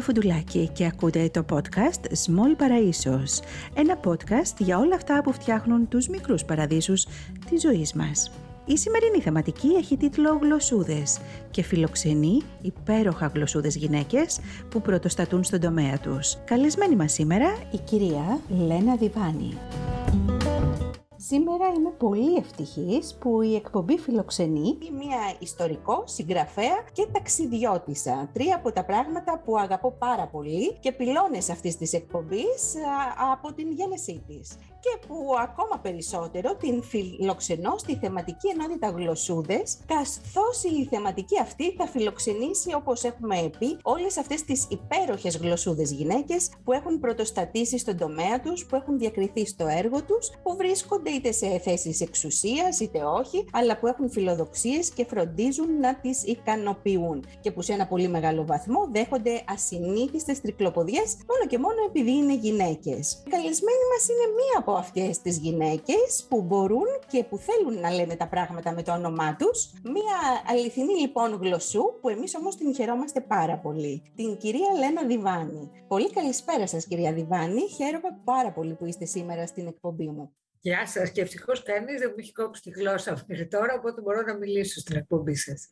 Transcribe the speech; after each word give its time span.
Γεωργία 0.00 0.22
Φουντουλάκη 0.22 0.68
και 0.72 0.86
ακούτε 0.86 1.30
το 1.32 1.44
podcast 1.50 2.12
Small 2.26 2.62
Παραΐσος, 2.62 3.42
ένα 3.74 4.00
podcast 4.04 4.54
για 4.58 4.78
όλα 4.78 4.94
αυτά 4.94 5.20
που 5.22 5.32
φτιάχνουν 5.32 5.88
τους 5.88 6.08
μικρούς 6.08 6.44
παραδείσους 6.44 7.06
της 7.50 7.60
ζωής 7.60 7.92
μας. 7.92 8.30
Η 8.64 8.76
σημερινή 8.76 9.20
θεματική 9.20 9.68
έχει 9.68 9.96
τίτλο 9.96 10.38
«Γλωσσούδες» 10.42 11.20
και 11.50 11.62
φιλοξενεί 11.62 12.42
υπέροχα 12.60 13.26
γλωσσούδες 13.34 13.76
γυναίκες 13.76 14.40
που 14.68 14.80
πρωτοστατούν 14.80 15.44
στον 15.44 15.60
τομέα 15.60 15.98
τους. 15.98 16.36
Καλεσμένη 16.44 16.96
μας 16.96 17.12
σήμερα 17.12 17.56
η 17.70 17.78
κυρία 17.78 18.40
Λένα 18.48 18.96
Διβάνη. 18.96 19.56
Σήμερα 21.26 21.66
είμαι 21.76 21.90
πολύ 21.90 22.34
ευτυχής 22.36 23.16
που 23.20 23.42
η 23.42 23.54
εκπομπή 23.54 23.98
φιλοξενεί 23.98 24.78
μια 24.92 25.36
ιστορικό, 25.38 26.02
συγγραφέα 26.06 26.84
και 26.92 27.06
ταξιδιώτησα. 27.12 28.30
Τρία 28.32 28.56
από 28.56 28.72
τα 28.72 28.84
πράγματα 28.84 29.42
που 29.44 29.58
αγαπώ 29.58 29.90
πάρα 29.98 30.26
πολύ 30.26 30.76
και 30.80 30.92
πυλώνες 30.92 31.50
αυτής 31.50 31.76
της 31.76 31.92
εκπομπής 31.92 32.74
από 33.32 33.52
την 33.52 33.70
γένεσή 33.72 34.22
της 34.26 34.56
και 34.80 35.06
που 35.06 35.16
ακόμα 35.38 35.78
περισσότερο 35.82 36.54
την 36.54 36.82
φιλοξενώ 36.82 37.78
στη 37.78 37.96
θεματική 37.96 38.48
ενότητα 38.48 38.88
γλωσσούδες, 38.90 39.78
καθώς 39.86 40.62
η 40.62 40.86
θεματική 40.90 41.40
αυτή 41.40 41.72
θα 41.72 41.86
φιλοξενήσει, 41.86 42.74
όπως 42.74 43.04
έχουμε 43.04 43.50
πει, 43.58 43.76
όλες 43.82 44.16
αυτές 44.18 44.44
τις 44.44 44.66
υπέροχες 44.68 45.36
γλωσσούδες 45.36 45.92
γυναίκες 45.92 46.50
που 46.64 46.72
έχουν 46.72 47.00
πρωτοστατήσει 47.00 47.78
στον 47.78 47.96
τομέα 47.96 48.40
τους, 48.40 48.66
που 48.66 48.76
έχουν 48.76 48.98
διακριθεί 48.98 49.46
στο 49.46 49.66
έργο 49.66 50.02
τους, 50.04 50.30
που 50.42 50.56
βρίσκονται 50.56 51.10
είτε 51.10 51.32
σε 51.32 51.58
θέσεις 51.58 52.00
εξουσίας 52.00 52.80
είτε 52.80 53.02
όχι, 53.04 53.44
αλλά 53.52 53.78
που 53.78 53.86
έχουν 53.86 54.10
φιλοδοξίες 54.10 54.90
και 54.90 55.04
φροντίζουν 55.04 55.78
να 55.80 55.94
τις 55.94 56.22
ικανοποιούν 56.24 57.24
και 57.40 57.50
που 57.50 57.62
σε 57.62 57.72
ένα 57.72 57.86
πολύ 57.86 58.08
μεγάλο 58.08 58.44
βαθμό 58.46 58.88
δέχονται 58.92 59.42
ασυνήθιστες 59.48 60.40
τρικλοποδιές 60.40 61.16
μόνο 61.28 61.46
και 61.48 61.58
μόνο 61.58 61.76
επειδή 61.88 62.10
είναι 62.10 62.34
γυναίκες. 62.34 63.22
Η 63.26 63.30
καλεσμένη 63.30 63.84
μας 63.92 64.08
είναι 64.08 64.26
μία 64.40 64.56
από 64.58 64.69
αυτές 64.76 65.20
τις 65.20 65.38
γυναίκες 65.38 66.26
που 66.28 66.42
μπορούν 66.42 66.86
και 67.06 67.24
που 67.24 67.36
θέλουν 67.36 67.80
να 67.80 67.90
λένε 67.90 68.16
τα 68.16 68.28
πράγματα 68.28 68.72
με 68.72 68.82
το 68.82 68.92
όνομά 68.92 69.36
τους. 69.36 69.72
Μία 69.82 70.42
αληθινή 70.46 71.00
λοιπόν 71.00 71.34
γλωσσού 71.34 71.82
που 72.00 72.08
εμείς 72.08 72.34
όμως 72.34 72.56
την 72.56 72.74
χαιρόμαστε 72.74 73.20
πάρα 73.20 73.58
πολύ. 73.58 74.02
Την 74.16 74.36
κυρία 74.36 74.68
Λένα 74.78 75.04
Διβάνη. 75.04 75.70
Πολύ 75.88 76.10
καλησπέρα 76.10 76.66
σας 76.66 76.86
κυρία 76.86 77.12
Διβάνη. 77.12 77.68
Χαίρομαι 77.68 78.20
πάρα 78.24 78.52
πολύ 78.52 78.74
που 78.74 78.86
είστε 78.86 79.04
σήμερα 79.04 79.46
στην 79.46 79.66
εκπομπή 79.66 80.06
μου. 80.06 80.34
Γεια 80.62 80.86
σας 80.86 81.10
και 81.10 81.20
ευτυχώς 81.20 81.62
κανείς 81.62 82.00
δεν 82.00 82.08
μου 82.10 82.16
έχει 82.18 82.32
κόψει 82.32 82.62
τη 82.62 82.70
γλώσσα 82.70 83.24
μέχρι 83.26 83.48
τώρα, 83.48 83.74
οπότε 83.74 84.00
μπορώ 84.00 84.22
να 84.22 84.34
μιλήσω 84.36 84.80
στην 84.80 84.96
εκπομπή 84.96 85.34
σας. 85.34 85.68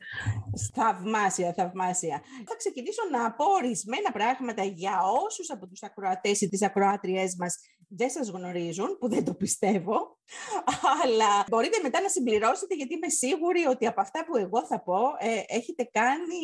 Θαυμάσια, 0.74 1.52
θαυμάσια. 1.52 2.22
Θα 2.46 2.56
ξεκινήσω 2.56 3.02
να 3.12 3.32
πω 3.32 3.44
ορισμένα 3.44 4.12
πράγματα 4.12 4.64
για 4.64 5.00
όσους 5.26 5.50
από 5.50 5.66
τους 5.66 5.82
ακροατές 5.82 6.40
ή 6.40 6.48
τις 6.48 6.62
ακροάτριές 6.62 7.36
μας 7.38 7.58
δεν 7.88 8.10
σας 8.10 8.28
γνωρίζουν, 8.28 8.98
που 8.98 9.08
δεν 9.08 9.24
το 9.24 9.34
πιστεύω, 9.34 10.18
αλλά 11.02 11.44
μπορείτε 11.48 11.78
μετά 11.82 12.00
να 12.00 12.08
συμπληρώσετε 12.08 12.74
γιατί 12.74 12.94
είμαι 12.94 13.08
σίγουρη 13.08 13.66
ότι 13.66 13.86
από 13.86 14.00
αυτά 14.00 14.24
που 14.24 14.36
εγώ 14.36 14.66
θα 14.66 14.82
πω 14.82 14.98
ε, 15.18 15.42
έχετε 15.46 15.88
κάνει 15.92 16.36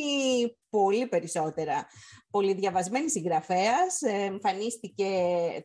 πολύ 0.70 1.06
περισσότερα. 1.06 1.87
Πολυδιαβασμένη 2.31 3.11
συγγραφέας, 3.11 4.03
ε, 4.03 4.11
εμφανίστηκε 4.11 5.09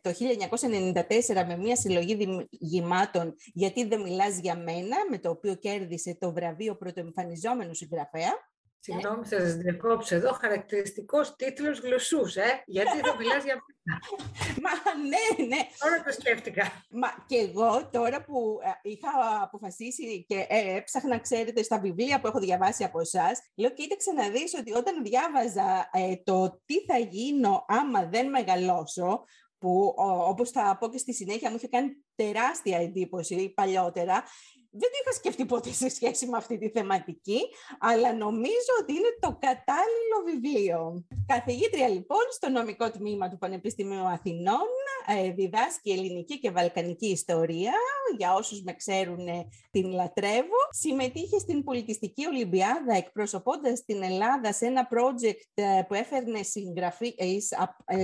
το 0.02 0.10
1994 0.10 1.46
με 1.46 1.56
μια 1.56 1.76
συλλογή 1.76 2.46
γυμάτων 2.50 3.34
«Γιατί 3.52 3.84
δεν 3.84 4.00
μιλάς 4.00 4.38
για 4.38 4.56
μένα», 4.56 4.96
με 5.10 5.18
το 5.18 5.30
οποίο 5.30 5.54
κέρδισε 5.54 6.16
το 6.20 6.32
βραβείο 6.32 6.76
πρωτοεμφανιζόμενου 6.76 7.74
συγγραφέα. 7.74 8.49
Συγγνώμη, 8.82 9.26
θα 9.26 9.40
σας 9.40 9.54
διακόψω 9.54 10.14
εδώ. 10.14 10.32
Χαρακτηριστικός 10.32 11.36
τίτλος 11.36 11.78
γλωσσούς, 11.78 12.36
ε! 12.36 12.62
Γιατί 12.66 13.00
δεν 13.00 13.16
μιλάς 13.18 13.44
για 13.44 13.54
μένα. 13.54 13.98
Μα 14.64 14.70
ναι, 15.02 15.46
ναι. 15.46 15.60
Τώρα 15.78 16.02
το 16.02 16.12
σκέφτηκα. 16.12 16.84
Μα 16.90 17.08
και 17.26 17.36
εγώ 17.36 17.88
τώρα 17.92 18.24
που 18.24 18.58
ε, 18.62 18.88
είχα 18.88 19.08
αποφασίσει 19.42 20.24
και 20.28 20.46
ε, 20.48 20.76
έψαχνα, 20.76 21.18
ξέρετε, 21.18 21.62
στα 21.62 21.78
βιβλία 21.78 22.20
που 22.20 22.26
έχω 22.26 22.38
διαβάσει 22.38 22.84
από 22.84 23.00
εσάς, 23.00 23.40
λέω: 23.54 23.70
Κοίταξε 23.70 24.12
να 24.12 24.28
δεις 24.28 24.54
ότι 24.58 24.72
όταν 24.72 25.02
διάβαζα 25.02 25.90
ε, 25.92 26.16
το 26.24 26.62
τι 26.64 26.84
θα 26.84 26.98
γίνω 26.98 27.64
άμα 27.68 28.06
δεν 28.06 28.30
μεγαλώσω, 28.30 29.24
που 29.58 29.94
όπως 30.28 30.50
θα 30.50 30.76
πω 30.80 30.88
και 30.88 30.98
στη 30.98 31.14
συνέχεια 31.14 31.50
μου 31.50 31.56
είχε 31.56 31.68
κάνει 31.68 31.88
τεράστια 32.14 32.78
εντύπωση 32.78 33.52
παλιότερα, 33.54 34.24
δεν 34.70 34.90
το 34.90 34.96
είχα 35.02 35.12
σκεφτεί 35.12 35.44
ποτέ 35.46 35.72
σε 35.72 35.88
σχέση 35.88 36.26
με 36.26 36.36
αυτή 36.36 36.58
τη 36.58 36.68
θεματική, 36.68 37.40
αλλά 37.78 38.14
νομίζω 38.14 38.72
ότι 38.80 38.92
είναι 38.92 39.16
το 39.20 39.38
κατάλληλο 39.40 40.18
βιβλίο. 40.24 41.04
Καθηγήτρια 41.26 41.88
λοιπόν 41.88 42.24
στο 42.30 42.48
νομικό 42.48 42.90
τμήμα 42.90 43.28
του 43.28 43.38
Πανεπιστημίου 43.38 44.06
Αθηνών, 44.06 44.68
ε, 45.06 45.30
διδάσκει 45.30 45.90
ελληνική 45.90 46.38
και 46.38 46.50
βαλκανική 46.50 47.06
ιστορία, 47.06 47.72
για 48.16 48.34
όσους 48.34 48.62
με 48.62 48.72
ξέρουν 48.72 49.26
ε, 49.26 49.48
την 49.70 49.92
λατρεύω. 49.92 50.60
Συμμετείχε 50.70 51.38
στην 51.38 51.64
Πολιτιστική 51.64 52.26
Ολυμπιάδα 52.26 52.94
εκπροσωπώντας 52.96 53.84
την 53.84 54.02
Ελλάδα 54.02 54.52
σε 54.52 54.66
ένα 54.66 54.88
project 54.90 55.50
ε, 55.54 55.82
που 55.88 55.94
έφερνε 55.94 56.42
συγγραφή 56.42 57.14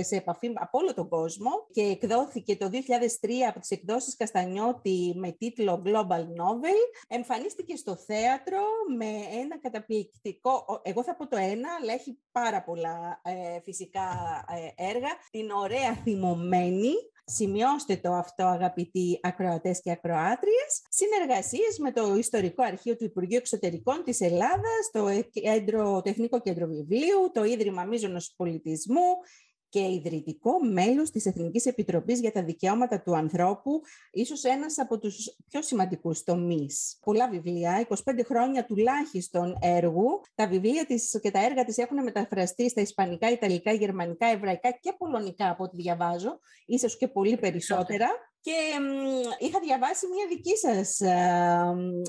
σε 0.01 0.15
επαφή 0.15 0.51
από 0.53 0.77
όλο 0.77 0.93
τον 0.93 1.09
κόσμο 1.09 1.51
και 1.71 1.81
εκδόθηκε 1.81 2.55
το 2.55 2.69
2003 2.71 2.77
από 3.49 3.59
τις 3.59 3.69
εκδόσεις 3.69 4.15
Καστανιώτη 4.15 5.13
με 5.15 5.31
τίτλο 5.31 5.81
Global 5.85 6.25
Novel. 6.57 7.05
Εμφανίστηκε 7.07 7.75
στο 7.75 7.95
θέατρο 7.95 8.61
με 8.97 9.05
ένα 9.41 9.59
καταπληκτικό, 9.59 10.81
εγώ 10.83 11.03
θα 11.03 11.15
πω 11.15 11.27
το 11.27 11.37
ένα, 11.37 11.69
αλλά 11.81 11.93
έχει 11.93 12.19
πάρα 12.31 12.63
πολλά 12.63 13.21
φυσικά 13.63 14.09
έργα, 14.75 15.09
την 15.31 15.51
ωραία 15.51 15.93
θυμωμένη 15.93 16.93
Σημειώστε 17.29 17.95
το 17.95 18.13
αυτό 18.13 18.43
αγαπητοί 18.43 19.19
ακροατές 19.21 19.81
και 19.81 19.91
ακροάτριες. 19.91 20.81
Συνεργασίες 20.89 21.79
με 21.79 21.91
το 21.91 22.15
Ιστορικό 22.15 22.63
Αρχείο 22.63 22.95
του 22.95 23.03
Υπουργείου 23.03 23.37
Εξωτερικών 23.37 24.03
της 24.03 24.21
Ελλάδας, 24.21 24.89
το 24.91 25.07
κέντρο, 25.31 26.01
Τεχνικό 26.01 26.41
Κέντρο 26.41 26.67
Βιβλίου, 26.67 27.31
το 27.33 27.43
Ίδρυμα 27.43 27.83
Μίζωνος 27.83 28.33
Πολιτισμού, 28.37 29.09
και 29.69 29.79
ιδρυτικό 29.79 30.51
μέλος 30.71 31.09
της 31.09 31.25
Εθνικής 31.25 31.65
Επιτροπής 31.65 32.19
για 32.19 32.31
τα 32.31 32.43
Δικαιώματα 32.43 33.01
του 33.01 33.15
Ανθρώπου, 33.15 33.81
ίσως 34.11 34.43
ένας 34.43 34.79
από 34.79 34.99
τους 34.99 35.35
πιο 35.49 35.61
σημαντικούς 35.61 36.23
τομείς. 36.23 36.99
Πολλά 37.03 37.29
βιβλία, 37.29 37.87
25 37.89 38.23
χρόνια 38.25 38.65
τουλάχιστον 38.65 39.57
έργου. 39.61 40.21
Τα 40.35 40.47
βιβλία 40.47 40.85
της 40.85 41.19
και 41.21 41.31
τα 41.31 41.45
έργα 41.45 41.63
της 41.63 41.77
έχουν 41.77 42.03
μεταφραστεί 42.03 42.69
στα 42.69 42.81
Ισπανικά, 42.81 43.31
Ιταλικά, 43.31 43.71
Γερμανικά, 43.71 44.27
Εβραϊκά 44.27 44.71
και 44.71 44.93
Πολωνικά 44.97 45.49
από 45.49 45.63
ό,τι 45.63 45.75
διαβάζω, 45.75 46.39
ίσως 46.65 46.97
και 46.97 47.07
πολύ 47.07 47.37
περισσότερα. 47.37 48.07
Και 48.47 48.53
είχα 49.45 49.59
διαβάσει 49.59 50.07
μια 50.07 50.25
δική 50.29 50.55
σας, 50.57 50.97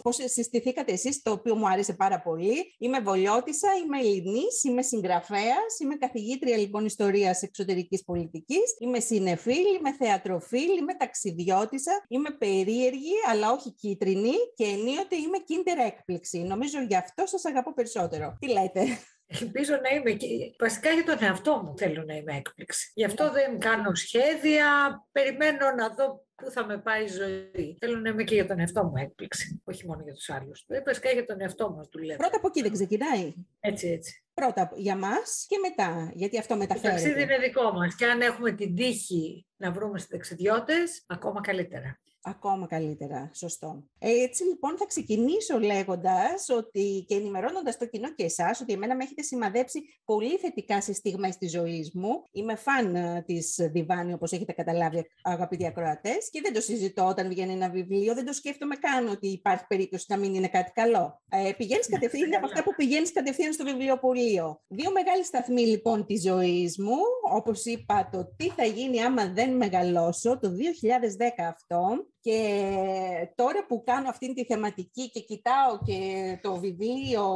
πώς 0.03 0.17
συστηθήκατε 0.25 0.93
εσείς, 0.93 1.23
το 1.23 1.31
οποίο 1.31 1.55
μου 1.57 1.69
άρεσε 1.69 1.93
πάρα 1.93 2.21
πολύ. 2.21 2.75
Είμαι 2.79 3.01
Βολιώτισσα, 3.01 3.69
είμαι 3.85 3.99
Ελληνής, 3.99 4.65
είμαι 4.65 4.83
συγγραφέας, 4.83 5.79
είμαι 5.83 5.97
καθηγήτρια 5.97 6.57
λοιπόν 6.57 6.85
ιστορίας 6.85 7.43
εξωτερικής 7.43 8.05
πολιτικής, 8.05 8.77
είμαι 8.79 9.01
συνεφίλ, 9.01 9.75
είμαι 9.79 9.95
θεατροφίλ, 9.99 10.79
είμαι 10.79 10.95
ταξιδιώτισσα, 10.95 12.05
είμαι 12.09 12.31
περίεργη 12.31 13.15
αλλά 13.31 13.51
όχι 13.53 13.73
κίτρινη 13.73 14.35
και 14.55 14.65
ενίοτε 14.65 15.17
είμαι 15.17 15.39
κίντερ 15.39 15.79
έκπληξη. 15.79 16.39
Νομίζω 16.39 16.81
γι' 16.81 16.97
αυτό 16.97 17.27
σας 17.27 17.45
αγαπώ 17.45 17.75
περισσότερο. 17.75 18.37
Τι 18.41 18.49
λέτε; 18.49 18.99
Ελπίζω 19.41 19.79
να 19.83 19.97
είμαι 19.97 20.11
και 20.11 20.27
βασικά 20.59 20.91
για 20.91 21.05
τον 21.05 21.17
εαυτό 21.21 21.63
μου 21.65 21.75
θέλω 21.79 22.03
να 22.07 22.15
είμαι 22.15 22.37
έκπληξη. 22.37 22.93
Γι' 22.95 23.05
αυτό 23.05 23.31
δεν 23.33 23.59
κάνω 23.59 23.95
σχέδια, 23.95 24.67
περιμένω 25.13 25.71
να 25.77 25.89
δω 25.89 26.27
πού 26.43 26.51
θα 26.51 26.67
με 26.67 26.79
πάει 26.79 27.05
η 27.05 27.09
ζωή. 27.09 27.77
Θέλω 27.81 27.99
να 27.99 28.09
είμαι 28.09 28.25
και 28.25 28.35
για 28.35 28.47
τον 28.47 28.59
εαυτό 28.59 28.85
μου 28.85 28.97
έκπληξη, 28.97 29.63
όχι 29.65 29.87
μόνο 29.87 30.03
για 30.03 30.13
τους 30.13 30.31
άλλους. 30.31 30.65
Δεν 30.67 30.83
βασικά 30.87 31.11
για 31.11 31.25
τον 31.25 31.41
εαυτό 31.41 31.71
μου 31.71 31.89
δουλεύω. 31.93 32.19
Πρώτα 32.19 32.37
από 32.37 32.47
εκεί 32.49 32.63
δεν 32.63 32.73
ξεκινάει. 32.73 33.35
Έτσι, 33.61 33.89
έτσι. 33.89 34.23
Πρώτα 34.35 34.73
για 34.75 34.97
μας 34.97 35.47
και 35.49 35.57
μετά, 35.69 36.11
γιατί 36.15 36.39
αυτό 36.39 36.57
μεταφέρεται. 36.57 36.89
Το 36.89 37.03
ταξίδι 37.03 37.23
είναι 37.23 37.39
δικό 37.39 37.73
μας 37.73 37.95
και 37.95 38.07
αν 38.07 38.21
έχουμε 38.21 38.53
την 38.53 38.75
τύχη 38.75 39.47
να 39.57 39.73
βρούμε 39.73 40.01
ταξιδιώτες, 40.09 41.05
ακόμα 41.07 41.41
καλύτερα. 41.41 42.01
Ακόμα 42.23 42.67
καλύτερα, 42.67 43.31
σωστό. 43.35 43.85
Έτσι 43.99 44.45
λοιπόν 44.45 44.77
θα 44.77 44.87
ξεκινήσω 44.87 45.59
λέγοντας 45.59 46.49
ότι 46.49 47.05
και 47.09 47.15
ενημερώνοντας 47.15 47.79
το 47.79 47.87
κοινό 47.87 48.15
και 48.15 48.25
εσάς 48.25 48.61
ότι 48.61 48.73
εμένα 48.73 48.97
με 48.97 49.05
έχετε 49.05 49.23
σημαδέψει 49.23 49.81
πολύ 50.05 50.37
θετικά 50.37 50.81
σε 50.81 50.93
στιγμές 50.93 51.37
της 51.37 51.51
ζωής 51.51 51.91
μου. 51.95 52.23
Είμαι 52.33 52.57
φαν 52.57 52.95
ε, 52.95 53.23
της 53.27 53.57
Διβάνη 53.73 54.13
όπως 54.13 54.33
έχετε 54.33 54.53
καταλάβει 54.53 55.07
αγαπητοί 55.23 55.67
ακροατές 55.67 56.31
και 56.31 56.41
δεν 56.41 56.53
το 56.53 56.61
συζητώ 56.61 57.07
όταν 57.07 57.29
βγαίνει 57.29 57.53
ένα 57.53 57.71
βιβλίο, 57.71 58.15
δεν 58.15 58.25
το 58.25 58.33
σκέφτομαι 58.33 58.77
καν 58.77 59.09
ότι 59.09 59.29
υπάρχει 59.29 59.65
περίπτωση 59.69 60.05
να 60.09 60.17
μην 60.17 60.35
είναι 60.35 60.49
κάτι 60.49 60.71
καλό. 60.71 61.23
Ε, 61.29 61.53
πηγαίνεις 61.57 61.89
κατευθείαν 61.89 62.35
από 62.35 62.47
αυτά 62.47 62.63
που 62.63 62.75
πηγαίνεις 62.77 63.13
κατευθείαν 63.13 63.53
στο 63.53 63.65
βιβλιοπωλείο. 63.65 64.63
Δύο 64.69 64.91
μεγάλοι 64.93 65.25
σταθμοί 65.25 65.63
λοιπόν 65.63 66.07
της 66.07 66.23
ζωής 66.23 66.79
μου, 66.79 66.99
όπως 67.33 67.65
είπα 67.65 68.09
το 68.13 68.35
τι 68.37 68.49
θα 68.49 68.65
γίνει 68.65 69.03
άμα 69.03 69.33
δεν 69.33 69.57
μεγαλώσω, 69.57 70.39
το 70.39 70.49
2010 70.49 71.43
αυτό, 71.49 72.07
Και 72.21 73.33
τώρα 73.35 73.67
που 73.67 73.83
κάνω 73.87 74.09
αυτή 74.09 74.35
τη 74.35 74.45
θεματική 74.45 75.11
και 75.11 75.21
κοιτάω 75.21 75.79
και 75.85 76.01
το 76.43 76.57
βιβλίο 76.57 77.27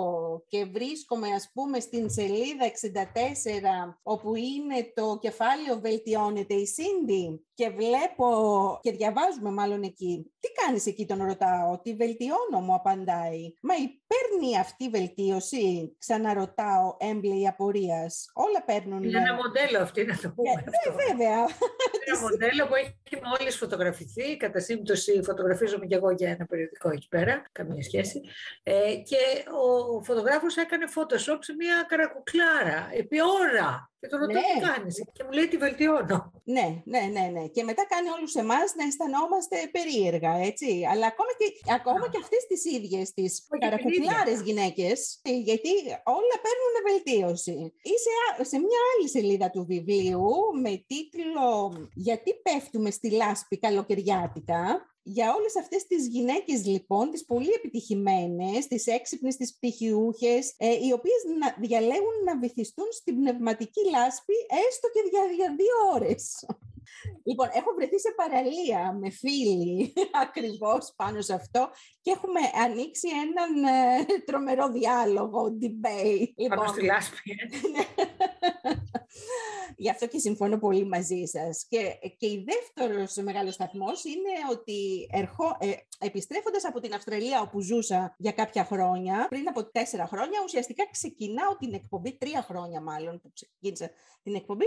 και 0.48 0.64
βρίσκομαι 0.64 1.28
ας 1.34 1.50
πούμε 1.52 1.80
στην 1.80 2.10
σελίδα 2.10 2.70
64 3.92 3.96
όπου 4.02 4.34
είναι 4.34 4.92
το 4.94 5.18
κεφάλαιο 5.20 5.80
«Βελτιώνεται 5.80 6.54
η 6.54 6.66
Σίντι» 6.66 7.44
και 7.54 7.70
βλέπω 7.70 8.28
και 8.82 8.92
διαβάζουμε 8.92 9.50
μάλλον 9.50 9.82
εκεί. 9.82 10.32
Τι 10.40 10.48
κάνεις 10.48 10.86
εκεί 10.86 11.06
τον 11.06 11.24
ρωτάω, 11.24 11.80
τι 11.82 11.94
βελτιώνω 11.94 12.60
μου 12.60 12.74
απαντάει. 12.74 13.54
Μα 13.60 13.74
παίρνει 14.10 14.58
αυτή 14.58 14.84
η 14.84 14.88
βελτίωση, 14.88 15.96
ξαναρωτάω 15.98 16.96
έμπλεη 16.98 17.48
απορίας. 17.48 18.30
Όλα 18.34 18.64
παίρνουν. 18.64 19.02
Είναι 19.02 19.18
ένα 19.18 19.34
μοντέλο 19.34 19.78
αυτή 19.78 20.04
να 20.04 20.16
το 20.16 20.32
πούμε. 20.34 20.50
Ε, 20.50 20.54
ναι, 20.54 21.04
βέβαια. 21.06 21.38
Είναι 21.94 22.06
ένα 22.06 22.20
μοντέλο 22.20 22.66
που 22.66 22.74
έχει 22.74 23.22
μόλις 23.24 23.56
φωτογραφηθεί, 23.56 24.36
κατά 24.36 24.60
σύμπτωση 24.72 25.22
φωτογραφίζομαι 25.22 25.86
και 25.86 25.94
εγώ 25.94 26.10
για 26.10 26.30
ένα 26.30 26.46
περιοδικό 26.46 26.90
εκεί 26.90 27.08
πέρα, 27.08 27.42
καμία 27.52 27.82
σχέση. 27.82 28.20
Ε, 28.62 28.94
και 28.94 29.44
ο 29.50 30.02
φωτογράφος 30.02 30.56
έκανε 30.56 30.84
Photoshop 30.94 31.38
σε 31.40 31.54
μια 31.54 31.86
καρακουκλάρα, 31.88 32.90
επί 32.92 33.16
ώρα. 33.22 33.91
Και 34.02 34.08
τον 34.08 34.18
ρωτώ 34.20 34.40
τι 34.54 34.60
κάνεις 34.68 34.94
και 35.12 35.24
μου 35.24 35.32
λέει 35.36 35.48
τι 35.48 35.56
βελτιώνω. 35.56 36.18
Ναι, 36.54 36.66
ναι, 36.92 37.02
ναι, 37.14 37.24
ναι. 37.34 37.44
Και 37.54 37.62
μετά 37.62 37.82
κάνει 37.92 38.08
όλους 38.16 38.34
εμάς 38.34 38.74
να 38.78 38.84
αισθανόμαστε 38.84 39.56
περίεργα, 39.76 40.32
έτσι. 40.48 40.70
Αλλά 40.90 41.06
ακόμα 41.12 41.32
και, 41.38 41.46
ακόμα 41.78 42.08
και 42.08 42.20
αυτές 42.22 42.46
τις 42.46 42.62
ίδιες 42.76 43.12
τις 43.16 43.46
καρακουκλάρες 43.62 44.40
γυναίκες, 44.46 45.20
γιατί 45.48 45.72
όλα 46.18 46.36
παίρνουν 46.44 46.74
βελτίωση. 46.88 47.56
Ή 47.92 47.94
σε, 48.04 48.44
σε 48.50 48.58
μια 48.58 48.80
άλλη 48.90 49.08
σελίδα 49.08 49.50
του 49.50 49.64
βιβλίου 49.64 50.28
με 50.62 50.84
τίτλο 50.86 51.50
«Γιατί 51.94 52.30
πέφτουμε 52.34 52.90
στη 52.90 53.10
λάσπη 53.10 53.58
καλοκαιριάτικα», 53.58 54.91
για 55.02 55.34
όλες 55.34 55.56
αυτές 55.56 55.86
τις 55.86 56.06
γυναίκες 56.06 56.66
λοιπόν, 56.66 57.10
τις 57.10 57.24
πολύ 57.24 57.50
επιτυχημένες, 57.56 58.66
τις 58.66 58.86
έξυπνες, 58.86 59.36
τις 59.36 59.54
πτυχιούχες, 59.54 60.54
ε, 60.56 60.70
οι 60.70 60.92
οποίες 60.92 61.20
να, 61.38 61.56
διαλέγουν 61.60 62.16
να 62.24 62.38
βυθιστούν 62.38 62.86
στην 62.90 63.14
πνευματική 63.14 63.80
λάσπη 63.90 64.34
έστω 64.68 64.88
και 64.92 65.02
για, 65.10 65.22
για 65.36 65.54
δύο 65.56 65.76
ώρες. 65.94 66.46
Λοιπόν, 67.24 67.48
έχω 67.52 67.70
βρεθεί 67.76 67.98
σε 68.00 68.12
παραλία 68.16 68.96
με 69.00 69.10
φίλοι 69.10 69.92
ακριβώς 70.26 70.92
πάνω 70.96 71.20
σε 71.20 71.34
αυτό 71.34 71.70
και 72.00 72.10
έχουμε 72.10 72.40
ανοίξει 72.64 73.08
έναν 73.08 73.50
ε, 73.64 74.04
τρομερό 74.24 74.70
διάλογο, 74.70 75.58
debate. 75.60 76.48
Πάνω 76.48 76.66
στη 76.66 76.80
λοιπόν, 76.80 76.96
λάσπη. 76.96 77.30
Ε. 77.30 77.68
Ναι. 77.68 77.84
Γι' 79.76 79.90
αυτό 79.90 80.06
και 80.06 80.18
συμφωνώ 80.18 80.58
πολύ 80.58 80.86
μαζί 80.86 81.24
σας. 81.24 81.66
Και, 81.68 81.98
και 82.16 82.26
η 82.26 82.44
δεύτερος 82.46 83.14
μεγάλος 83.14 83.54
σταθμός 83.54 84.04
είναι 84.04 84.32
ότι 84.50 85.08
ερχό, 85.12 85.56
ε, 85.60 85.72
επιστρέφοντας 85.98 86.64
από 86.64 86.80
την 86.80 86.94
Αυστραλία 86.94 87.40
όπου 87.40 87.60
ζούσα 87.60 88.14
για 88.18 88.32
κάποια 88.32 88.64
χρόνια, 88.64 89.26
πριν 89.28 89.48
από 89.48 89.64
τέσσερα 89.64 90.06
χρόνια, 90.06 90.40
ουσιαστικά 90.44 90.84
ξεκινάω 90.90 91.56
την 91.56 91.74
εκπομπή, 91.74 92.18
τρία 92.18 92.42
χρόνια 92.42 92.80
μάλλον 92.80 93.20
που 93.20 93.32
ξεκίνησα 93.34 93.90
την 94.22 94.34
εκπομπή, 94.34 94.64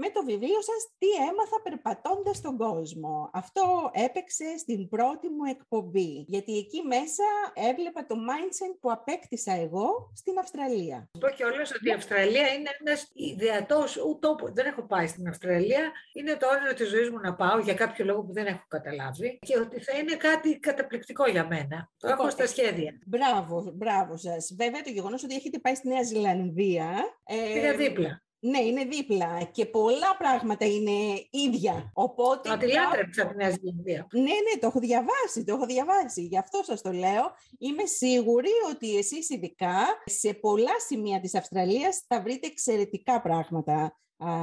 με 0.00 0.08
το 0.14 0.20
βιβλίο 0.24 0.60
σας 0.70 0.80
«Τι 0.98 1.10
έμαθα 1.30 1.58
περπατώντας 1.62 2.40
τον 2.40 2.56
κόσμο». 2.56 3.30
Αυτό 3.32 3.90
έπαιξε 3.92 4.58
στην 4.58 4.88
πρώτη 4.88 5.28
μου 5.28 5.44
εκπομπή, 5.54 6.24
γιατί 6.28 6.58
εκεί 6.58 6.82
μέσα 6.82 7.24
έβλεπα 7.70 8.06
το 8.06 8.16
mindset 8.28 8.74
που 8.80 8.90
απέκτησα 8.90 9.52
εγώ 9.52 10.12
στην 10.14 10.38
Αυστραλία. 10.38 11.10
Πω 11.20 11.28
και 11.28 11.44
όλες 11.44 11.74
ότι 11.74 11.88
η 11.88 11.92
Αυστραλία 11.92 12.46
είναι 12.54 12.70
ένας 12.80 13.10
ιδεατός 13.12 13.98
τόπο. 14.20 14.48
Δεν 14.52 14.66
έχω 14.66 14.82
πάει 14.82 15.06
στην 15.06 15.28
Αυστραλία. 15.28 15.92
Είναι 16.12 16.36
το 16.36 16.46
όνειρο 16.48 16.74
της 16.74 16.88
ζωής 16.88 17.10
μου 17.10 17.18
να 17.18 17.34
πάω 17.34 17.58
για 17.58 17.74
κάποιο 17.74 18.04
λόγο 18.04 18.22
που 18.22 18.32
δεν 18.32 18.46
έχω 18.46 18.64
καταλάβει 18.68 19.38
και 19.40 19.58
ότι 19.58 19.80
θα 19.80 19.98
είναι 19.98 20.14
κάτι 20.14 20.58
καταπληκτικό 20.58 21.26
για 21.26 21.46
μένα. 21.46 21.90
Το 21.96 22.08
έχω 22.08 22.30
στα 22.30 22.46
σχέδια. 22.46 22.98
Μπράβο, 23.06 23.72
μπράβο 23.74 24.16
σας. 24.16 24.54
Βέβαια 24.56 24.82
το 24.82 24.90
γεγονός 24.90 25.24
ότι 25.24 25.34
έχετε 25.34 25.58
πάει 25.58 25.74
στη 25.74 25.88
Νέα 25.88 26.02
Ζηλανδία... 26.02 27.18
Ε, 27.24 27.72
δίπλα. 27.72 28.25
Ναι, 28.38 28.58
είναι 28.58 28.84
δίπλα 28.84 29.42
και 29.52 29.66
πολλά 29.66 30.16
πράγματα 30.18 30.64
είναι 30.64 31.26
ίδια. 31.30 31.90
Οπότε... 31.94 32.50
Ότι 32.50 32.66
λάτρεψα 32.72 33.26
την 33.26 33.36
Νέα 33.36 33.50
Ζηλανδία. 33.50 34.06
Ναι, 34.12 34.20
ναι, 34.20 34.58
το 34.60 34.66
έχω 34.66 34.80
διαβάσει, 34.80 35.44
το 35.44 35.54
έχω 35.54 35.66
διαβάσει. 35.66 36.22
Γι' 36.22 36.38
αυτό 36.38 36.62
σας 36.62 36.82
το 36.82 36.92
λέω. 36.92 37.24
Είμαι 37.58 37.86
σίγουρη 37.86 38.50
ότι 38.70 38.96
εσείς 38.96 39.30
ειδικά 39.30 39.76
σε 40.04 40.34
πολλά 40.34 40.80
σημεία 40.86 41.20
της 41.20 41.34
Αυστραλίας 41.34 42.04
θα 42.08 42.20
βρείτε 42.20 42.46
εξαιρετικά 42.46 43.20
πράγματα 43.20 43.96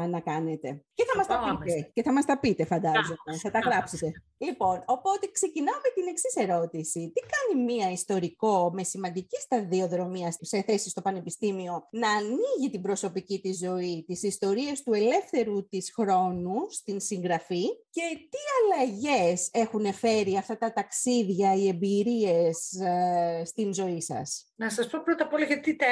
να 0.10 0.20
κάνετε. 0.20 0.84
Και 0.94 1.04
θα, 1.06 1.18
μας 1.18 1.28
τα 1.28 1.58
πείτε, 1.64 1.92
και 1.94 2.04
θα 2.04 2.14
μας 2.14 2.26
τα 2.26 2.40
πείτε 2.40 2.66
φαντάζομαι, 2.66 3.38
θα 3.42 3.52
τα 3.52 3.60
γράψετε. 3.60 4.12
Λοιπόν, 4.38 4.84
οπότε 4.86 5.28
ξεκινάω 5.32 5.76
με 5.76 5.90
την 5.94 6.08
εξής 6.08 6.36
ερώτηση. 6.36 7.12
Τι 7.14 7.22
κάνει 7.34 7.64
μία 7.64 7.92
ιστορικό 7.92 8.72
με 8.74 8.84
σημαντική 8.84 9.40
σταδιοδρομία 9.40 10.38
σε 10.42 10.62
θέση 10.62 10.90
στο 10.90 11.02
πανεπιστήμιο 11.02 11.88
να 11.92 12.10
ανοίγει 12.10 12.70
την 12.72 12.82
προσωπική 12.82 13.40
της 13.42 13.58
ζωή, 13.58 14.04
τις 14.08 14.24
ιστορίες 14.24 14.84
του 14.84 14.94
ελεύθερου 14.94 15.68
της 15.68 15.94
χρόνου 15.94 16.56
στην 16.70 17.00
συγγραφή 17.00 17.64
και 17.90 18.02
τι 18.30 18.40
αλλαγές 18.60 19.50
έχουν 19.52 19.94
φέρει 19.94 20.38
αυτά 20.38 20.58
τα 20.58 20.74
ταξίδια, 20.74 21.56
οι 21.56 21.68
εμπειρίες 21.68 22.72
ε, 22.72 23.44
στην 23.46 23.74
ζωή 23.74 24.02
σας; 24.02 24.53
Να 24.56 24.70
σας 24.70 24.88
πω 24.88 25.02
πρώτα 25.04 25.24
απ' 25.24 25.34
όλα 25.34 25.46
γιατί 25.46 25.76
τα, 25.76 25.86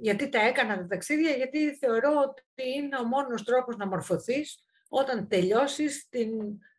γιατί 0.00 0.28
τα 0.28 0.40
έκανα 0.40 0.76
τα 0.76 0.86
ταξίδια, 0.86 1.30
γιατί 1.30 1.76
θεωρώ 1.76 2.12
ότι 2.20 2.68
είναι 2.76 2.96
ο 2.96 3.04
μόνος 3.04 3.44
τρόπος 3.44 3.76
να 3.76 3.86
μορφωθείς 3.86 4.64
όταν 4.88 5.28
τελειώσεις 5.28 6.08
την, 6.08 6.30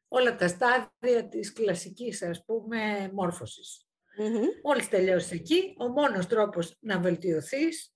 όλα 0.07 0.35
τα 0.35 0.47
στάδια 0.47 1.27
της 1.29 1.53
κλασικής, 1.53 2.21
ας 2.21 2.43
πούμε, 2.45 3.09
μόρφωσης. 3.13 3.87
Mm-hmm. 4.19 4.61
Μόλις 4.63 4.89
τελειώσεις 4.89 5.31
εκεί, 5.31 5.73
ο 5.77 5.87
μόνος 5.87 6.27
τρόπος 6.27 6.77
να 6.79 6.99
βελτιωθείς, 6.99 7.93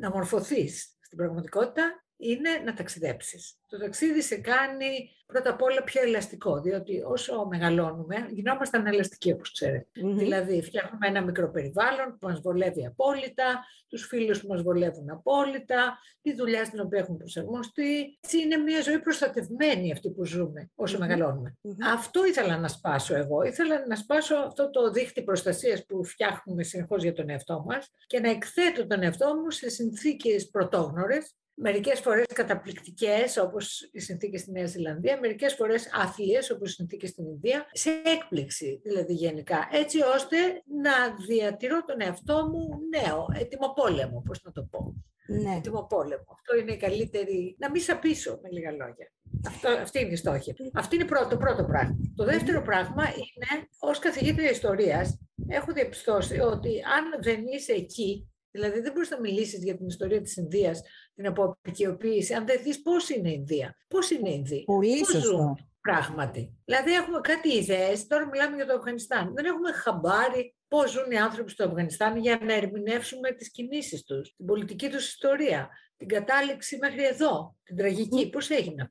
να 0.00 0.10
μορφωθείς 0.10 0.96
στην 1.00 1.18
πραγματικότητα, 1.18 2.01
είναι 2.22 2.50
να 2.64 2.74
ταξιδέψεις. 2.74 3.56
Το 3.66 3.78
ταξίδι 3.78 4.22
σε 4.22 4.36
κάνει 4.36 5.10
πρώτα 5.26 5.50
απ' 5.50 5.62
όλα 5.62 5.82
πιο 5.82 6.02
ελαστικό, 6.02 6.60
διότι 6.60 7.02
όσο 7.06 7.46
μεγαλώνουμε, 7.46 8.28
γινόμαστε 8.30 8.82
ελαστικοί, 8.86 9.32
όπως 9.32 9.52
ξέρετε. 9.52 9.88
Δηλαδή, 9.94 10.62
φτιάχνουμε 10.62 11.06
ένα 11.06 11.22
μικρό 11.22 11.50
περιβάλλον 11.50 12.18
που 12.18 12.28
μας 12.28 12.40
βολεύει 12.40 12.86
απόλυτα, 12.86 13.64
τους 13.88 14.06
φίλους 14.06 14.40
που 14.40 14.46
μας 14.48 14.62
βολεύουν 14.62 15.10
απόλυτα, 15.10 15.98
τη 16.22 16.34
δουλειά 16.34 16.64
στην 16.64 16.80
οποία 16.80 16.98
έχουμε 16.98 17.16
προσαρμοστεί. 17.16 18.18
Έτσι 18.20 18.38
είναι 18.38 18.56
μια 18.56 18.82
ζωή 18.82 18.98
προστατευμένη 18.98 19.92
αυτή 19.92 20.10
που 20.10 20.24
ζούμε 20.24 20.70
όσο 20.74 20.98
μεγαλώνουμε. 20.98 21.56
Αυτό 21.92 22.26
ήθελα 22.26 22.58
να 22.58 22.68
σπάσω 22.68 23.14
εγώ. 23.16 23.42
Ήθελα 23.42 23.86
να 23.86 23.96
σπάσω 23.96 24.34
αυτό 24.34 24.70
το 24.70 24.90
δίχτυ 24.90 25.22
προστασίας 25.22 25.84
που 25.86 26.04
φτιάχνουμε 26.04 26.62
συνεχώς 26.62 27.02
για 27.02 27.12
τον 27.12 27.30
εαυτό 27.30 27.64
μας 27.66 27.90
και 28.06 28.20
να 28.20 28.30
εκθέτω 28.30 28.86
τον 28.86 29.02
εαυτό 29.02 29.34
μου 29.34 29.50
σε 29.50 29.68
συνθήκες 29.68 30.48
πρωτόγνωρες, 30.48 31.34
μερικές 31.62 32.00
φορές 32.00 32.26
καταπληκτικές 32.34 33.36
όπως 33.36 33.88
οι 33.92 34.00
συνθήκες 34.00 34.40
στη 34.40 34.50
Νέα 34.50 34.66
Ζηλανδία, 34.66 35.18
μερικές 35.20 35.54
φορές 35.54 35.88
άθλιες 35.92 36.50
όπως 36.50 36.70
οι 36.70 36.74
συνθήκες 36.74 37.08
στην 37.08 37.24
Ινδία, 37.26 37.66
σε 37.72 37.90
έκπληξη 37.90 38.80
δηλαδή 38.84 39.12
γενικά, 39.12 39.68
έτσι 39.72 39.98
ώστε 40.14 40.36
να 40.82 40.92
διατηρώ 41.26 41.84
τον 41.84 42.00
εαυτό 42.00 42.48
μου 42.48 42.78
νέο, 42.90 43.26
έτοιμο 43.40 43.72
πόλεμο, 43.72 44.22
πώς 44.26 44.42
να 44.44 44.52
το 44.52 44.62
πω. 44.70 44.94
Ναι. 45.26 45.54
Έτοιμο 45.56 45.86
πόλεμο. 45.86 46.24
Αυτό 46.32 46.56
είναι 46.56 46.72
η 46.72 46.76
καλύτερη, 46.76 47.56
να 47.58 47.70
μην 47.70 47.80
σαπίσω 47.80 48.38
με 48.42 48.48
λίγα 48.50 48.70
λόγια. 48.70 49.12
Αυτό, 49.46 49.68
αυτή 49.68 50.00
είναι 50.00 50.12
η 50.12 50.16
στόχη. 50.16 50.54
Αυτή 50.72 50.94
είναι 50.94 51.04
πρώτο, 51.04 51.28
το 51.28 51.36
πρώτο 51.36 51.64
πράγμα. 51.64 51.96
Το 52.16 52.24
δεύτερο 52.24 52.62
πράγμα 52.62 53.02
είναι, 53.02 53.68
ως 53.78 53.98
καθηγήτρια 53.98 54.50
ιστορίας, 54.50 55.18
έχω 55.48 55.72
διαπιστώσει 55.72 56.38
ότι 56.38 56.82
αν 56.96 57.22
δεν 57.22 57.44
είσαι 57.46 57.72
εκεί 57.72 58.31
Δηλαδή 58.52 58.80
δεν 58.80 58.92
μπορείς 58.92 59.10
να 59.10 59.20
μιλήσεις 59.20 59.62
για 59.62 59.76
την 59.76 59.86
ιστορία 59.86 60.20
της 60.20 60.36
Ινδίας, 60.36 60.80
την 61.14 61.26
αποαπικιοποίηση, 61.26 62.34
αν 62.34 62.46
δεν 62.46 62.62
δεις 62.62 62.82
πώς 62.82 63.08
είναι 63.08 63.28
η 63.28 63.34
Ινδία. 63.38 63.76
Πώς 63.88 64.10
είναι 64.10 64.28
η 64.28 64.34
Ινδία. 64.36 64.62
Πολύ 64.64 64.98
πώς 64.98 65.08
σωστό. 65.08 65.28
Ζουν, 65.28 65.70
πράγματι. 65.80 66.58
Δηλαδή 66.64 66.92
έχουμε 66.92 67.20
κάτι 67.20 67.54
ιδέες, 67.54 68.06
τώρα 68.06 68.28
μιλάμε 68.28 68.56
για 68.56 68.66
το 68.66 68.74
Αφγανιστάν. 68.74 69.32
Δεν 69.34 69.44
έχουμε 69.44 69.72
χαμπάρι 69.72 70.54
πώς 70.68 70.90
ζουν 70.90 71.10
οι 71.10 71.18
άνθρωποι 71.18 71.50
στο 71.50 71.64
Αφγανιστάν 71.64 72.16
για 72.16 72.38
να 72.42 72.52
ερμηνεύσουμε 72.52 73.30
τις 73.32 73.50
κινήσεις 73.50 74.04
τους, 74.04 74.34
την 74.36 74.46
πολιτική 74.46 74.88
τους 74.88 75.08
ιστορία, 75.08 75.68
την 75.96 76.08
κατάληξη 76.08 76.76
μέχρι 76.76 77.04
εδώ, 77.04 77.56
την 77.62 77.76
τραγική. 77.76 78.30
Πώς 78.30 78.50
έγινε 78.50 78.90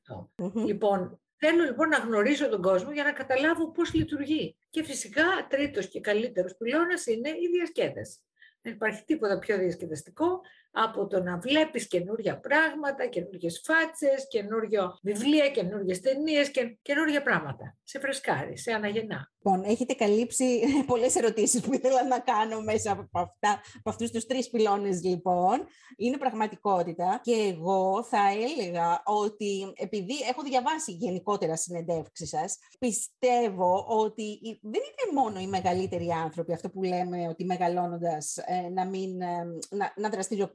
Λοιπόν, 0.66 1.20
Θέλω 1.44 1.64
λοιπόν 1.64 1.88
να 1.88 1.98
γνωρίσω 1.98 2.48
τον 2.48 2.62
κόσμο 2.62 2.92
για 2.92 3.04
να 3.04 3.12
καταλάβω 3.12 3.70
πώς 3.70 3.94
λειτουργεί. 3.94 4.56
Και 4.70 4.84
φυσικά 4.84 5.24
τρίτος 5.48 5.88
και 5.88 6.00
καλύτερος 6.00 6.56
πυλώνας 6.56 7.06
είναι 7.06 7.28
η 7.28 7.48
διασκέδαση. 7.52 8.18
Δεν 8.62 8.72
υπάρχει 8.72 9.04
τίποτα 9.04 9.38
πιο 9.38 9.58
διασκεδαστικό 9.58 10.40
από 10.72 11.06
το 11.06 11.22
να 11.22 11.38
βλέπεις 11.38 11.88
καινούργια 11.88 12.40
πράγματα, 12.40 13.06
καινούργιες 13.06 13.62
φάτσες, 13.64 14.26
καινούργια 14.28 14.98
βιβλία, 15.02 15.48
καινούργιες 15.48 16.00
ταινίες 16.00 16.50
και 16.50 16.78
καινούργια 16.82 17.22
πράγματα. 17.22 17.76
Σε 17.82 17.98
φρεσκάρει, 17.98 18.58
σε 18.58 18.72
αναγεννά. 18.72 19.32
Λοιπόν, 19.44 19.62
έχετε 19.64 19.94
καλύψει 19.94 20.60
πολλές 20.92 21.16
ερωτήσεις 21.16 21.60
που 21.60 21.74
ήθελα 21.74 22.06
να 22.06 22.18
κάνω 22.18 22.60
μέσα 22.60 22.92
από, 22.92 23.08
αυτά, 23.12 23.60
από 23.78 23.90
αυτούς 23.90 24.10
τους 24.10 24.26
τρεις 24.26 24.50
πυλώνες 24.50 25.02
λοιπόν. 25.04 25.66
Είναι 25.96 26.16
πραγματικότητα 26.16 27.20
και 27.22 27.54
εγώ 27.54 28.02
θα 28.02 28.20
έλεγα 28.30 29.02
ότι 29.04 29.72
επειδή 29.76 30.14
έχω 30.30 30.42
διαβάσει 30.42 30.92
γενικότερα 30.92 31.56
συνεντεύξεις 31.56 32.28
σας, 32.28 32.58
πιστεύω 32.78 33.84
ότι 33.88 34.38
δεν 34.62 34.80
είναι 34.80 35.20
μόνο 35.20 35.40
οι 35.40 35.46
μεγαλύτεροι 35.46 36.08
άνθρωποι, 36.10 36.52
αυτό 36.52 36.70
που 36.70 36.82
λέμε 36.82 37.28
ότι 37.28 37.44
μεγαλώνοντας 37.44 38.36
ε, 38.36 38.68
να, 38.68 38.86
μην, 38.86 39.20
ε, 39.20 39.44
να, 39.70 39.92
να 39.96 40.08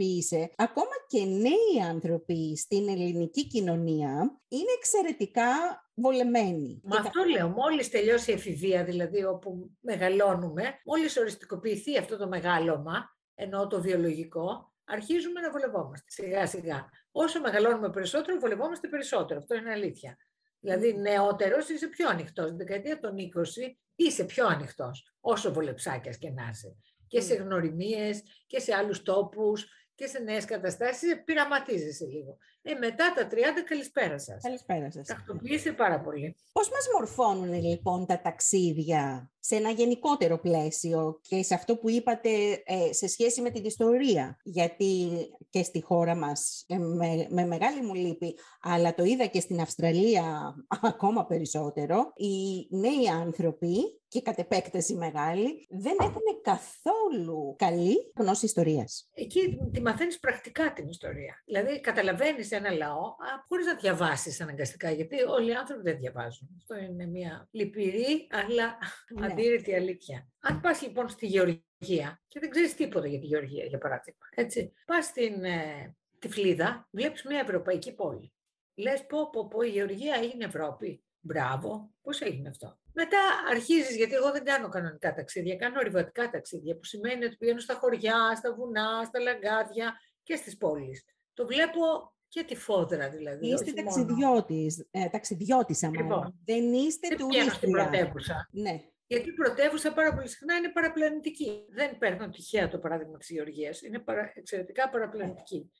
δραστηριοποιείσαι. 0.08 0.52
Ακόμα 0.56 0.92
και 1.08 1.26
νέοι 1.26 1.88
άνθρωποι 1.90 2.58
στην 2.58 2.90
ελληνική 2.90 3.48
κοινωνία 3.48 4.40
είναι 4.48 4.72
εξαιρετικά 4.78 5.46
βολεμένοι. 5.94 6.82
Μα 6.84 6.98
αυτό 6.98 7.24
λέω, 7.24 7.50
μόλις 7.50 7.90
τελειώσει 7.90 8.32
η 8.32 8.34
εφηβεία, 8.34 8.84
δηλαδή 8.84 9.24
όπου 9.24 9.72
μεγαλώνουμε, 9.80 10.64
μόλις 10.86 11.18
οριστικοποιηθεί 11.18 11.98
αυτό 11.98 12.18
το 12.18 12.28
μεγάλωμα, 12.28 13.16
ενώ 13.36 13.68
το 13.68 13.82
βιολογικό, 13.82 14.74
αρχίζουμε 14.86 15.42
να 15.42 15.52
βολευόμαστε 15.52 16.12
σιγά 16.12 16.48
σιγά. 16.48 16.90
Όσο 17.12 17.40
μεγαλώνουμε 17.40 17.90
περισσότερο, 17.90 18.40
βολευόμαστε 18.40 18.88
περισσότερο. 18.88 19.40
Αυτό 19.40 19.56
είναι 19.56 19.72
αλήθεια. 19.72 20.18
Δηλαδή, 20.60 20.94
νεότερος 20.94 21.70
είσαι 21.70 21.88
πιο 21.88 22.10
ανοιχτός. 22.10 22.46
Στην 22.46 22.58
δεκαετία 22.58 23.00
των 23.00 23.18
20 23.18 23.78
είσαι 23.96 24.24
πιο 24.24 24.48
ανοιχτός, 24.48 25.14
όσο 25.20 25.54
βολεψάκιας 25.54 26.18
και 26.18 26.30
να 26.30 26.50
είσαι. 26.52 26.76
Και 27.08 27.22
σε 27.22 27.34
γνωριμίες 27.36 28.24
και 28.48 28.60
σε 28.60 28.76
άλλους 28.76 29.04
τόπους 29.04 29.68
και 29.98 30.08
σε 30.08 30.20
νέες 30.20 30.46
καταστάσεις, 30.46 31.24
πειραματίζεσαι 31.24 32.06
λίγο. 32.06 32.38
Ε, 32.70 32.74
μετά 32.74 33.14
τα 33.16 33.28
30, 33.28 33.34
καλησπέρα 33.66 34.20
σας. 34.20 34.42
Καλησπέρα 34.44 34.92
σας. 34.92 35.08
Τακτοποίησε 35.08 35.72
πάρα 35.72 36.00
πολύ. 36.00 36.36
Πώς 36.52 36.70
μας 36.70 36.88
μορφώνουν 36.94 37.64
λοιπόν 37.64 38.06
τα 38.06 38.22
ταξίδια 38.22 39.32
σε 39.40 39.56
ένα 39.56 39.70
γενικότερο 39.70 40.40
πλαίσιο 40.40 41.20
και 41.22 41.44
σε 41.44 41.54
αυτό 41.54 41.78
που 41.78 41.90
είπατε 41.90 42.30
ε, 42.66 42.94
σε 42.94 43.08
σχέση 43.08 43.42
με 43.42 43.50
την 43.50 43.66
ιστορία; 43.66 44.40
Γιατί 44.44 45.08
και 45.50 45.64
στη 45.64 45.82
χώρα 45.82 46.16
μας, 46.16 46.66
ε, 46.68 46.78
με, 46.78 47.28
με 47.30 47.46
μεγάλη 47.46 47.82
μου 47.82 47.94
λύπη, 47.94 48.38
αλλά 48.62 48.94
το 48.94 49.04
είδα 49.04 49.26
και 49.26 49.40
στην 49.40 49.62
Αυστραλία 49.62 50.56
ακόμα 50.94 51.26
περισσότερο, 51.26 52.14
οι 52.16 52.68
νέοι 52.70 53.10
άνθρωποι 53.22 54.02
και 54.08 54.22
κατ' 54.22 54.40
επέκταση 54.40 54.96
μεγάλη, 54.96 55.68
δεν 55.70 55.96
έχουν 56.00 56.22
καθόλου 56.42 57.56
καλή 57.58 58.12
γνώση 58.16 58.46
ιστορίας. 58.46 59.10
Εκεί 59.14 59.58
τη 59.74 59.82
μαθαίνεις 59.82 60.20
πρακτικά 60.20 60.74
την 60.74 60.88
ιστορία. 60.88 61.44
Δηλαδή 61.46 61.80
καταλαβαίνεις 61.80 62.52
ένα 62.58 62.72
λαό 62.72 63.16
χωρίς 63.48 63.66
να 63.66 63.76
διαβάσεις 63.76 64.42
αναγκαστικά, 64.42 64.92
γιατί 64.92 65.16
όλοι 65.22 65.50
οι 65.50 65.54
άνθρωποι 65.54 65.82
δεν 65.82 65.98
διαβάζουν. 65.98 66.50
Αυτό 66.58 66.76
είναι 66.76 67.06
μια 67.06 67.48
λυπηρή, 67.52 68.28
αλλά 68.32 68.78
ναι 69.10 69.26
αντίρρητη 69.26 69.76
αλήθεια. 69.76 70.28
Αν 70.40 70.60
πας 70.60 70.82
λοιπόν 70.82 71.10
στη 71.10 71.26
Γεωργία 71.26 72.22
και 72.28 72.40
δεν 72.40 72.50
ξέρεις 72.50 72.76
τίποτα 72.76 73.08
για 73.08 73.20
τη 73.20 73.26
Γεωργία, 73.26 73.66
για 73.66 73.78
παράδειγμα, 73.78 74.26
έτσι, 74.36 74.74
πας 74.86 75.06
στην 75.06 75.44
ε, 75.44 75.96
Τυφλίδα, 76.20 76.88
βλέπεις 76.92 77.24
μια 77.24 77.40
ευρωπαϊκή 77.40 77.96
πόλη. 77.96 78.34
Λες 78.76 79.06
πω, 79.06 79.30
πω, 79.30 79.48
πω, 79.48 79.62
η 79.62 79.70
Γεωργία 79.70 80.16
έγινε 80.16 80.46
Ευρώπη. 80.46 81.02
Μπράβο, 81.20 81.92
πώς 82.02 82.22
έγινε 82.22 82.50
αυτό; 82.50 82.80
Μετά 82.94 83.18
αρχίζεις, 83.50 83.96
γιατί 83.96 84.14
εγώ 84.14 84.32
δεν 84.32 84.44
κάνω 84.44 84.70
κανονικά 84.70 85.14
ταξίδια, 85.14 85.56
κάνω 85.56 85.80
ορειβατικά 85.80 86.30
ταξίδια, 86.30 86.76
που 86.76 86.84
σημαίνει 86.84 87.26
ότι 87.26 87.36
πηγαίνω 87.36 87.60
στα 87.60 87.74
χωριά, 87.74 88.36
στα 88.36 88.54
βουνά, 88.54 89.04
στα 89.06 89.20
λαγκάδια 89.20 90.00
και 90.24 90.36
στις 90.36 90.58
πόλεις. 90.58 91.06
Το 91.34 91.46
βλέπω 91.46 92.16
και 92.28 92.44
τη 92.44 92.56
φόδρα 92.56 93.10
δηλαδή. 93.10 93.48
Είστε 93.48 93.72
ταξιδιώτης, 93.72 94.88
ε, 94.92 95.10
ταξιδιώτησα 95.10 95.90
λοιπόν, 95.90 96.40
Δεν 96.46 96.74
είστε 96.74 97.16
τουρίστρια. 97.16 97.54
στην 97.54 97.72
πρωτεύουσα. 97.72 98.50
Ναι. 98.52 98.82
Γιατί 99.08 99.30
η 99.30 99.34
πρωτεύουσα 99.34 99.94
πάρα 99.94 100.14
πολύ 100.14 100.28
συχνά 100.28 100.56
είναι 100.56 100.70
παραπλανητική. 100.70 101.66
Δεν 101.70 101.98
παίρνω 101.98 102.30
τυχαία 102.30 102.68
το 102.68 102.78
παράδειγμα 102.78 103.18
της 103.18 103.30
Γεωργίας. 103.30 103.82
Είναι 103.82 104.00
παρα, 104.00 104.32
εξαιρετικά 104.36 104.90
παραπλανητική. 104.90 105.72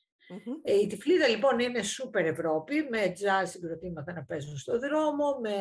Ε, 0.62 0.74
η 0.74 0.86
Τυφλίδα 0.86 1.28
λοιπόν 1.28 1.58
είναι 1.58 1.82
σούπερ 1.82 2.26
Ευρώπη, 2.26 2.86
με 2.90 3.10
τζάζ 3.10 3.48
συγκροτήματα 3.48 4.12
να 4.12 4.24
παίζουν 4.24 4.56
στο 4.56 4.78
δρόμο, 4.78 5.38
με 5.40 5.54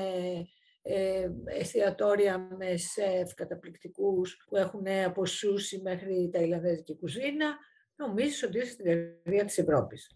ε, 0.82 1.30
εστιατόρια 1.46 2.48
με 2.58 2.78
σεφ 2.78 3.34
καταπληκτικούς 3.34 4.46
που 4.50 4.56
έχουν 4.56 4.88
από 5.06 5.26
σούσι 5.26 5.82
μέχρι 5.82 6.30
τα 6.34 6.40
Ιλανδέζικη 6.40 6.98
κουζίνα. 6.98 7.58
Νομίζεις 7.96 8.44
ότι 8.44 8.58
είσαι 8.58 8.72
στην 8.72 8.86
καρδιά 8.86 9.46
της 9.46 9.58
Ευρώπης. 9.58 10.16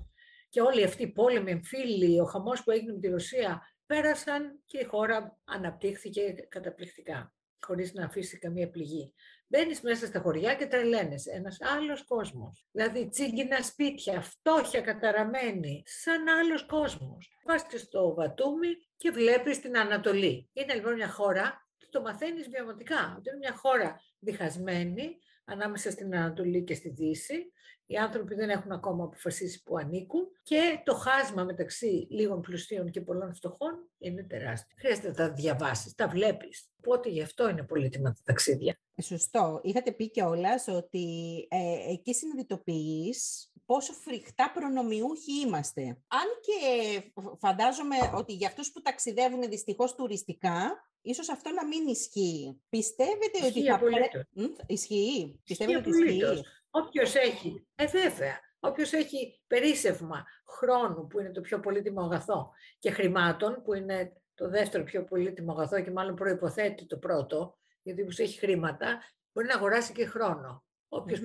Και 0.52 0.62
όλοι 0.62 0.84
αυτοί 0.84 1.04
οι 1.04 1.12
πόλεμοι, 1.12 1.52
εμφύλοι, 1.52 2.20
ο 2.20 2.26
χαμός 2.26 2.64
που 2.64 2.72
έγινε 2.72 2.92
με 2.92 3.00
τη 3.00 3.08
Ρωσία 3.08 3.62
πέρασαν 3.86 4.62
και 4.66 4.78
η 4.78 4.84
χώρα 4.84 5.40
αναπτύχθηκε 5.46 6.34
καταπληκτικά 6.50 7.34
χωρίς 7.66 7.94
να 7.94 8.06
αφήσει 8.06 8.38
καμία 8.40 8.70
πληγή. 8.70 9.14
Μπαίνεις 9.48 9.82
μέσα 9.82 10.06
στα 10.06 10.20
χωριά 10.20 10.56
και 10.56 10.66
τρελαίνεσαι. 10.66 11.32
Ένας 11.32 11.58
άλλος 11.62 12.06
κόσμος. 12.06 12.68
Δηλαδή 12.72 13.10
τσίγκινα 13.10 13.62
σπίτια, 13.62 14.22
φτώχεια 14.22 14.82
καταραμένη, 14.82 15.84
σαν 15.86 16.28
άλλος 16.28 16.66
κόσμος. 16.66 17.30
Πας 17.44 17.68
και 17.68 17.78
στο 17.78 18.14
Βατούμι 18.14 18.68
και 18.98 19.12
βλέπεις 19.12 19.60
την 19.60 19.78
Ανατολή. 19.78 20.50
Είναι 20.54 20.74
λοιπόν 20.74 20.94
μια 20.94 21.10
χώρα 21.10 21.68
που 21.80 21.88
το 21.90 22.02
μαθαίνεις 22.02 22.50
βιωματικά. 22.50 23.16
Ότι 23.18 23.30
είναι 23.30 23.38
μια 23.38 23.56
χώρα 23.56 24.02
διχασμένη 24.20 25.18
ανάμεσα 25.46 25.92
στην 25.92 26.16
Ανατολή 26.16 26.64
και 26.64 26.74
στη 26.74 26.90
Δύση. 26.90 27.52
Οι 27.86 27.98
άνθρωποι 27.98 28.36
δεν 28.36 28.50
έχουν 28.50 28.72
ακόμα 28.72 29.04
αποφασίσει 29.04 29.64
που 29.64 29.78
ανήκουν 29.78 30.28
και 30.44 30.82
το 30.86 30.96
χάσμα 30.96 31.44
μεταξύ 31.44 32.08
λίγων 32.10 32.42
πλουσίων 32.42 32.90
και 32.90 33.02
πολλών 33.02 33.34
φτωχών 33.34 33.90
είναι 33.98 34.24
τεράστιο. 34.24 34.76
Χρειάζεται 34.80 35.08
να 35.08 35.14
τα 35.14 35.32
διαβάσεις, 35.32 35.96
τα 35.96 36.08
βλέπεις. 36.08 36.70
Οπότε 36.78 37.10
γι' 37.10 37.22
αυτό 37.22 37.50
είναι 37.50 37.64
πολύτιμα 37.64 38.10
τα 38.14 38.22
ταξίδια. 38.24 38.80
Ε, 38.96 39.02
σωστό. 39.02 39.62
Είχατε 39.64 39.92
πει 39.92 40.10
κιόλας 40.10 40.68
ότι 40.68 41.08
ε, 41.50 41.92
εκεί 41.92 42.14
συνειδητοποιείς 42.14 43.52
πόσο 43.66 43.94
φρικτά 43.94 44.52
προνομιούχοι 44.54 45.40
είμαστε. 45.46 45.82
Αν 46.08 46.28
και 46.42 47.02
φαντάζομαι 47.40 47.96
ότι 48.16 48.34
για 48.34 48.48
αυτούς 48.48 48.72
που 48.72 48.82
ταξιδεύουν 48.82 49.50
δυστυχώς 49.50 49.96
τουριστικά, 49.96 50.90
ίσως 51.02 51.30
αυτό 51.30 51.50
να 51.50 51.66
μην 51.66 51.88
ισχύει. 51.88 52.62
Πιστεύετε 52.70 53.46
ότι 53.46 53.64
θα 53.64 53.80
πρέπει... 53.80 54.26
Ισχύει. 54.66 55.40
Πιστεύετε 55.44 55.78
ότι 55.78 55.90
ισχύει; 55.90 56.44
Όποιος 56.72 57.16
έχει, 57.16 57.68
ε 57.76 57.88
βέβαια, 57.88 58.40
όποιος 58.60 58.94
έχει 58.94 59.42
περίσευμα 59.48 60.26
χρόνου 60.48 61.08
που 61.08 61.20
είναι 61.20 61.32
το 61.32 61.42
πιο 61.42 61.60
πολύτιμο 61.60 62.02
αγαθό 62.02 62.52
και 62.80 62.92
χρημάτων 62.92 63.62
που 63.64 63.74
είναι 63.74 64.22
το 64.34 64.50
δεύτερο 64.50 64.84
πιο 64.84 65.04
πολύτιμο 65.04 65.52
αγαθό 65.52 65.82
και 65.82 65.92
μάλλον 65.92 66.16
προϋποθέτει 66.16 66.86
το 66.86 66.98
πρώτο, 66.98 67.58
γιατί 67.82 68.04
που 68.04 68.12
έχει 68.18 68.40
χρήματα, 68.40 69.02
μπορεί 69.32 69.48
να 69.48 69.56
αγοράσει 69.56 69.94
και 69.94 70.06
χρόνο. 70.06 70.66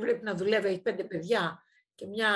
πρέπει 0.00 0.25
να 0.25 0.35
δουλεύει, 0.35 0.69
έχει 0.69 0.83
πέντε 0.83 1.05
παιδιά 1.05 1.62
και 1.95 2.07
μια 2.07 2.31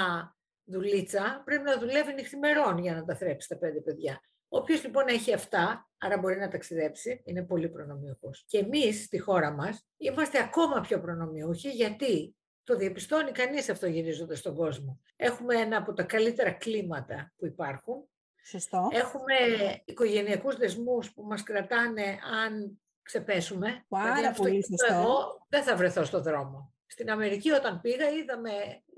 δουλίτσα, 0.65 1.43
πρέπει 1.45 1.63
να 1.63 1.79
δουλεύει 1.79 2.13
νυχθημερών 2.13 2.79
για 2.79 2.95
να 2.95 3.05
τα 3.05 3.17
θρέψει 3.17 3.49
τα 3.49 3.59
πέντε 3.59 3.81
παιδιά. 3.81 4.21
Όποιος 4.49 4.85
λοιπόν 4.85 5.09
έχει 5.09 5.35
αυτά, 5.35 5.91
άρα 5.99 6.19
μπορεί 6.19 6.37
να 6.37 6.49
ταξιδέψει, 6.49 7.23
είναι 7.25 7.43
πολύ 7.43 7.69
προνομιούχος. 7.69 8.45
Και 8.47 8.59
εμείς 8.59 9.05
στη 9.05 9.19
χώρα 9.19 9.51
μας 9.51 9.87
είμαστε 9.97 10.39
ακόμα 10.39 10.81
πιο 10.81 11.01
προνομιούχοι 11.01 11.69
γιατί 11.71 12.37
το 12.71 12.77
διαπιστώνει 12.77 13.31
κανείς 13.31 13.69
αυτό 13.69 13.87
γυρίζοντας 13.87 14.39
στον 14.39 14.55
κόσμο. 14.55 15.01
Έχουμε 15.17 15.55
ένα 15.55 15.77
από 15.77 15.93
τα 15.93 16.03
καλύτερα 16.03 16.51
κλίματα 16.51 17.33
που 17.37 17.47
υπάρχουν. 17.47 18.09
Σωστό. 18.45 18.89
Έχουμε 18.93 19.35
οικογενειακούς 19.85 20.57
δεσμούς 20.57 21.13
που 21.13 21.23
μας 21.23 21.43
κρατάνε 21.43 22.19
αν 22.45 22.81
ξεπέσουμε. 23.03 23.85
Πάρα 23.89 24.15
δηλαδή, 24.15 24.37
πολύ 24.37 24.65
σωστό. 24.65 24.95
Εγώ 24.95 25.47
δεν 25.49 25.63
θα 25.63 25.77
βρεθώ 25.77 26.05
στο 26.05 26.21
δρόμο. 26.21 26.75
Στην 26.87 27.11
Αμερική 27.11 27.51
όταν 27.51 27.81
πήγα 27.81 28.11
είδαμε 28.11 28.51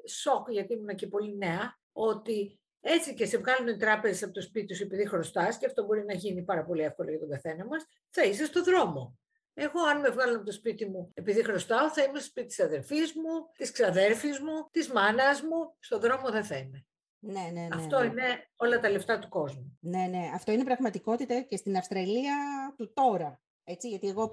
σοκ, 0.08 0.50
γιατί 0.50 0.72
ήμουν 0.72 0.94
και 0.94 1.06
πολύ 1.06 1.36
νέα, 1.36 1.78
ότι 1.92 2.60
έτσι 2.80 3.14
και 3.14 3.26
σε 3.26 3.38
βγάλουν 3.38 3.78
τράπεζες 3.78 4.22
από 4.22 4.32
το 4.32 4.40
σπίτι 4.40 4.74
σου 4.74 4.82
επειδή 4.82 5.06
χρωστάς, 5.06 5.58
και 5.58 5.66
αυτό 5.66 5.84
μπορεί 5.84 6.04
να 6.04 6.14
γίνει 6.14 6.42
πάρα 6.42 6.64
πολύ 6.64 6.82
εύκολο 6.82 7.10
για 7.10 7.18
τον 7.18 7.28
καθένα 7.28 7.64
μας, 7.64 7.86
θα 8.10 8.22
είσαι 8.22 8.44
στο 8.44 8.62
δρόμο. 8.62 9.18
Εγώ, 9.54 9.80
αν 9.80 10.00
με 10.00 10.08
βγάλουν 10.08 10.36
από 10.36 10.44
το 10.44 10.52
σπίτι 10.52 10.86
μου 10.86 11.10
επειδή 11.14 11.44
χρωστάω, 11.44 11.90
θα 11.90 12.02
είμαι 12.02 12.18
στο 12.18 12.28
σπίτι 12.28 12.46
της 12.46 12.60
αδερφής 12.60 13.12
μου, 13.12 13.50
της 13.56 13.72
ξαδέρφης 13.72 14.38
μου, 14.38 14.68
της 14.70 14.92
μάνας 14.92 15.42
μου. 15.42 15.76
Στο 15.78 15.98
δρόμο 15.98 16.30
δεν 16.30 16.44
θα 16.44 16.56
είμαι. 16.56 16.86
Ναι, 17.18 17.40
ναι, 17.40 17.60
ναι, 17.60 17.68
αυτό 17.72 17.98
ναι. 17.98 18.06
είναι 18.06 18.50
όλα 18.56 18.80
τα 18.80 18.90
λεφτά 18.90 19.18
του 19.18 19.28
κόσμου. 19.28 19.78
Ναι, 19.80 20.06
ναι. 20.06 20.30
Αυτό 20.34 20.52
είναι 20.52 20.64
πραγματικότητα 20.64 21.40
και 21.40 21.56
στην 21.56 21.76
Αυστραλία 21.76 22.34
του 22.76 22.92
τώρα. 22.92 23.40
Έτσι, 23.64 23.88
γιατί 23.88 24.08
εγώ 24.08 24.30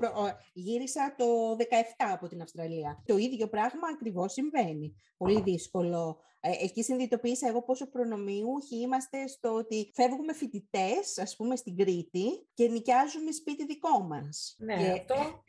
γύρισα 0.53 1.15
το 1.17 1.25
17 1.57 1.63
από 1.97 2.27
την 2.27 2.41
Αυστραλία. 2.41 3.03
Το 3.05 3.17
ίδιο 3.17 3.47
πράγμα 3.47 3.87
ακριβώς 3.93 4.33
συμβαίνει. 4.33 4.95
Πολύ 5.17 5.41
δύσκολο. 5.41 6.19
Ε, 6.41 6.51
εκεί 6.63 6.83
συνειδητοποίησα 6.83 7.47
εγώ 7.47 7.63
πόσο 7.63 7.89
προνομιούχοι 7.89 8.75
είμαστε 8.75 9.27
στο 9.27 9.53
ότι 9.53 9.91
φεύγουμε 9.95 10.33
φοιτητές, 10.33 11.17
ας 11.17 11.35
πούμε, 11.35 11.55
στην 11.55 11.77
Κρήτη 11.77 12.47
και 12.53 12.67
νοικιάζουμε 12.67 13.31
σπίτι 13.31 13.65
δικό 13.65 13.99
μας. 13.99 14.55
Ναι, 14.57 14.73
αυτό 14.73 15.15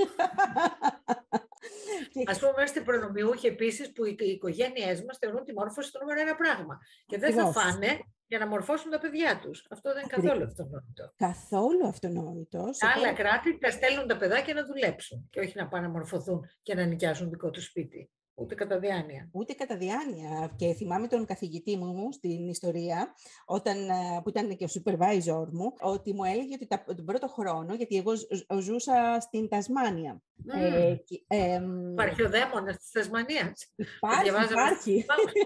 Α 2.24 2.38
πούμε, 2.38 2.52
είμαστε 2.56 2.80
προνομιούχοι 2.80 3.46
επίσης 3.46 3.92
που 3.92 4.04
οι 4.04 4.16
οικογένειές 4.18 5.04
μας 5.04 5.18
θεωρούν 5.18 5.44
τη 5.44 5.52
μόρφωση 5.52 5.92
το 5.92 5.98
νούμερο 6.00 6.20
ένα 6.20 6.34
πράγμα. 6.34 6.78
Και 7.06 7.18
δεν 7.18 7.32
θα 7.32 7.52
φάνε 7.52 8.00
για 8.26 8.38
να 8.38 8.46
μορφώσουν 8.46 8.90
τα 8.90 8.98
παιδιά 8.98 9.38
τους. 9.42 9.66
Αυτό 9.70 9.92
δεν 9.92 10.02
είναι 10.02 10.12
καθόλου 10.12 10.44
αυτονόητο. 10.44 11.12
Καθόλου 11.16 11.86
αυτονόητο. 11.86 12.64
Άλλα 12.96 13.12
κράτη 13.12 13.58
τα 13.58 13.70
στέλνουν 13.70 14.06
τα 14.06 14.16
παιδάκια 14.16 14.54
να 14.54 14.64
δουλέψουν 14.64 15.28
και 15.30 15.40
όχι 15.40 15.52
να 15.56 15.68
πάνε 15.68 15.86
να 15.86 15.92
μορφωθούν 15.92 16.40
και 16.62 16.74
να 16.74 16.84
νοικιάσουν 16.84 17.30
δικό 17.30 17.50
τους 17.50 17.64
σπίτι. 17.64 18.10
Ούτε 18.40 18.54
κατά 18.54 18.78
διάνοια. 18.78 19.28
Ούτε 19.32 19.52
κατά 19.52 19.76
διάνοια. 19.76 20.52
Και 20.56 20.74
θυμάμαι 20.74 21.06
τον 21.06 21.24
καθηγητή 21.24 21.76
μου 21.76 22.08
στην 22.12 22.48
ιστορία, 22.48 23.14
όταν, 23.44 23.88
ε, 23.88 24.20
που 24.22 24.28
ήταν 24.28 24.56
και 24.56 24.64
ο 24.64 24.68
supervisor 24.74 25.46
μου, 25.50 25.72
ότι 25.80 26.14
μου 26.14 26.24
έλεγε 26.24 26.54
ότι 26.54 26.66
τον 26.96 27.04
πρώτο 27.04 27.28
χρόνο, 27.28 27.74
γιατί 27.74 27.96
εγώ 27.96 28.12
ζούσα 28.60 29.18
στην 29.20 29.48
Τασμάνια. 29.48 30.22
Mm. 30.46 30.60
Ε, 30.60 30.96
ε, 31.26 31.60
υπάρχει 31.92 32.22
ο 32.22 32.28
δαίμονας 32.28 32.76
της 32.76 32.90
Τασμανίας. 32.90 33.72
Υπάρχει, 33.76 34.28
υπάρχει. 34.50 35.04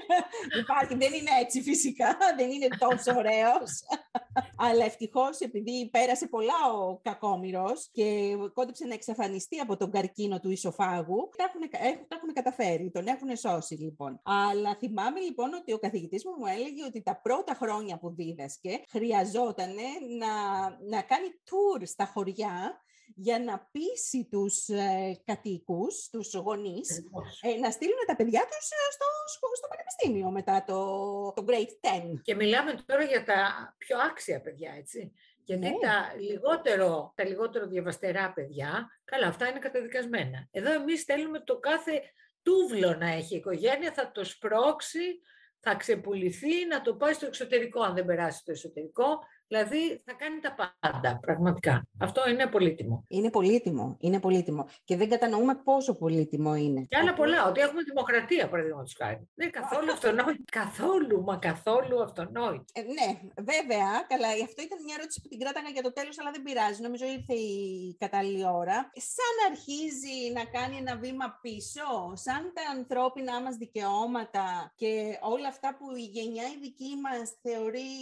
υπάρχει. 0.62 0.94
Δεν 0.94 1.12
είναι 1.12 1.30
έτσι 1.40 1.62
φυσικά, 1.62 2.16
δεν 2.36 2.50
είναι 2.50 2.68
τόσο 2.78 3.18
ωραίος. 3.18 3.70
Αλλά 4.70 4.84
ευτυχώς 4.84 5.38
επειδή 5.38 5.88
πέρασε 5.90 6.26
πολλά 6.26 6.72
ο 6.74 6.98
κακόμοιρος 7.02 7.88
και 7.92 8.36
κόντεψε 8.52 8.86
να 8.86 8.94
εξαφανιστεί 8.94 9.58
από 9.58 9.76
τον 9.76 9.90
καρκίνο 9.90 10.40
του 10.40 10.50
ισοφάγου, 10.50 11.28
τα 11.36 11.44
έχουν, 11.44 11.70
τα 12.08 12.16
έχουν 12.16 12.32
καταφέρει 12.32 12.90
τον 12.90 13.06
έχουν 13.06 13.36
σώσει 13.36 13.74
λοιπόν. 13.74 14.20
Αλλά 14.22 14.76
θυμάμαι 14.76 15.20
λοιπόν 15.20 15.54
ότι 15.54 15.72
ο 15.72 15.78
καθηγητής 15.78 16.24
μου 16.24 16.34
μου 16.38 16.46
έλεγε 16.46 16.84
ότι 16.84 17.02
τα 17.02 17.20
πρώτα 17.20 17.54
χρόνια 17.54 17.98
που 17.98 18.14
δίδασκε 18.14 18.80
χρειαζόταν 18.88 19.74
να, 20.18 20.32
να 20.88 21.02
κάνει 21.02 21.26
tour 21.44 21.82
στα 21.84 22.04
χωριά 22.06 22.80
για 23.14 23.38
να 23.38 23.68
πείσει 23.72 24.28
τους 24.30 24.68
ε, 24.68 25.20
κατοίκους, 25.24 26.08
τους 26.10 26.34
γονείς, 26.34 26.98
ε, 27.40 27.58
να 27.58 27.70
στείλουν 27.70 27.98
τα 28.06 28.16
παιδιά 28.16 28.40
τους 28.40 28.70
ε, 28.70 28.92
στο, 28.92 29.06
στο 29.56 29.68
πανεπιστήμιο 29.68 30.30
μετά 30.30 30.64
το, 30.66 30.78
το 31.32 31.44
Grade 31.48 32.12
10. 32.12 32.20
Και 32.22 32.34
μιλάμε 32.34 32.74
τώρα 32.86 33.04
για 33.04 33.24
τα 33.24 33.74
πιο 33.78 33.98
άξια 33.98 34.40
παιδιά, 34.40 34.74
έτσι. 34.76 35.12
Γιατί 35.44 35.68
ναι. 35.68 35.78
τα, 35.80 36.14
λιγότερο, 36.20 37.12
τα 37.16 37.24
λιγότερο 37.24 37.66
διαβαστερά 37.66 38.32
παιδιά, 38.32 39.00
καλά, 39.04 39.26
αυτά 39.26 39.48
είναι 39.48 39.58
καταδικασμένα. 39.58 40.48
Εδώ 40.50 40.72
εμείς 40.72 41.00
στέλνουμε 41.00 41.40
το 41.40 41.58
κάθε 41.58 42.02
τούβλο 42.42 42.94
να 42.94 43.08
έχει 43.08 43.34
η 43.34 43.36
οικογένεια, 43.36 43.92
θα 43.92 44.12
το 44.12 44.24
σπρώξει, 44.24 45.20
θα 45.58 45.74
ξεπουληθεί, 45.74 46.66
να 46.66 46.80
το 46.80 46.94
πάει 46.94 47.12
στο 47.12 47.26
εξωτερικό 47.26 47.82
αν 47.82 47.94
δεν 47.94 48.04
περάσει 48.04 48.38
στο 48.38 48.52
εσωτερικό 48.52 49.18
Δηλαδή 49.48 50.02
θα 50.04 50.12
κάνει 50.12 50.38
τα 50.40 50.54
πάντα, 50.80 51.18
πραγματικά. 51.20 51.86
Αυτό 51.98 52.28
είναι 52.28 52.46
πολύτιμο. 52.46 53.04
Είναι 53.08 53.30
πολύτιμο, 53.30 53.96
είναι 54.00 54.20
πολύτιμο. 54.20 54.66
Και 54.84 54.96
δεν 54.96 55.08
κατανοούμε 55.08 55.54
πόσο 55.54 55.94
πολύτιμο 55.94 56.54
είναι. 56.54 56.86
Και 56.88 56.96
άλλα 56.96 57.14
πολλά, 57.14 57.48
ότι 57.48 57.60
έχουμε 57.60 57.82
δημοκρατία, 57.82 58.48
παραδείγματος 58.48 58.94
χάρη. 58.98 59.28
Δεν 59.34 59.48
είναι 59.48 59.60
καθόλου 59.60 59.90
αυτονόητο. 59.92 60.42
καθόλου, 60.60 61.22
μα 61.22 61.36
καθόλου 61.36 62.02
αυτονόητο. 62.02 62.64
Ε, 62.72 62.80
ναι, 62.80 63.08
βέβαια, 63.50 63.88
καλά. 64.08 64.28
Αυτό 64.48 64.62
ήταν 64.62 64.78
μια 64.84 64.94
ερώτηση 64.98 65.20
που 65.22 65.28
την 65.28 65.38
κράταγα 65.38 65.68
για 65.68 65.82
το 65.82 65.92
τέλος, 65.92 66.18
αλλά 66.20 66.30
δεν 66.30 66.42
πειράζει. 66.42 66.82
Νομίζω 66.82 67.04
ήρθε 67.04 67.34
η 67.34 67.96
κατάλληλη 67.98 68.46
ώρα. 68.46 68.76
Σαν 69.14 69.34
αρχίζει 69.50 70.18
να 70.38 70.44
κάνει 70.56 70.76
ένα 70.76 70.96
βήμα 70.96 71.38
πίσω, 71.42 71.86
σαν 72.26 72.42
τα 72.56 72.64
ανθρώπινα 72.76 73.42
μας 73.42 73.56
δικαιώματα 73.56 74.72
και 74.80 75.18
όλα 75.34 75.48
αυτά 75.48 75.68
που 75.78 75.96
η 75.96 76.06
γενιά 76.16 76.46
η 76.54 76.58
δική 76.60 76.92
μας 77.04 77.26
θεωρεί 77.42 77.92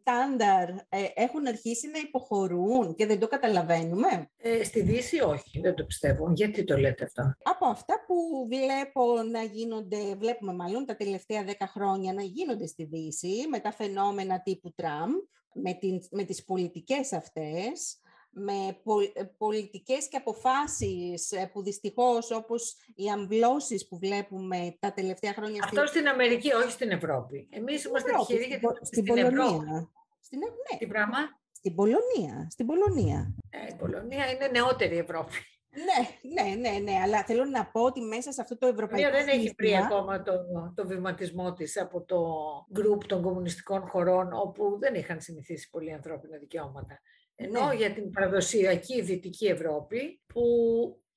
στάνταρ 0.00 0.68
ε, 0.68 0.79
έχουν 1.14 1.46
αρχίσει 1.46 1.88
να 1.88 1.98
υποχωρούν 1.98 2.94
και 2.94 3.06
δεν 3.06 3.18
το 3.18 3.28
καταλαβαίνουμε; 3.28 4.30
Ε, 4.36 4.64
στη 4.64 4.82
Δύση 4.82 5.20
όχι, 5.20 5.60
δεν 5.60 5.74
το 5.74 5.84
πιστεύω. 5.84 6.32
Γιατί 6.34 6.64
το 6.64 6.76
λέτε 6.76 7.04
αυτό; 7.04 7.34
Από 7.42 7.66
αυτά 7.66 7.94
που 8.06 8.14
βλέπω 8.48 9.22
να 9.22 9.42
γίνονται, 9.42 10.14
βλέπουμε 10.14 10.52
μάλλον 10.52 10.86
τα 10.86 10.96
τελευταία 10.96 11.44
δέκα 11.44 11.66
χρόνια 11.66 12.12
να 12.12 12.22
γίνονται 12.22 12.66
στη 12.66 12.84
Δύση 12.84 13.46
με 13.50 13.58
τα 13.58 13.72
φαινόμενα 13.72 14.42
τύπου 14.42 14.72
Τραμπ, 14.74 15.10
με, 15.52 15.72
την, 15.72 16.00
με 16.10 16.24
τις 16.24 16.44
πολιτικές 16.44 17.12
αυτές, 17.12 18.00
με 18.30 18.52
ε, 19.12 19.22
πολιτικές 19.38 20.08
και 20.08 20.16
αποφάσεις 20.16 21.32
ε, 21.32 21.50
που 21.52 21.62
δυστυχώς 21.62 22.30
όπως 22.30 22.76
οι 22.94 23.08
αμβλώσεις 23.08 23.88
που 23.88 23.98
βλέπουμε 23.98 24.76
τα 24.78 24.92
τελευταία 24.92 25.32
χρόνια... 25.32 25.62
Αυτό 25.64 25.86
στην 25.86 26.08
Αμερική, 26.08 26.52
όχι 26.52 26.70
στην 26.70 26.90
Ευρώπη. 26.90 27.48
Εμείς 27.50 27.84
είμαστε 27.84 28.10
τυχεροί 28.18 28.44
γιατί 28.44 28.66
στην, 28.82 29.04
στην 29.04 29.16
Ευρώπη. 29.16 29.88
Στην, 30.20 30.38
ναι. 30.38 30.78
Τι 30.78 30.86
πράγμα; 30.86 31.18
Στην 31.52 31.74
Πολωνία. 31.74 32.46
Στην 32.50 32.66
Πολωνία. 32.66 33.34
Ε, 33.50 33.66
η 33.68 33.76
Πολωνία 33.78 34.30
είναι 34.30 34.46
νεότερη 34.46 34.98
Ευρώπη. 34.98 35.32
Ναι, 35.72 36.32
ναι, 36.42 36.54
ναι, 36.54 36.78
ναι, 36.78 36.98
αλλά 37.02 37.24
θέλω 37.24 37.44
να 37.44 37.66
πω 37.66 37.80
ότι 37.80 38.00
μέσα 38.00 38.32
σε 38.32 38.40
αυτό 38.40 38.58
το 38.58 38.66
ευρωπαϊκό 38.66 39.10
δεν 39.10 39.28
έχει 39.28 39.54
βρει 39.58 39.76
ακόμα 39.76 40.22
το, 40.22 40.32
το 40.74 40.86
βηματισμό 40.86 41.52
της 41.52 41.80
από 41.80 42.04
το 42.04 42.22
γκρουπ 42.72 43.06
των 43.06 43.22
κομμουνιστικών 43.22 43.86
χωρών 43.86 44.32
όπου 44.32 44.78
δεν 44.78 44.94
είχαν 44.94 45.20
συνηθίσει 45.20 45.70
πολύ 45.70 45.92
ανθρώπινα 45.92 46.36
δικαιώματα. 46.38 47.00
Ενώ 47.34 47.66
ναι. 47.66 47.74
για 47.74 47.92
την 47.92 48.10
παραδοσιακή 48.10 49.02
Δυτική 49.02 49.46
Ευρώπη 49.46 50.20
που 50.26 50.42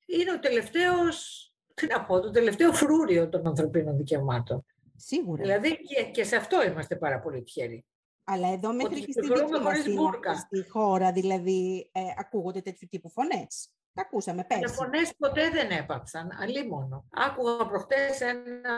είναι 0.06 0.32
ο 0.32 0.38
τελευταίος, 0.38 1.48
τι 1.74 1.86
να 1.86 2.04
πω, 2.04 2.20
το 2.20 2.30
τελευταίο 2.30 2.72
φρούριο 2.72 3.28
των 3.28 3.46
ανθρωπίνων 3.46 3.96
δικαιωμάτων. 3.96 4.64
Σίγουρα. 4.96 5.42
Δηλαδή 5.42 5.78
και, 5.80 6.04
και 6.04 6.24
σε 6.24 6.36
αυτό 6.36 6.64
είμαστε 6.66 6.96
πάρα 6.96 7.20
πολύ 7.20 7.42
τυχεροί. 7.42 7.84
Αλλά 8.24 8.52
εδώ 8.52 8.72
μέχρι 8.72 9.04
και 9.04 9.12
στη 9.12 9.20
δική 9.20 9.60
μας 9.62 10.38
στη 10.38 10.68
χώρα, 10.68 11.12
δηλαδή, 11.12 11.90
ε, 11.92 12.00
ακούγονται 12.16 12.60
τέτοιου 12.60 12.88
τύπου 12.90 13.10
φωνές. 13.10 13.72
Τα 13.94 14.02
ακούσαμε 14.02 14.44
πέρσι. 14.44 14.64
Οι 14.64 14.68
φωνές 14.68 15.14
ποτέ 15.16 15.50
δεν 15.50 15.70
έπαψαν, 15.70 16.30
αλίμονο. 16.40 17.06
Άκουγα 17.10 17.66
προχτές 17.66 18.20
ένα 18.20 18.76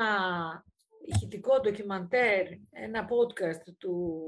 ηχητικό 1.05 1.61
ντοκιμαντέρ, 1.61 2.47
ένα 2.71 3.09
podcast 3.09 3.75
του 3.79 4.25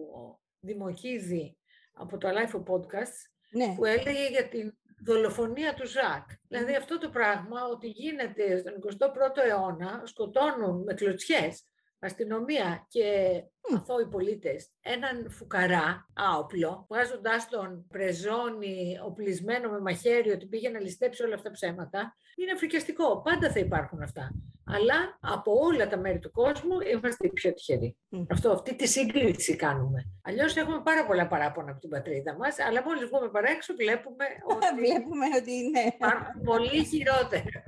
Δημοκίδη 0.60 1.56
από 1.92 2.18
το 2.18 2.28
Life 2.28 2.54
of 2.54 2.74
Podcasts, 2.74 3.20
ναι. 3.50 3.74
που 3.74 3.84
έλεγε 3.84 4.28
για 4.28 4.48
την 4.48 4.78
δολοφονία 5.04 5.74
του 5.74 5.86
Ζακ. 5.86 6.30
Δηλαδή 6.48 6.74
αυτό 6.74 6.98
το 6.98 7.10
πράγμα 7.10 7.64
ότι 7.64 7.88
γίνεται 7.88 8.58
στον 8.58 8.72
21ο 8.72 9.48
αιώνα, 9.48 10.02
σκοτώνουν 10.04 10.82
με 10.82 10.94
κλωτσιές 10.94 11.67
αστυνομία 11.98 12.86
και 12.88 13.42
αθώοι 13.76 14.06
πολίτες 14.06 14.70
έναν 14.80 15.30
φουκαρά 15.30 16.06
άοπλο, 16.14 16.86
βγάζοντάς 16.88 17.48
τον 17.48 17.86
πρεζόνι 17.88 18.98
οπλισμένο 19.04 19.70
με 19.70 19.80
μαχαίρι 19.80 20.30
ότι 20.30 20.46
πήγε 20.46 20.68
να 20.68 20.80
ληστέψει 20.80 21.22
όλα 21.22 21.34
αυτά 21.34 21.50
ψέματα, 21.50 22.16
είναι 22.36 22.56
φρικιαστικό. 22.56 23.22
Πάντα 23.22 23.52
θα 23.52 23.58
υπάρχουν 23.58 24.02
αυτά. 24.02 24.30
Αλλά 24.74 25.18
από 25.20 25.52
όλα 25.52 25.88
τα 25.88 25.96
μέρη 25.96 26.18
του 26.18 26.30
κόσμου 26.30 26.80
είμαστε 26.92 27.26
οι 27.26 27.30
πιο 27.30 27.54
τυχεροί. 27.54 27.96
Αυτό, 28.30 28.50
αυτή 28.50 28.74
τη 28.76 28.86
σύγκριση 28.86 29.56
κάνουμε. 29.56 30.04
Αλλιώς 30.22 30.56
έχουμε 30.56 30.80
πάρα 30.84 31.06
πολλά 31.06 31.26
παράπονα 31.26 31.70
από 31.70 31.80
την 31.80 31.88
πατρίδα 31.88 32.36
μας, 32.36 32.58
αλλά 32.58 32.82
μόλις 32.82 33.08
βγούμε 33.08 33.28
παρά 33.28 33.50
έξω 33.50 33.74
βλέπουμε 33.74 34.24
ότι. 34.52 34.66
βλέπουμε 34.76 35.26
ότι 35.36 35.52
είναι. 35.52 35.80
Υπάρχουν 35.80 36.42
πολύ 36.44 36.84
χειρότερα. 36.84 37.62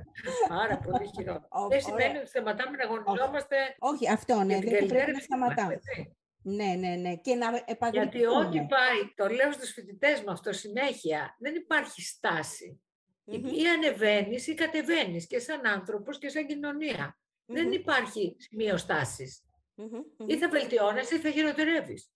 πάρα 0.47 0.77
πολύ 0.77 1.09
χειρότερα. 1.15 1.67
Δεν 1.69 1.81
σημαίνει 1.81 2.17
ότι 2.17 2.27
σταματάμε 2.27 2.77
να 2.77 2.83
αγωνιζόμαστε. 2.83 3.55
Όχι, 3.79 4.09
αυτό 4.11 4.43
ναι, 4.43 4.59
δεν 4.59 4.85
πρέπει 4.85 5.11
να 5.11 5.19
σταματάμε. 5.19 5.79
Ναι, 6.43 6.75
ναι, 6.77 6.95
ναι. 6.95 7.15
Και 7.15 7.35
να 7.35 7.47
Γιατί 7.91 8.25
ό,τι 8.25 8.57
πάει, 8.57 8.99
το 9.15 9.27
λέω 9.27 9.51
στους 9.51 9.71
φοιτητές 9.71 10.21
μου 10.21 10.31
αυτό 10.31 10.53
συνέχεια, 10.53 11.35
δεν 11.39 11.55
υπάρχει 11.55 12.01
στάση. 12.01 12.81
Ή 13.31 13.67
ανεβαίνεις 13.75 14.47
ή 14.47 14.53
κατεβαίνεις 14.53 15.27
και 15.27 15.39
σαν 15.39 15.65
άνθρωπος 15.65 16.17
και 16.17 16.29
σαν 16.29 16.47
κοινωνια 16.47 17.19
Δεν 17.45 17.71
υπάρχει 17.71 18.35
σημείο 18.39 18.77
στάσης. 18.77 19.43
Ή 20.25 20.37
θα 20.37 20.49
βελτιώνεσαι 20.49 21.15
ή 21.15 21.19
θα 21.19 21.31
χειροτερεύεις. 21.31 22.11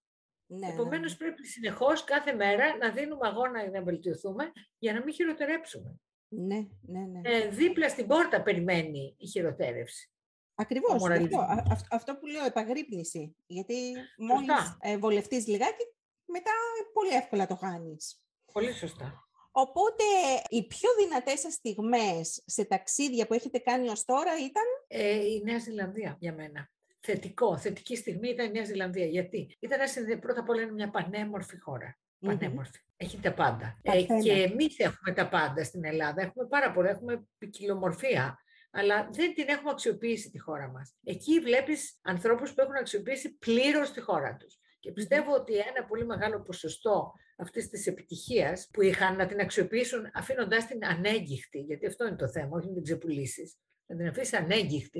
Ναι, 0.48 0.68
Επομένως, 0.68 1.18
ναι, 1.18 1.26
ναι. 1.28 1.34
πρέπει 1.34 1.48
συνεχώς 1.48 2.04
κάθε 2.04 2.34
μέρα 2.34 2.78
να 2.78 2.92
δίνουμε 2.92 3.28
αγώνα 3.28 3.62
για 3.62 3.72
να 3.72 3.84
βελτιωθούμε 3.84 4.52
για 4.78 4.94
να 4.94 5.04
μην 5.04 5.14
χειροτερέψουμε. 5.14 6.00
Ναι, 6.28 6.68
ναι, 6.82 7.00
ναι. 7.00 7.22
Ε, 7.24 7.50
δίπλα 7.50 7.90
στην 7.90 8.08
πόρτα 8.08 8.42
περιμένει 8.42 9.16
η 9.18 9.28
χειροτέρευση. 9.28 10.10
Ακριβώς, 10.56 11.04
αυτό, 11.04 11.88
αυτό 11.90 12.18
που 12.18 12.26
λέω, 12.26 12.46
επαγρύπνηση. 12.46 13.36
Γιατί 13.46 13.94
μόλις 14.18 14.78
ε, 14.80 14.98
βολευτείς 14.98 15.48
λιγάκι, 15.48 15.84
μετά 16.26 16.52
πολύ 16.94 17.10
εύκολα 17.10 17.48
το 17.48 17.56
χάνεις. 17.56 18.24
Πολύ 18.52 18.72
σωστά. 18.72 19.25
Οπότε, 19.58 20.04
οι 20.50 20.68
πιο 20.68 20.90
δυνατές 21.00 21.40
σας 21.40 21.54
στιγμές 21.54 22.44
σε 22.46 22.66
ταξίδια 22.66 23.28
που 23.28 23.34
έχετε 23.34 23.58
κάνει 23.58 23.90
ως 23.90 24.06
τώρα 24.06 24.32
ήταν... 24.38 24.64
Ε, 24.88 25.16
η 25.16 25.42
Νέα 25.46 25.60
Ζηλανδία 25.60 26.18
για 26.20 26.34
μένα. 26.34 26.70
Θετικό, 27.00 27.58
θετική 27.58 27.96
στιγμή 27.96 28.30
ήταν 28.30 28.46
η 28.48 28.52
Νέα 28.52 28.64
Ζηλανδία. 28.64 29.06
Γιατί; 29.06 29.58
Ήταν 29.60 29.80
πρώτα 30.20 30.40
απ' 30.40 30.50
όλα 30.50 30.62
είναι 30.62 30.72
μια 30.72 30.90
πανέμορφη 30.90 31.60
χώρα. 31.60 32.00
Πανέμορφη. 32.20 32.80
Έχει 32.98 33.20
τα 33.20 33.34
πάντα. 33.34 33.80
Ε, 33.82 34.04
και 34.04 34.32
εμείς 34.32 34.80
έχουμε 34.80 35.16
τα 35.16 35.30
πάντα 35.30 35.64
στην 35.64 35.86
Ελλάδα. 35.86 36.22
Έχουμε 36.22 36.48
πάρα 36.48 36.72
πολλά. 36.72 36.90
Έχουμε 36.90 37.28
ποικιλομορφία 37.38 38.40
αλλά 38.78 39.10
δεν 39.12 39.34
την 39.34 39.46
έχουμε 39.48 39.70
αξιοποιήσει 39.70 40.30
τη 40.30 40.40
χώρα 40.40 40.68
μας. 40.68 40.96
Εκεί 41.04 41.40
βλέπεις 41.40 42.00
ανθρώπους 42.02 42.54
που 42.54 42.62
έχουν 42.62 42.76
αξιοποιήσει 42.76 43.38
πλήρως 43.38 43.92
τη 43.92 44.02
χώρα 44.02 44.36
τους. 44.36 44.60
Και 44.86 44.92
πιστεύω 44.92 45.34
ότι 45.34 45.54
ένα 45.56 45.86
πολύ 45.88 46.06
μεγάλο 46.06 46.42
ποσοστό 46.42 47.14
αυτής 47.38 47.70
της 47.70 47.88
επιτυχίας 47.88 48.70
που 48.74 48.82
είχαν 48.82 49.16
να 49.16 49.26
την 49.26 49.40
αξιοποιήσουν 49.40 50.10
αφήνοντάς 50.14 50.66
την 50.66 50.86
ανέγκυχτη, 50.86 51.60
γιατί 51.60 51.86
αυτό 51.86 52.08
είναι 52.08 52.16
το 52.16 52.28
θέμα, 52.28 52.58
όχι 52.58 52.68
να 52.68 52.74
την 52.74 52.84
ξεπουλήσεις, 52.84 53.58
να 53.86 53.96
την 53.96 54.08
αφήσεις 54.08 54.92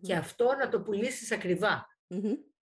και 0.00 0.14
αυτό 0.14 0.54
να 0.58 0.68
το 0.68 0.80
πουλήσεις 0.80 1.32
ακριβά. 1.32 1.86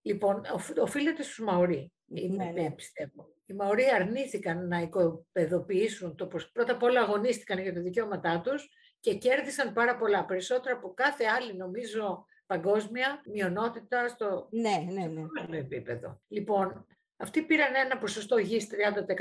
Λοιπόν, 0.03 0.43
οφείλεται 0.81 1.23
στους 1.23 1.39
Μαωρί, 1.39 1.93
ναι, 2.05 2.51
ναι. 2.51 2.71
πιστεύω. 2.71 3.35
Οι 3.47 3.55
Μαωρί 3.55 3.85
αρνήθηκαν 3.95 4.69
να 4.69 4.79
οικοπεδοποιήσουν 4.79 6.17
το 6.17 6.27
πως 6.27 6.51
πρώτα 6.51 6.73
απ' 6.73 6.83
όλα 6.83 7.01
αγωνίστηκαν 7.01 7.59
για 7.59 7.75
τα 7.75 7.81
δικαιώματά 7.81 8.41
τους 8.41 8.69
και 9.01 9.15
κέρδισαν 9.15 9.73
πάρα 9.73 9.97
πολλά, 9.97 10.25
περισσότερα 10.25 10.77
από 10.77 10.95
κάθε 10.95 11.25
άλλη 11.25 11.57
νομίζω 11.57 12.27
παγκόσμια 12.47 13.23
μειονότητα 13.33 14.09
στο 14.09 14.49
ναι, 14.51 14.87
ναι, 14.93 15.07
ναι. 15.49 15.59
επίπεδο. 15.59 16.21
Λοιπόν, 16.29 16.87
αυτοί 17.17 17.43
πήραν 17.43 17.75
ένα 17.75 17.99
ποσοστό 17.99 18.39
γης 18.39 18.69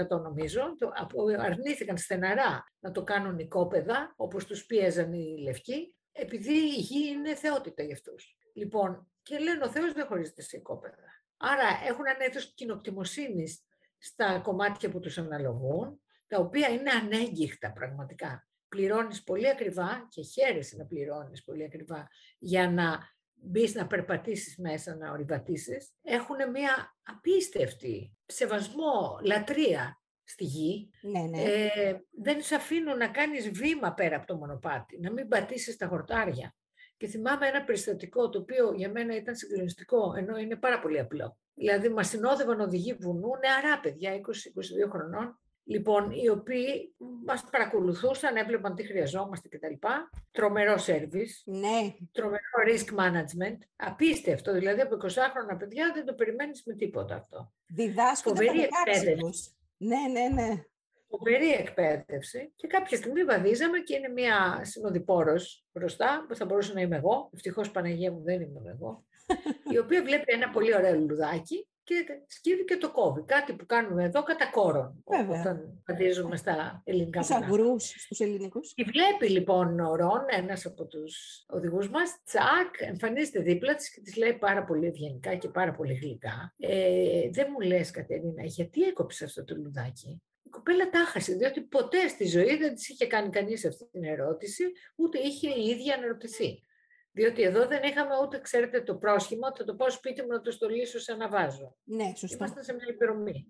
30% 0.10 0.22
νομίζω, 0.22 0.76
το, 0.78 0.92
αρνήθηκαν 1.40 1.98
στεναρά 1.98 2.64
να 2.80 2.92
το 2.92 3.04
κάνουν 3.04 3.40
οικόπεδα, 3.40 4.14
όπως 4.16 4.46
τους 4.46 4.66
πίεζαν 4.66 5.14
οι 5.14 5.42
λευκοί, 5.42 5.96
επειδή 6.12 6.54
η 6.54 6.76
γη 6.76 7.10
είναι 7.10 7.36
θεότητα 7.36 7.84
για 7.84 7.94
αυτούς. 7.94 8.36
Λοιπόν, 8.54 9.12
και 9.22 9.38
λένε 9.38 9.64
ο 9.64 9.70
Θεός 9.70 9.94
δεν 9.94 10.06
χωρίζεται 10.06 10.42
σε 10.42 10.58
οικόπεδα. 10.58 11.24
Άρα 11.38 11.68
έχουν 11.88 12.06
ένα 12.06 12.26
είδος 12.26 12.54
κοινοκτημοσύνης 12.54 13.64
στα 13.98 14.40
κομμάτια 14.40 14.90
που 14.90 15.00
τους 15.00 15.18
αναλογούν, 15.18 16.02
τα 16.28 16.40
οποία 16.40 16.68
είναι 16.68 16.92
ανέγκυχτα 16.92 17.72
πραγματικά. 17.72 18.48
Πληρώνεις 18.76 19.24
πολύ 19.24 19.50
ακριβά 19.50 20.08
και 20.10 20.22
χαίρεσαι 20.22 20.76
να 20.78 20.86
πληρώνεις 20.86 21.44
πολύ 21.44 21.64
ακριβά 21.64 22.08
για 22.40 22.70
να 22.70 23.00
μπεις 23.34 23.76
να 23.76 23.88
περπατήσεις 23.88 24.58
μέσα, 24.58 24.96
να 24.96 25.12
ορειβατήσεις, 25.12 25.94
έχουν 26.02 26.36
μια 26.52 26.96
απίστευτη 27.04 28.18
σεβασμό, 28.26 29.20
λατρεία 29.24 30.02
στη 30.24 30.44
γη. 30.44 30.90
Ναι, 31.02 31.22
ναι. 31.22 31.42
Ε, 31.42 32.00
δεν 32.12 32.42
σε 32.42 32.56
αφήνουν 32.56 32.98
να 32.98 33.08
κάνεις 33.08 33.50
βήμα 33.50 33.94
πέρα 33.94 34.16
από 34.16 34.26
το 34.26 34.36
μονοπάτι, 34.36 35.00
να 35.00 35.12
μην 35.12 35.28
πατήσεις 35.28 35.78
τα 35.78 35.88
χορτάρια. 35.88 36.56
Και 36.98 37.08
θυμάμαι 37.08 37.48
ένα 37.48 37.64
περιστατικό 37.64 38.30
το 38.30 38.40
οποίο 38.40 38.74
για 38.74 38.90
μένα 38.92 39.16
ήταν 39.16 39.36
συγκλονιστικό, 39.36 40.14
ενώ 40.18 40.38
είναι 40.38 40.56
πάρα 40.56 40.80
πολύ 40.80 41.00
απλό. 41.00 41.38
Δηλαδή, 41.54 41.90
μας 41.90 42.08
συνόδευαν 42.08 42.60
οδηγοί 42.60 42.94
βουνού, 42.94 43.30
νεαρά 43.44 43.80
παιδιά, 43.80 44.14
20-22 44.14 44.90
χρονών, 44.90 45.41
λοιπόν, 45.64 46.12
οι 46.12 46.30
οποίοι 46.30 46.96
μας 47.26 47.44
παρακολουθούσαν, 47.52 48.36
έβλεπαν 48.36 48.76
τι 48.76 48.84
χρειαζόμαστε 48.84 49.48
κτλ. 49.48 49.88
Τρομερό 50.32 50.76
service, 50.86 51.36
ναι. 51.46 51.96
τρομερό 52.12 52.60
risk 52.68 53.00
management, 53.00 53.58
απίστευτο. 53.76 54.54
Δηλαδή, 54.54 54.82
από 54.82 54.96
20 54.96 55.08
χρόνια 55.32 55.58
παιδιά 55.58 55.92
δεν 55.94 56.06
το 56.06 56.14
περιμένεις 56.14 56.64
με 56.66 56.74
τίποτα 56.74 57.16
αυτό. 57.16 57.52
Διδάσκονται 57.68 58.46
Φοβερή 58.46 58.64
εκπαίδευση. 58.64 59.52
Ναι, 59.78 60.00
ναι, 60.12 60.42
ναι 60.42 60.66
φοβερή 61.12 61.52
εκπαίδευση 61.52 62.54
και 62.56 62.68
κάποια 62.68 62.98
στιγμή 62.98 63.24
βαδίζαμε 63.24 63.80
και 63.80 63.96
είναι 63.96 64.08
μια 64.08 64.62
συνοδοιπόρος 64.64 65.66
μπροστά 65.72 66.26
που 66.28 66.36
θα 66.36 66.46
μπορούσε 66.46 66.74
να 66.74 66.82
είμαι 66.82 66.96
εγώ, 66.96 67.30
ευτυχώς 67.34 67.72
Παναγία 67.72 68.12
μου 68.12 68.22
δεν 68.24 68.42
είμαι 68.42 68.62
εγώ, 68.76 69.06
η 69.74 69.78
οποία 69.78 70.04
βλέπει 70.04 70.34
ένα 70.34 70.50
πολύ 70.50 70.76
ωραίο 70.76 70.94
λουλουδάκι 70.96 71.68
και 71.84 72.06
σκύβει 72.28 72.66
και 72.66 72.78
το 72.78 72.92
κόβει. 72.92 73.24
Κάτι 73.26 73.54
που 73.54 73.66
κάνουμε 73.66 74.04
εδώ 74.04 74.24
κατά 74.24 74.50
κόρον, 74.52 75.04
όταν 75.04 75.84
βαδίζουμε 75.88 76.36
στα 76.36 76.82
ελληνικά 76.86 77.20
Τους 77.20 77.32
αγρούς 77.32 77.90
στους 77.90 78.20
ελληνικούς. 78.20 78.74
Και 78.74 78.84
βλέπει 78.84 79.30
λοιπόν 79.30 79.80
ο 79.80 79.96
Ρον, 79.96 80.26
ένας 80.30 80.66
από 80.66 80.86
τους 80.86 81.44
οδηγούς 81.48 81.90
μας, 81.90 82.22
τσακ, 82.26 82.90
εμφανίζεται 82.90 83.40
δίπλα 83.40 83.76
της 83.76 83.94
και 83.94 84.02
της 84.02 84.16
λέει 84.16 84.34
πάρα 84.34 84.64
πολύ 84.64 84.88
ευγενικά 84.88 85.36
και 85.36 85.50
πάρα 85.50 85.72
πολύ 85.72 85.94
γλυκά. 85.94 86.54
Ε, 86.58 87.30
δεν 87.32 87.48
μου 87.52 87.60
λες 87.60 87.92
Κατερίνα, 87.92 88.44
γιατί 88.44 88.82
έκοψες 88.82 89.28
αυτό 89.28 89.44
το 89.44 89.56
λουδάκι; 89.56 90.22
Κοπέλα 90.50 90.90
τα 90.90 91.00
χάσε, 91.00 91.34
διότι 91.34 91.62
ποτέ 91.62 92.08
στη 92.08 92.28
ζωή 92.28 92.58
δεν 92.58 92.76
της 92.76 92.90
είχε 92.90 93.08
κάνει 93.08 93.30
κανείς 93.30 93.66
αυτή 93.66 93.86
την 93.92 94.04
ερώτηση, 94.04 94.64
ούτε 94.96 95.20
είχε 95.20 95.50
η 95.50 95.66
ίδια 95.66 95.96
αναρωτηθεί. 95.96 96.64
Διότι 97.12 97.42
εδώ 97.42 97.68
δεν 97.68 97.84
είχαμε 97.84 98.12
ούτε, 98.24 98.40
ξέρετε, 98.40 98.82
το 98.82 98.96
πρόσχημα 98.96 99.48
ότι 99.48 99.60
θα 99.60 99.66
το 99.66 99.76
πάω 99.76 99.90
σπίτι 99.90 100.22
μου 100.22 100.28
να 100.28 100.42
το 100.42 100.52
στολίσω 100.52 101.00
σε 101.00 101.12
ένα 101.12 101.30
βάζο. 101.30 101.78
Ναι, 101.84 102.14
σωστά. 102.16 102.36
Είμαστε 102.36 102.64
σε 102.64 102.74
μια 102.74 102.86
υπερομή. 102.90 103.48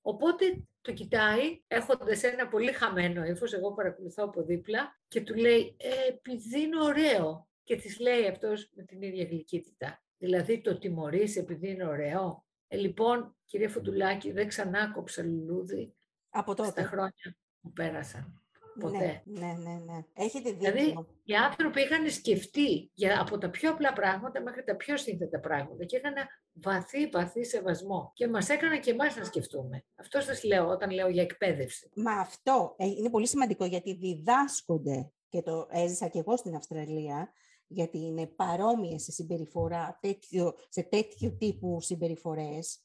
Οπότε 0.00 0.44
το 0.80 0.92
κοιτάει, 0.92 1.62
έχοντας 1.66 2.22
ένα 2.22 2.48
πολύ 2.48 2.72
χαμένο 2.72 3.24
ύφος, 3.24 3.52
εγώ 3.52 3.72
παρακολουθώ 3.72 4.24
από 4.24 4.42
δίπλα, 4.42 5.00
και 5.08 5.20
του 5.20 5.34
λέει, 5.34 5.76
ε, 5.78 6.08
επειδή 6.08 6.60
είναι 6.60 6.82
ωραίο. 6.82 7.48
Και 7.62 7.76
της 7.76 8.00
λέει 8.00 8.26
αυτός 8.26 8.70
με 8.74 8.82
την 8.82 9.02
ίδια 9.02 9.24
γλυκύτητα. 9.24 10.02
Δηλαδή 10.18 10.60
το 10.60 10.78
τιμωρείς 10.78 11.36
επειδή 11.36 11.70
είναι 11.70 11.86
ωραίο. 11.86 12.46
Ε, 12.68 12.76
λοιπόν, 12.76 13.36
κύριε 13.44 13.68
Φουντουλάκη, 13.68 14.32
δεν 14.32 14.48
ξανά 14.48 14.90
κόψα 14.90 15.22
λουλούδι, 15.22 15.94
από 16.30 16.54
τότε. 16.54 16.70
Στα 16.70 16.82
χρόνια 16.82 17.36
που 17.60 17.72
πέρασαν. 17.72 18.42
Ποτέ. 18.80 19.22
Ναι, 19.24 19.40
ναι, 19.40 19.52
ναι. 19.52 19.92
ναι. 19.92 20.04
Έχετε 20.14 20.50
δίκιο. 20.50 20.72
Δηλαδή, 20.72 21.06
οι 21.24 21.34
άνθρωποι 21.34 21.80
είχαν 21.80 22.10
σκεφτεί 22.10 22.90
για, 22.94 23.20
από 23.20 23.38
τα 23.38 23.50
πιο 23.50 23.70
απλά 23.70 23.92
πράγματα 23.92 24.42
μέχρι 24.42 24.64
τα 24.64 24.76
πιο 24.76 24.96
σύνθετα 24.96 25.40
πράγματα 25.40 25.84
και 25.84 25.96
είχαν 25.96 26.14
βαθύ, 26.52 27.08
βαθύ 27.08 27.44
σεβασμό. 27.44 28.12
Και 28.14 28.28
μας 28.28 28.48
έκαναν 28.48 28.80
και 28.80 28.90
εμάς 28.90 29.16
να 29.16 29.24
σκεφτούμε. 29.24 29.84
Αυτός 29.96 30.24
σας 30.24 30.44
λέω 30.44 30.68
όταν 30.68 30.90
λέω 30.90 31.08
για 31.08 31.22
εκπαίδευση. 31.22 31.90
Μα 31.94 32.12
αυτό 32.12 32.74
ε, 32.78 32.86
είναι 32.86 33.10
πολύ 33.10 33.26
σημαντικό 33.26 33.64
γιατί 33.64 33.94
διδάσκονται 33.94 35.10
και 35.28 35.42
το 35.42 35.66
έζησα 35.70 36.08
και 36.08 36.18
εγώ 36.18 36.36
στην 36.36 36.54
Αυστραλία, 36.54 37.32
γιατί 37.66 37.98
είναι 37.98 38.26
παρόμοιες 38.26 39.02
σε 39.02 39.12
συμπεριφορά, 39.12 39.98
τέτοιο, 40.00 40.54
σε 40.68 40.82
τέτοιου 40.82 41.36
τύπου 41.38 41.80
συμπεριφορές, 41.80 42.80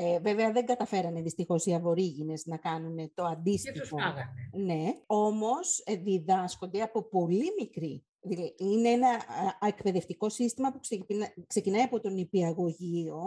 ε, 0.00 0.18
βέβαια 0.20 0.52
δεν 0.52 0.66
καταφέρανε 0.66 1.20
δυστυχώς 1.20 1.66
οι 1.66 1.74
Αβορήγινες 1.74 2.46
να 2.46 2.56
κάνουν 2.56 3.10
το 3.14 3.24
αντίστοιχο. 3.24 3.96
Και 3.96 4.58
ναι, 4.58 4.84
όμως 5.06 5.82
ε, 5.84 5.96
διδάσκονται 5.96 6.80
από 6.80 7.02
πολύ 7.02 7.44
μικρή. 7.60 8.02
Είναι 8.56 8.88
ένα 8.88 9.08
εκπαιδευτικό 9.66 10.28
σύστημα 10.28 10.72
που 10.72 10.80
ξεκινάει 11.46 11.82
από 11.82 12.00
τον 12.00 12.16
υπηαγωγείο 12.16 13.20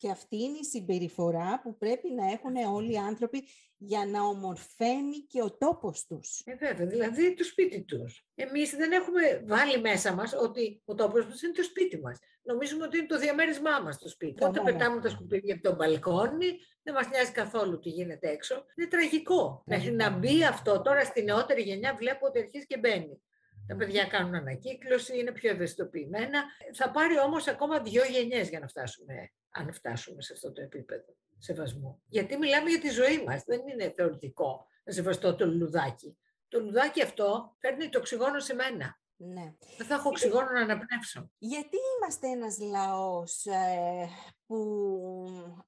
και 0.00 0.10
αυτή 0.10 0.42
είναι 0.42 0.58
η 0.58 0.64
συμπεριφορά 0.64 1.60
που 1.62 1.76
πρέπει 1.76 2.10
να 2.10 2.30
έχουν 2.30 2.56
όλοι 2.74 2.92
οι 2.92 2.96
άνθρωποι 2.96 3.44
για 3.76 4.06
να 4.06 4.22
ομορφαίνει 4.22 5.18
και 5.28 5.42
ο 5.42 5.56
τόπος 5.56 6.06
τους. 6.06 6.42
Ε, 6.44 6.54
βέβαια, 6.54 6.86
δηλαδή 6.86 7.34
το 7.34 7.44
σπίτι 7.44 7.82
τους. 7.82 8.24
Εμείς 8.34 8.70
δεν 8.70 8.92
έχουμε 8.92 9.42
βάλει 9.46 9.80
μέσα 9.80 10.14
μας 10.14 10.32
ότι 10.34 10.82
ο 10.84 10.94
τόπος 10.94 11.26
μας 11.26 11.42
είναι 11.42 11.52
το 11.52 11.62
σπίτι 11.62 12.00
μας. 12.00 12.18
Νομίζουμε 12.42 12.84
ότι 12.84 12.98
είναι 12.98 13.06
το 13.06 13.18
διαμέρισμά 13.18 13.80
μας 13.80 13.98
το 13.98 14.08
σπίτι. 14.08 14.44
Όταν 14.44 14.64
πετάμε 14.64 15.00
τα 15.00 15.08
σκουπίδια 15.08 15.54
από 15.54 15.62
τον 15.62 15.74
μπαλκόνι, 15.74 16.58
δεν 16.82 16.94
μας 16.94 17.08
νοιάζει 17.08 17.32
καθόλου 17.32 17.78
τι 17.78 17.88
γίνεται 17.88 18.28
έξω. 18.28 18.64
Είναι 18.74 18.88
τραγικό. 18.88 19.62
Μέχρι 19.66 19.92
να 19.92 20.10
μπει 20.10 20.44
αυτό 20.44 20.80
τώρα 20.82 21.04
στη 21.04 21.22
νεότερη 21.22 21.62
γενιά 21.62 21.94
βλέπω 21.94 22.26
ότι 22.26 22.38
αρχίζει 22.38 22.66
και 22.66 22.78
μπαίνει. 22.78 23.22
Τα 23.66 23.76
παιδιά 23.76 24.04
κάνουν 24.04 24.34
ανακύκλωση, 24.34 25.18
είναι 25.18 25.32
πιο 25.32 25.50
ευαισθητοποιημένα. 25.50 26.44
Θα 26.72 26.90
πάρει 26.90 27.18
όμως 27.18 27.48
ακόμα 27.48 27.80
δύο 27.80 28.04
γενιές 28.04 28.48
για 28.48 28.60
να 28.60 28.66
φτάσουμε 28.66 29.30
αν 29.50 29.72
φτάσουμε 29.72 30.22
σε 30.22 30.32
αυτό 30.32 30.52
το 30.52 30.62
επίπεδο 30.62 31.16
σεβασμού. 31.38 32.02
Γιατί 32.06 32.36
μιλάμε 32.36 32.70
για 32.70 32.80
τη 32.80 32.88
ζωή 32.88 33.22
μας, 33.22 33.44
δεν 33.44 33.60
είναι 33.68 33.90
θεωρητικό 33.90 34.66
να 34.84 34.92
σεβαστώ 34.92 35.34
το 35.34 35.46
λουδάκι. 35.46 36.18
Το 36.48 36.60
λουδάκι 36.60 37.02
αυτό 37.02 37.56
φέρνει 37.58 37.88
το 37.88 37.98
οξυγόνο 37.98 38.40
σε 38.40 38.54
μένα. 38.54 39.00
Ναι. 39.22 39.54
Δεν 39.76 39.86
θα 39.86 39.94
έχω 39.94 40.08
οξυγόνο 40.08 40.50
να 40.50 40.60
αναπνεύσω. 40.60 41.30
Γιατί 41.38 41.76
είμαστε 41.96 42.28
ένας 42.28 42.58
λαός 42.58 43.44
ε, 43.44 44.08
που 44.46 44.56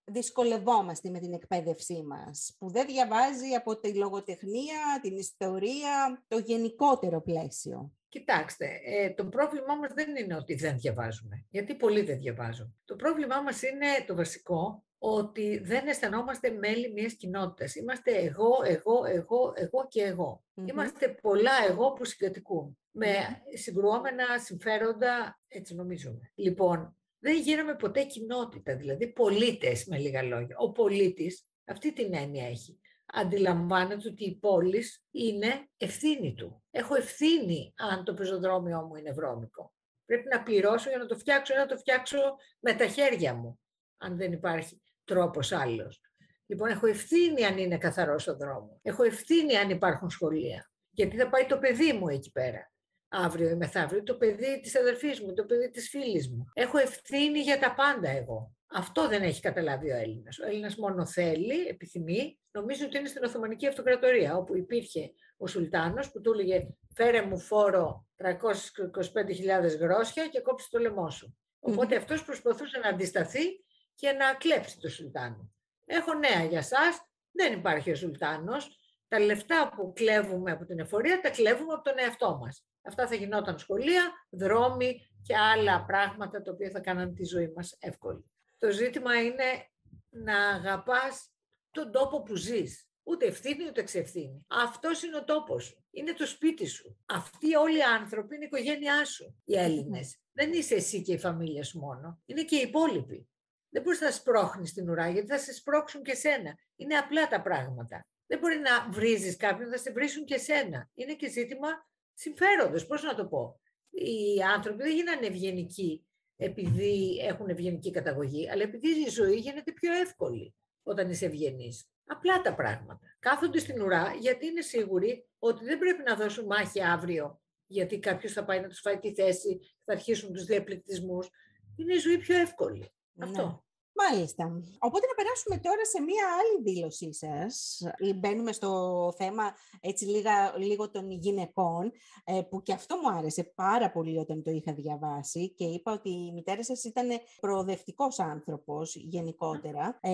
δυσκολευόμαστε 0.04 1.10
με 1.10 1.18
την 1.18 1.32
εκπαίδευσή 1.32 2.02
μας, 2.02 2.56
που 2.58 2.70
δεν 2.70 2.86
διαβάζει 2.86 3.54
από 3.54 3.78
τη 3.78 3.94
λογοτεχνία, 3.94 4.98
την 5.02 5.16
ιστορία, 5.16 6.22
το 6.28 6.38
γενικότερο 6.38 7.20
πλαίσιο; 7.20 7.92
Κοιτάξτε, 8.08 8.80
ε, 8.84 9.10
το 9.10 9.26
πρόβλημά 9.26 9.74
μας 9.74 9.92
δεν 9.94 10.16
είναι 10.16 10.36
ότι 10.36 10.54
δεν 10.54 10.78
διαβάζουμε, 10.78 11.46
γιατί 11.48 11.74
πολλοί 11.74 12.02
δεν 12.02 12.18
διαβάζουν. 12.18 12.76
Το 12.84 12.96
πρόβλημά 12.96 13.40
μας 13.40 13.62
είναι 13.62 13.86
το 14.06 14.14
βασικό, 14.14 14.84
ότι 14.98 15.58
δεν 15.58 15.88
αισθανόμαστε 15.88 16.50
μέλη 16.50 16.92
μιας 16.92 17.12
κοινότητας. 17.14 17.74
Είμαστε 17.74 18.10
εγώ, 18.10 18.50
εγώ, 18.64 19.04
εγώ, 19.04 19.52
εγώ 19.54 19.86
και 19.88 20.02
εγώ. 20.02 20.44
Είμαστε 20.64 21.08
πολλά 21.08 21.52
εγώ 21.68 21.92
που 21.92 22.04
συγκατοικούν, 22.04 22.78
με 22.92 23.42
συγκρουόμενα 23.54 24.38
συμφέροντα, 24.38 25.40
έτσι 25.48 25.74
νομίζουμε. 25.74 26.32
Λοιπόν, 26.34 26.96
δεν 27.18 27.40
γίναμε 27.40 27.74
ποτέ 27.74 28.04
κοινότητα, 28.04 28.76
δηλαδή 28.76 29.12
πολίτες 29.12 29.84
με 29.84 29.98
λίγα 29.98 30.22
λόγια. 30.22 30.56
Ο 30.58 30.72
πολίτης 30.72 31.46
αυτή 31.64 31.92
την 31.92 32.14
έννοια 32.14 32.46
έχει 32.46 32.80
αντιλαμβάνεται 33.12 34.08
ότι 34.08 34.24
η 34.24 34.36
πόλη 34.36 34.84
είναι 35.10 35.68
ευθύνη 35.76 36.34
του. 36.34 36.62
Έχω 36.70 36.94
ευθύνη 36.94 37.72
αν 37.76 38.04
το 38.04 38.14
πεζοδρόμιό 38.14 38.82
μου 38.82 38.96
είναι 38.96 39.12
βρώμικο. 39.12 39.72
Πρέπει 40.04 40.28
να 40.28 40.42
πληρώσω 40.42 40.88
για 40.88 40.98
να 40.98 41.06
το 41.06 41.18
φτιάξω 41.18 41.54
ή 41.54 41.56
να 41.56 41.66
το 41.66 41.76
φτιάξω 41.76 42.18
με 42.60 42.74
τα 42.74 42.86
χέρια 42.86 43.34
μου, 43.34 43.60
αν 43.96 44.16
δεν 44.16 44.32
υπάρχει 44.32 44.82
τρόπος 45.04 45.52
άλλος. 45.52 46.00
Λοιπόν, 46.46 46.68
έχω 46.68 46.86
ευθύνη 46.86 47.44
αν 47.44 47.58
είναι 47.58 47.78
καθαρός 47.78 48.26
ο 48.26 48.36
δρόμος. 48.36 48.78
Έχω 48.82 49.02
ευθύνη 49.02 49.56
αν 49.56 49.70
υπάρχουν 49.70 50.10
σχολεία. 50.10 50.70
Γιατί 50.90 51.16
θα 51.16 51.28
πάει 51.28 51.46
το 51.46 51.58
παιδί 51.58 51.92
μου 51.92 52.08
εκεί 52.08 52.30
πέρα. 52.30 52.71
Αύριο 53.14 53.48
ή 53.48 53.54
μεθαύριο, 53.54 54.02
το 54.02 54.14
παιδί 54.14 54.60
της 54.60 54.76
αδερφής 54.76 55.20
μου, 55.20 55.34
το 55.34 55.44
παιδί 55.44 55.70
της 55.70 55.88
φίλης 55.88 56.28
μου. 56.28 56.46
Έχω 56.52 56.78
ευθύνη 56.78 57.38
για 57.40 57.58
τα 57.58 57.74
πάντα 57.74 58.08
εγώ. 58.08 58.56
Αυτό 58.66 59.08
δεν 59.08 59.22
έχει 59.22 59.40
καταλάβει 59.40 59.90
ο 59.90 59.96
Έλληνας. 59.96 60.38
Ο 60.38 60.46
Έλληνας 60.46 60.76
μόνο 60.76 61.06
θέλει, 61.06 61.66
επιθυμεί, 61.66 62.40
νομίζω 62.50 62.84
ότι 62.86 62.98
είναι 62.98 63.08
στην 63.08 63.24
Οθωμανική 63.24 63.66
Αυτοκρατορία, 63.66 64.36
όπου 64.36 64.56
υπήρχε 64.56 65.12
ο 65.36 65.46
Σουλτάνος 65.46 66.10
που 66.10 66.20
του 66.20 66.32
έλεγε 66.32 66.68
«Φέρε 66.94 67.22
μου 67.22 67.38
φόρο 67.38 68.06
325.000 68.16 69.78
γρόσια 69.80 70.28
και 70.28 70.40
κόψει 70.40 70.70
το 70.70 70.78
λαιμό 70.78 71.10
σου». 71.10 71.38
Οπότε 71.60 71.96
αυτός 71.96 72.24
προσπαθούσε 72.24 72.78
να 72.78 72.88
αντισταθεί 72.88 73.64
και 73.94 74.12
να 74.12 74.34
κλέψει 74.34 74.78
το 74.80 74.88
Σουλτάνο. 74.88 75.52
Έχω 75.86 76.14
νέα 76.14 76.44
για 76.44 76.62
σας, 76.62 77.00
δεν 77.32 77.52
υπάρχει 77.52 77.90
ο 77.90 77.94
Σουλτάνος. 77.94 78.78
Τα 79.08 79.18
λεφτά 79.20 79.72
που 79.76 79.92
κλέβουμε 79.92 80.50
από 80.50 80.64
την 80.64 80.78
εφορία 80.78 81.20
τα 81.20 81.30
κλέβουμε 81.30 81.72
από 81.72 81.82
τον 81.82 81.98
εαυτό 81.98 82.38
μας. 82.38 82.66
Αυτά 82.82 83.06
θα 83.06 83.14
γινόταν 83.14 83.58
σχολεία, 83.58 84.12
δρόμοι 84.30 85.06
και 85.22 85.36
άλλα 85.36 85.84
πράγματα 85.84 86.42
τα 86.42 86.52
οποία 86.52 86.70
θα 86.70 86.80
κάναν 86.80 87.14
τη 87.14 87.24
ζωή 87.24 87.52
μας 87.56 87.76
εύκολη. 87.80 88.30
Το 88.58 88.70
ζήτημα 88.70 89.22
είναι 89.22 89.70
να 90.10 90.48
αγαπάς 90.48 91.30
τον 91.70 91.92
τόπο 91.92 92.22
που 92.22 92.36
ζεις. 92.36 92.86
Ούτε 93.02 93.26
ευθύνη 93.26 93.66
ούτε 93.66 93.80
εξευθύνη. 93.80 94.46
Αυτός 94.48 95.02
είναι 95.02 95.16
ο 95.16 95.24
τόπος 95.24 95.64
σου. 95.64 95.84
Είναι 95.90 96.12
το 96.12 96.26
σπίτι 96.26 96.66
σου. 96.66 96.98
Αυτοί 97.06 97.54
όλοι 97.54 97.78
οι 97.78 97.82
άνθρωποι 97.82 98.34
είναι 98.34 98.44
η 98.44 98.46
οικογένειά 98.46 99.04
σου. 99.04 99.42
Οι 99.44 99.58
Έλληνες. 99.58 100.18
Δεν 100.32 100.52
είσαι 100.52 100.74
εσύ 100.74 101.02
και 101.02 101.12
η 101.12 101.18
φαμίλια 101.18 101.64
σου 101.64 101.78
μόνο. 101.78 102.22
Είναι 102.26 102.44
και 102.44 102.56
οι 102.56 102.60
υπόλοιποι. 102.60 103.28
Δεν 103.68 103.82
μπορείς 103.82 104.00
να 104.00 104.10
σπρώχνεις 104.10 104.72
την 104.72 104.90
ουρά 104.90 105.08
γιατί 105.08 105.28
θα 105.28 105.38
σε 105.38 105.52
σπρώξουν 105.52 106.02
και 106.02 106.14
σένα. 106.14 106.58
Είναι 106.76 106.96
απλά 106.96 107.28
τα 107.28 107.42
πράγματα. 107.42 108.06
Δεν 108.26 108.38
μπορεί 108.38 108.58
να 108.58 108.90
βρίζεις 108.90 109.36
κάποιον, 109.36 109.70
θα 109.70 109.78
σε 109.78 109.92
βρίσουν 109.92 110.24
και 110.24 110.38
σένα. 110.38 110.90
Είναι 110.94 111.14
και 111.14 111.30
ζήτημα 111.30 111.68
συμφέροντος. 112.14 112.86
Πώς 112.86 113.02
να 113.02 113.14
το 113.14 113.26
πω. 113.26 113.60
Οι 113.90 114.42
άνθρωποι 114.54 114.82
δεν 114.82 114.94
γίνανε 114.94 115.26
ευγενικοί 115.26 116.06
επειδή 116.36 117.18
έχουν 117.22 117.48
ευγενική 117.48 117.90
καταγωγή, 117.90 118.50
αλλά 118.50 118.62
επειδή 118.62 118.88
η 118.88 119.08
ζωή 119.08 119.36
γίνεται 119.36 119.72
πιο 119.72 119.92
εύκολη 119.92 120.54
όταν 120.82 121.10
είσαι 121.10 121.26
ευγενής. 121.26 121.86
Απλά 122.06 122.40
τα 122.40 122.54
πράγματα. 122.54 123.00
Κάθονται 123.18 123.58
στην 123.58 123.82
ουρά 123.82 124.14
γιατί 124.20 124.46
είναι 124.46 124.60
σίγουροι 124.60 125.26
ότι 125.38 125.64
δεν 125.64 125.78
πρέπει 125.78 126.02
να 126.02 126.16
δώσουν 126.16 126.46
μάχη 126.46 126.84
αύριο 126.84 127.40
γιατί 127.66 127.98
κάποιος 127.98 128.32
θα 128.32 128.44
πάει 128.44 128.60
να 128.60 128.68
τους 128.68 128.80
φάει 128.80 128.98
τη 128.98 129.14
θέση, 129.14 129.60
θα 129.84 129.92
αρχίσουν 129.92 130.32
τους 130.32 130.44
διαπληκτισμούς. 130.44 131.28
Είναι 131.76 131.94
η 131.94 131.98
ζωή 131.98 132.18
πιο 132.18 132.36
εύκολη. 132.36 132.92
Ναι. 133.12 133.24
Αυτό. 133.24 133.64
Μάλιστα. 133.94 134.44
Οπότε 134.78 135.06
να 135.06 135.14
περάσουμε 135.14 135.56
τώρα 135.56 135.84
σε 135.84 136.00
μία 136.00 136.24
άλλη 136.38 136.72
δήλωσή 136.72 137.14
σας. 137.14 137.82
Μπαίνουμε 138.16 138.52
στο 138.52 139.12
θέμα 139.16 139.54
έτσι 139.80 140.04
λίγα, 140.04 140.54
λίγο 140.58 140.90
των 140.90 141.10
γυναικών, 141.10 141.92
ε, 142.24 142.40
που 142.40 142.62
και 142.62 142.72
αυτό 142.72 142.96
μου 142.96 143.16
άρεσε 143.18 143.52
πάρα 143.54 143.90
πολύ 143.90 144.18
όταν 144.18 144.42
το 144.42 144.50
είχα 144.50 144.72
διαβάσει 144.72 145.50
και 145.54 145.64
είπα 145.64 145.92
ότι 145.92 146.10
η 146.10 146.32
μητέρα 146.32 146.64
σας 146.64 146.84
ήταν 146.84 147.08
προοδευτικός 147.40 148.18
άνθρωπος 148.18 148.94
γενικότερα. 148.94 149.98
Ε, 150.00 150.10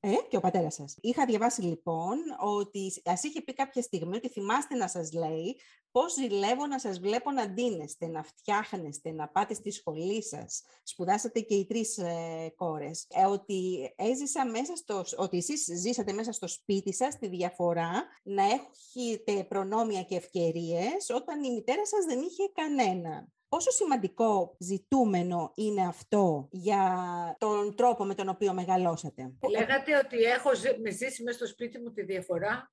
ε, 0.00 0.14
και 0.28 0.36
ο 0.36 0.40
πατέρας 0.40 0.74
σας. 0.74 0.96
Είχα 1.00 1.24
διαβάσει 1.24 1.62
λοιπόν 1.62 2.16
ότι 2.40 2.92
ας 3.04 3.22
είχε 3.22 3.42
πει 3.42 3.52
κάποια 3.52 3.82
στιγμή 3.82 4.16
ότι 4.16 4.28
θυμάστε 4.28 4.74
να 4.74 4.88
σας 4.88 5.12
λέει 5.12 5.56
Πώς 5.92 6.12
ζηλεύω 6.12 6.66
να 6.66 6.78
σας 6.78 6.98
βλέπω 6.98 7.30
να 7.30 7.48
ντύνεστε, 7.48 8.06
να 8.06 8.22
φτιάχνεστε, 8.22 9.12
να 9.12 9.28
πάτε 9.28 9.54
στη 9.54 9.70
σχολή 9.70 10.24
σας. 10.24 10.62
Σπουδάσατε 10.82 11.40
και 11.40 11.54
οι 11.54 11.66
τρεις 11.66 11.98
ε, 11.98 12.52
κόρες. 12.56 13.06
Ε, 13.08 13.24
ότι, 13.24 13.92
έζησα 13.96 14.46
μέσα 14.46 14.76
στο, 14.76 15.04
ότι 15.16 15.36
εσείς 15.36 15.64
ζήσατε 15.64 16.12
μέσα 16.12 16.32
στο 16.32 16.48
σπίτι 16.48 16.94
σας 16.94 17.18
τη 17.18 17.28
διαφορά 17.28 18.04
να 18.22 18.42
έχετε 18.44 19.44
προνόμια 19.44 20.02
και 20.02 20.16
ευκαιρίες 20.16 21.10
όταν 21.14 21.44
η 21.44 21.50
μητέρα 21.50 21.86
σας 21.86 22.04
δεν 22.04 22.20
είχε 22.20 22.50
κανένα. 22.54 23.28
Πόσο 23.48 23.70
σημαντικό 23.70 24.56
ζητούμενο 24.58 25.52
είναι 25.54 25.86
αυτό 25.86 26.48
για 26.50 27.04
τον 27.38 27.74
τρόπο 27.76 28.04
με 28.04 28.14
τον 28.14 28.28
οποίο 28.28 28.52
μεγαλώσατε; 28.52 29.32
Λέγατε 29.50 29.96
ότι 29.96 30.16
έχω 30.22 30.50
ζήσει 30.90 31.22
μέσα 31.22 31.36
στο 31.36 31.46
σπίτι 31.46 31.78
μου 31.78 31.92
τη 31.92 32.02
διαφορά 32.02 32.72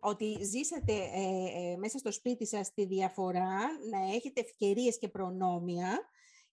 ότι 0.00 0.44
ζήσατε 0.44 0.92
ε, 0.92 1.72
ε, 1.72 1.76
μέσα 1.76 1.98
στο 1.98 2.12
σπίτι 2.12 2.46
σας 2.46 2.72
τη 2.72 2.84
διαφορά, 2.84 3.58
να 3.90 4.14
έχετε 4.14 4.40
ευκαιρίες 4.40 4.98
και 4.98 5.08
προνόμια 5.08 6.08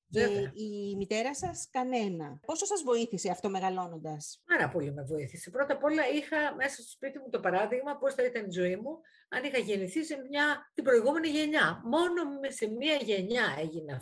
και 0.09 0.51
η 0.53 0.95
μητέρα 0.95 1.35
σας 1.35 1.69
κανένα. 1.71 2.39
Πόσο 2.45 2.65
σας 2.65 2.83
βοήθησε 2.83 3.29
αυτό 3.29 3.49
μεγαλώνοντας; 3.49 4.41
Πάρα 4.45 4.69
πολύ 4.69 4.93
με 4.93 5.03
βοήθησε. 5.03 5.49
Πρώτα 5.49 5.73
απ' 5.73 5.83
όλα 5.83 6.09
είχα 6.09 6.55
μέσα 6.55 6.81
στο 6.81 6.91
σπίτι 6.91 7.19
μου 7.19 7.29
το 7.29 7.39
παράδειγμα 7.39 7.97
πώς 7.97 8.13
θα 8.13 8.25
ήταν 8.25 8.45
η 8.45 8.51
ζωή 8.51 8.75
μου 8.75 8.99
αν 9.29 9.43
είχα 9.43 9.57
γεννηθεί 9.57 10.03
σε 10.03 10.17
μια, 10.29 10.71
την 10.73 10.83
προηγούμενη 10.83 11.27
γενιά. 11.27 11.81
Μόνο 11.83 12.21
σε 12.47 12.67
μια 12.69 12.95
γενιά 12.95 13.55
έγινε 13.59 13.93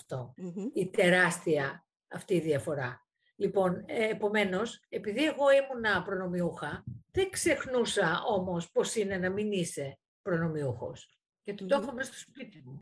Η 0.73 0.89
τεράστια 0.89 1.87
αυτή 2.07 2.33
η 2.35 2.39
διαφορά. 2.39 3.08
Λοιπόν, 3.39 3.83
ε, 3.85 4.09
επομένως, 4.09 4.83
επειδή 4.89 5.25
εγώ 5.25 5.45
ήμουνα 5.51 6.03
προνομιούχα, 6.03 6.83
δεν 7.11 7.29
ξεχνούσα 7.29 8.23
όμως 8.27 8.71
πώς 8.71 8.95
είναι 8.95 9.17
να 9.17 9.29
μην 9.29 9.51
είσαι 9.51 9.99
προνομιούχος. 10.21 11.19
Γιατί 11.43 11.65
το 11.65 11.75
έχω 11.81 11.93
μέσα 11.93 12.13
στο 12.13 12.31
σπίτι 12.31 12.63
μου. 12.65 12.79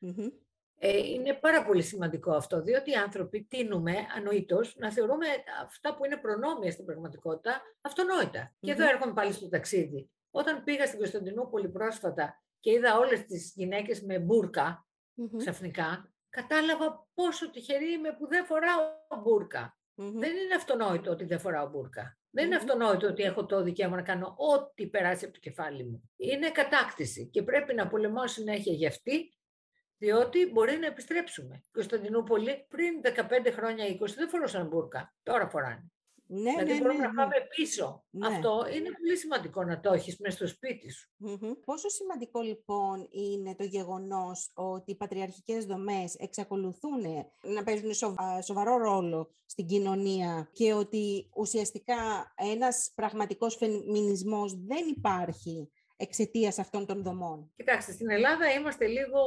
Ε, 0.80 0.98
είναι 0.98 1.34
πάρα 1.34 1.66
πολύ 1.66 1.82
σημαντικό 1.82 2.32
αυτό, 2.32 2.62
διότι 2.62 2.92
οι 2.92 2.94
άνθρωποι 2.94 3.44
τίνουμε 3.44 3.96
ανοήτως 4.16 4.76
να 4.78 4.92
θεωρούμε 4.92 5.26
αυτά 5.64 5.96
που 5.96 6.06
είναι 6.06 6.18
προνόμια 6.18 6.72
στην 6.72 6.86
πραγματικότητα 6.86 7.62
αυτονόητα. 7.82 8.54
Και 8.60 8.72
εδώ 8.72 8.88
έρχομαι 8.88 9.14
πάλι 9.14 9.32
στο 9.32 9.50
ταξίδι. 9.50 10.10
Όταν 10.32 10.64
πήγα 10.64 10.86
στην 10.86 11.00
Κωνσταντινούπολη 11.00 11.70
πρόσφατα 11.70 12.42
και 12.60 12.72
είδα 12.72 12.98
όλες 12.98 13.26
τις 13.26 13.54
γυναίκες 13.56 14.02
με 14.02 14.20
μπουρκα 14.20 14.88
ξαφνικά, 15.38 16.12
κατάλαβα 16.30 17.08
πόσο 17.14 17.50
τυχερή 17.50 17.92
είμαι 17.92 18.14
που 18.14 18.28
δεν 18.28 18.46
φοράω 18.46 18.82
μπουρκα. 19.24 19.77
Δεν 20.00 20.38
είναι 20.38 20.56
αυτονόητο 20.56 21.12
ότι 21.12 21.26
δεν 21.26 21.40
φοράω 21.40 21.70
μπουρκα. 21.70 22.18
Δεν 22.30 22.46
είναι 22.46 22.56
αυτονόητο 22.56 23.08
ότι 23.08 23.24
έχω 23.24 23.46
το 23.46 23.64
δικαίωμα 23.64 23.96
να 23.96 24.02
κάνω 24.02 24.36
ό,τι 24.38 24.88
περάσει 24.88 25.26
από 25.26 25.34
το 25.34 25.40
κεφάλι 25.40 25.84
μου. 25.84 26.12
Είναι 26.18 26.52
κατάκτηση 26.52 27.30
και 27.30 27.44
πρέπει 27.44 27.74
να 27.74 27.88
πολεμάω 27.88 28.28
συνέχεια 28.28 28.74
για 28.74 28.88
αυτή, 28.88 29.38
διότι 29.98 30.52
μπορεί 30.52 30.78
να 30.78 30.86
επιστρέψουμε. 30.86 31.62
Κωνσταντινούπολη 31.72 32.66
πριν 32.70 33.02
15 33.04 33.52
χρόνια, 33.52 33.86
20 33.86 34.14
δεν 34.16 34.30
φορούσαν 34.30 34.68
μπουρκα. 34.68 35.14
Τώρα 35.24 35.50
φοράνε. 35.50 35.92
Ναι, 36.30 36.52
δηλαδή 36.52 36.74
ναι, 36.74 36.78
μπορούμε 36.78 37.00
ναι, 37.00 37.08
να 37.08 37.14
πάμε 37.14 37.34
πίσω. 37.56 38.06
Ναι. 38.10 38.28
Αυτό 38.28 38.66
είναι 38.74 38.90
πολύ 39.02 39.18
σημαντικό 39.18 39.64
να 39.64 39.80
το 39.80 39.94
έχεις 39.94 40.20
μέσα 40.20 40.36
στο 40.38 40.48
σπίτι 40.48 40.92
σου. 40.92 41.10
Πόσο 41.66 41.90
σημαντικό 41.90 42.42
λοιπόν 42.42 43.08
είναι 43.12 43.56
το 43.56 43.64
γεγονός 43.64 44.52
ότι 44.54 44.92
οι 44.92 44.96
πατριαρχικές 44.96 45.66
δομές 45.66 46.16
εξακολουθούν 46.16 47.02
να 47.42 47.64
παίζουν 47.64 47.92
σοβαρό 48.44 48.78
ρόλο 48.78 49.32
στην 49.46 49.66
κοινωνία 49.66 50.50
και 50.54 50.74
ότι 50.74 51.30
ουσιαστικά 51.36 52.34
ένας 52.36 52.92
πραγματικός 52.96 53.56
φεμινισμός 53.56 54.54
δεν 54.66 54.88
υπάρχει 54.88 55.72
εξαιτίας 55.98 56.60
αυτών 56.60 56.86
των 56.86 57.04
δομών; 57.04 57.52
Κοιτάξτε, 57.56 57.92
στην 57.92 58.10
Ελλάδα 58.10 58.54
είμαστε 58.54 58.88
λίγο 58.88 59.20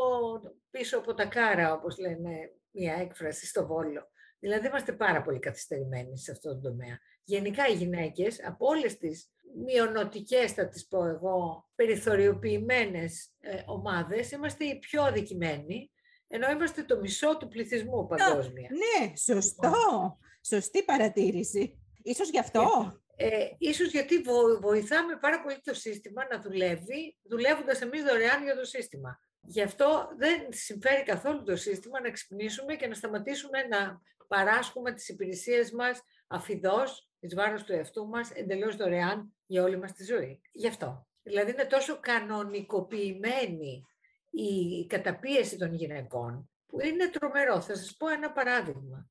πίσω 0.71 0.99
από 0.99 1.15
τα 1.15 1.25
κάρα, 1.25 1.73
όπως 1.73 1.99
λένε 1.99 2.53
μια 2.71 2.95
έκφραση 2.95 3.47
στο 3.47 3.67
Βόλο. 3.67 4.09
Δηλαδή 4.41 4.67
είμαστε 4.67 4.93
πάρα 4.93 5.23
πολύ 5.23 5.39
καθυστερημένοι 5.39 6.19
σε 6.19 6.31
αυτό 6.31 6.49
το 6.49 6.61
τομέα. 6.61 6.99
Γενικά 7.25 7.69
οι 7.69 7.75
γυναίκες 7.75 8.45
από 8.45 8.67
όλες 8.67 8.99
τις 8.99 9.31
μειονοτικές, 9.65 10.53
θα 10.53 10.69
τις 10.69 10.87
πω 10.87 11.05
εγώ, 11.05 11.69
περιθωριοποιημένες 11.75 13.31
ε, 13.41 13.63
ομάδες, 13.67 14.31
είμαστε 14.31 14.65
οι 14.65 14.79
πιο 14.79 15.03
αδικημένοι, 15.03 15.91
ενώ 16.29 16.51
είμαστε 16.51 16.83
το 16.83 16.99
μισό 17.01 17.37
του 17.37 17.49
πληθυσμού 17.49 18.07
παγκόσμια. 18.07 18.69
Ναι, 18.71 19.17
σωστό. 19.17 20.19
Σωστή 20.47 20.83
παρατήρηση. 20.83 21.79
Ίσως 22.03 22.31
γι' 22.31 22.39
αυτό. 22.39 22.95
Ε, 23.17 23.47
ίσως 23.59 23.91
γιατί 23.91 24.23
βοηθάμε 24.61 25.17
πάρα 25.21 25.43
πολύ 25.43 25.61
το 25.65 25.75
σύστημα 25.75 26.27
να 26.31 26.41
δουλεύει, 26.41 27.17
δουλεύοντας 27.23 27.81
εμείς 27.81 28.03
δωρεάν 28.03 28.43
για 28.43 28.57
το 28.57 28.65
σύστημα. 28.65 29.21
Γι' 29.41 29.63
αυτό 29.63 30.09
δεν 30.17 30.47
συμφέρει 30.49 31.03
καθόλου 31.03 31.43
το 31.43 31.57
σύστημα 31.57 32.01
να 32.01 32.11
ξυπνήσουμε 32.11 32.75
και 32.75 32.87
να 32.87 32.95
σταματήσουμε 32.95 33.63
να 33.63 34.01
παράσχουμε 34.31 34.93
τις 34.93 35.09
υπηρεσίες 35.09 35.73
μας 35.73 36.03
αφιδώς, 36.27 37.11
εις 37.19 37.35
βάρος 37.35 37.65
του 37.65 37.73
εαυτού 37.73 38.07
μας, 38.07 38.31
εντελώς 38.31 38.77
δωρεάν 38.77 39.35
για 39.47 39.63
όλη 39.63 39.79
μας 39.79 39.93
τη 39.93 40.05
ζωή. 40.05 40.41
Γι' 40.53 40.69
αυτό. 40.69 41.07
Δηλαδή 41.23 41.51
είναι 41.51 41.65
τόσο 41.65 42.01
κανονικοποιημένη 42.01 43.87
η 44.31 44.87
καταπίεση 44.87 45.59
των 45.59 45.75
γυναικών, 45.75 46.51
που 46.67 46.81
είναι 46.81 47.09
τρομερό. 47.09 47.61
Θα 47.61 47.75
σας 47.75 47.97
πω 47.97 48.09
ένα 48.09 48.33
παραδειγμα 48.33 49.11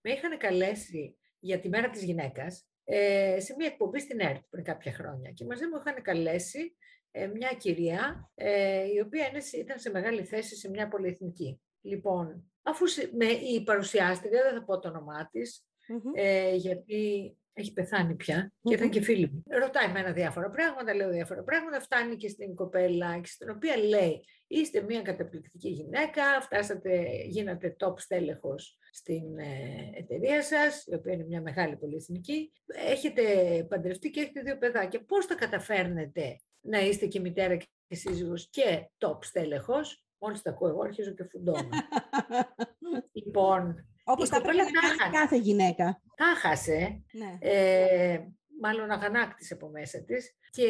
Με 0.00 0.10
είχαν 0.10 0.38
καλέσει 0.38 1.18
για 1.38 1.60
τη 1.60 1.68
μέρα 1.68 1.90
της 1.90 2.02
γυναίκας 2.02 2.68
ε, 2.84 3.40
σε 3.40 3.54
μια 3.58 3.66
εκπομπή 3.66 4.00
στην 4.00 4.20
ΕΡΤ 4.20 4.44
πριν 4.50 4.64
κάποια 4.64 4.92
χρόνια 4.92 5.30
και 5.30 5.44
μαζί 5.44 5.66
μου 5.66 5.82
είχαν 5.84 6.02
καλέσει 6.02 6.76
ε, 7.10 7.26
μια 7.26 7.54
κυρία 7.58 8.30
ε, 8.34 8.84
η 8.94 9.00
οποία 9.00 9.30
ήταν 9.58 9.78
σε 9.78 9.90
μεγάλη 9.90 10.24
θέση 10.24 10.56
σε 10.56 10.68
μια 10.70 10.88
πολυεθνική. 10.88 11.60
Λοιπόν, 11.80 12.52
αφού 12.68 12.84
με, 13.16 13.24
η 13.26 13.62
παρουσιάστρια, 13.62 14.42
δεν 14.42 14.54
θα 14.54 14.64
πω 14.64 14.78
το 14.78 14.88
όνομά 14.88 15.28
της, 15.32 15.66
ε, 16.14 16.54
γιατί 16.54 17.32
έχει 17.52 17.72
πεθάνει 17.72 18.14
πια 18.14 18.52
και 18.62 18.74
ήταν 18.74 18.90
και 18.90 19.00
φίλη 19.00 19.30
μου. 19.32 19.42
Ρωτάει 19.46 19.92
με 19.92 19.98
ένα 20.00 20.12
διάφορα 20.12 20.50
πράγματα, 20.50 20.94
λέω 20.94 21.10
διάφορα 21.10 21.42
πράγματα, 21.42 21.80
φτάνει 21.80 22.16
και 22.16 22.28
στην 22.28 22.54
κοπέλα, 22.54 23.20
στην 23.24 23.50
οποία 23.50 23.76
λέει 23.76 24.24
είστε 24.46 24.82
μια 24.82 25.02
καταπληκτική 25.02 25.68
γυναίκα, 25.68 26.40
φτάσατε, 26.40 27.08
γίνατε 27.26 27.76
top 27.80 27.94
στέλεχος 27.96 28.78
στην 28.92 29.38
ε, 29.38 29.90
εταιρεία 29.94 30.42
σας, 30.42 30.84
η 30.86 30.94
οποία 30.94 31.12
είναι 31.12 31.24
μια 31.24 31.40
μεγάλη 31.40 31.76
πολυεθνική, 31.76 32.52
έχετε 32.66 33.22
παντρευτεί 33.68 34.10
και 34.10 34.20
έχετε 34.20 34.40
δύο 34.40 34.58
παιδάκια. 34.58 35.04
Πώς 35.04 35.26
τα 35.26 35.34
καταφέρνετε 35.34 36.40
να 36.60 36.80
είστε 36.80 37.06
και 37.06 37.20
μητέρα 37.20 37.56
και 37.56 37.94
σύζυγος 37.94 38.48
και 38.50 38.90
top 38.98 39.18
στέλεχος, 39.20 40.07
Μόλις 40.18 40.42
τα 40.42 40.50
ακούω 40.50 40.68
εγώ 40.68 40.82
αρχίζω 40.82 41.10
και 41.10 41.24
φουντώνω. 41.24 41.68
λοιπόν, 43.24 43.88
Όπως 44.04 44.28
τα 44.28 44.40
πρέπει 44.40 44.56
να 44.56 44.64
κάνει 44.64 45.12
κάθε 45.12 45.36
γυναίκα. 45.36 46.02
Τα 46.16 46.24
χάσε. 46.24 47.02
Ναι. 47.12 47.38
Ε, 47.40 48.20
μάλλον 48.60 48.90
αγανάκτησε 48.90 49.54
από 49.54 49.68
μέσα 49.68 50.04
της 50.04 50.36
και 50.50 50.66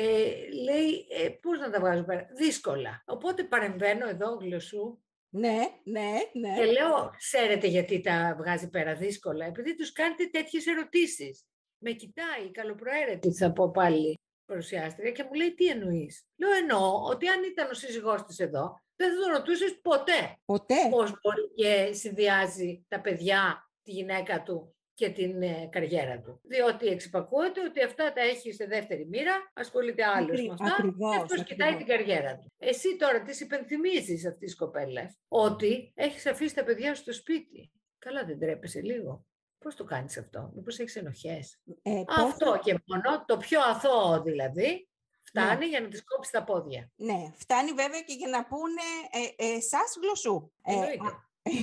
λέει 0.64 1.06
ε, 1.24 1.28
πώς 1.28 1.58
να 1.58 1.70
τα 1.70 1.80
βγάζω 1.80 2.04
πέρα. 2.04 2.26
Δύσκολα. 2.36 3.02
Οπότε 3.06 3.44
παρεμβαίνω 3.44 4.08
εδώ 4.08 4.34
γλωσσού 4.34 4.98
ναι, 5.30 5.58
ναι, 5.84 6.10
ναι. 6.32 6.54
Και 6.54 6.64
λέω, 6.64 7.14
ξέρετε 7.16 7.66
γιατί 7.66 8.00
τα 8.00 8.34
βγάζει 8.38 8.68
πέρα 8.68 8.94
δύσκολα, 8.94 9.46
επειδή 9.46 9.74
τους 9.74 9.92
κάνετε 9.92 10.26
τέτοιες 10.26 10.66
ερωτήσεις. 10.66 11.46
Με 11.78 11.90
κοιτάει, 11.90 12.50
καλοπροαίρετη 12.50 13.32
θα 13.32 13.52
πω 13.52 13.70
πάλι 13.70 14.18
παρουσιάστρια 14.46 15.10
και 15.10 15.22
μου 15.22 15.32
λέει 15.32 15.54
τι 15.54 15.66
εννοείς; 15.66 16.26
Λέω 16.36 16.52
εννοώ 16.52 17.02
ότι 17.04 17.28
αν 17.28 17.42
ήταν 17.42 17.70
ο 17.70 17.74
σύζυγός 17.74 18.24
της 18.24 18.38
εδώ, 18.38 18.80
δεν 18.98 19.14
θα 19.14 19.20
τον 19.22 19.32
ρωτούσες 19.32 19.78
ποτέ. 19.82 20.38
Ποτέ. 20.44 20.74
Πώς 20.90 21.10
μπορεί 21.10 21.50
και 21.54 21.92
συνδυάζει 21.92 22.84
τα 22.88 23.00
παιδιά, 23.00 23.70
τη 23.82 23.90
γυναίκα 23.90 24.42
του 24.42 24.76
και 24.94 25.10
την 25.10 25.42
ε, 25.42 25.68
καριέρα 25.70 26.20
του. 26.20 26.40
Διότι 26.42 26.86
εξυπακούεται 26.86 27.60
ότι 27.60 27.82
αυτά 27.82 28.12
τα 28.12 28.20
έχει 28.20 28.52
σε 28.52 28.66
δεύτερη 28.66 29.06
μοίρα, 29.06 29.50
ασχολείται 29.54 30.04
άλλος 30.04 30.42
με 30.42 30.52
αυτά 30.52 30.64
ακριβώς, 30.64 31.14
και 31.14 31.20
αυτός 31.22 31.44
κοιτάει 31.44 31.76
την 31.76 31.86
καριέρα 31.86 32.38
του. 32.38 32.52
Εσύ 32.58 32.96
τώρα 32.96 33.22
τη 33.22 33.44
υπενθυμίζεις 33.44 34.26
αυτή 34.26 34.46
τη 34.46 34.54
κοπέλα 34.54 35.14
ότι 35.28 35.92
έχεις 35.94 36.26
αφήσει 36.26 36.54
τα 36.54 36.64
παιδιά 36.64 36.94
στο 36.94 37.12
σπίτι. 37.12 37.72
Καλά 37.98 38.24
δεν 38.24 38.38
τρέπεσαι 38.38 38.80
λίγο. 38.80 39.26
Πώς 39.58 39.74
το 39.74 39.84
κάνεις 39.84 40.18
αυτό, 40.18 40.52
μήπως 40.54 40.78
έχεις 40.78 40.96
ενοχές. 40.96 41.60
Ε, 41.82 42.02
αυτό 42.08 42.60
και 42.64 42.78
μόνο, 42.86 43.24
το 43.26 43.36
πιο 43.36 43.60
αθώο 43.60 44.22
δηλαδή, 44.22 44.88
Φτάνει 45.28 45.58
ναι. 45.58 45.66
για 45.66 45.80
να 45.80 45.88
τις 45.88 46.04
κόψεις 46.04 46.32
τα 46.32 46.44
πόδια. 46.44 46.90
Ναι, 46.96 47.32
φτάνει 47.36 47.72
βέβαια 47.72 48.00
και 48.00 48.12
για 48.12 48.28
να 48.28 48.46
πούνε 48.46 48.82
ε, 49.10 49.46
ε, 49.46 49.60
σας 49.60 49.96
γλωσσού. 50.02 50.50
Ε, 50.62 50.72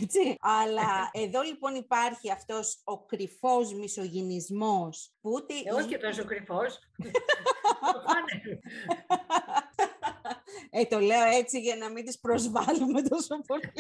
έτσι. 0.01 0.35
Αλλά 0.39 1.09
εδώ 1.11 1.41
λοιπόν 1.41 1.75
υπάρχει 1.75 2.31
αυτός 2.31 2.81
ο 2.83 3.05
κρυφός 3.05 3.73
μισογυνισμός 3.73 5.13
που 5.21 5.31
ούτε... 5.31 5.53
Ε, 5.65 5.73
όχι 5.73 5.87
και 5.87 5.97
τόσο 5.97 6.25
κρυφός. 6.25 6.79
ε, 10.69 10.85
το 10.85 10.99
λέω 10.99 11.25
έτσι 11.25 11.59
για 11.59 11.75
να 11.75 11.89
μην 11.89 12.05
τις 12.05 12.19
προσβάλλουμε 12.19 13.01
τόσο 13.01 13.41
πολύ. 13.45 13.71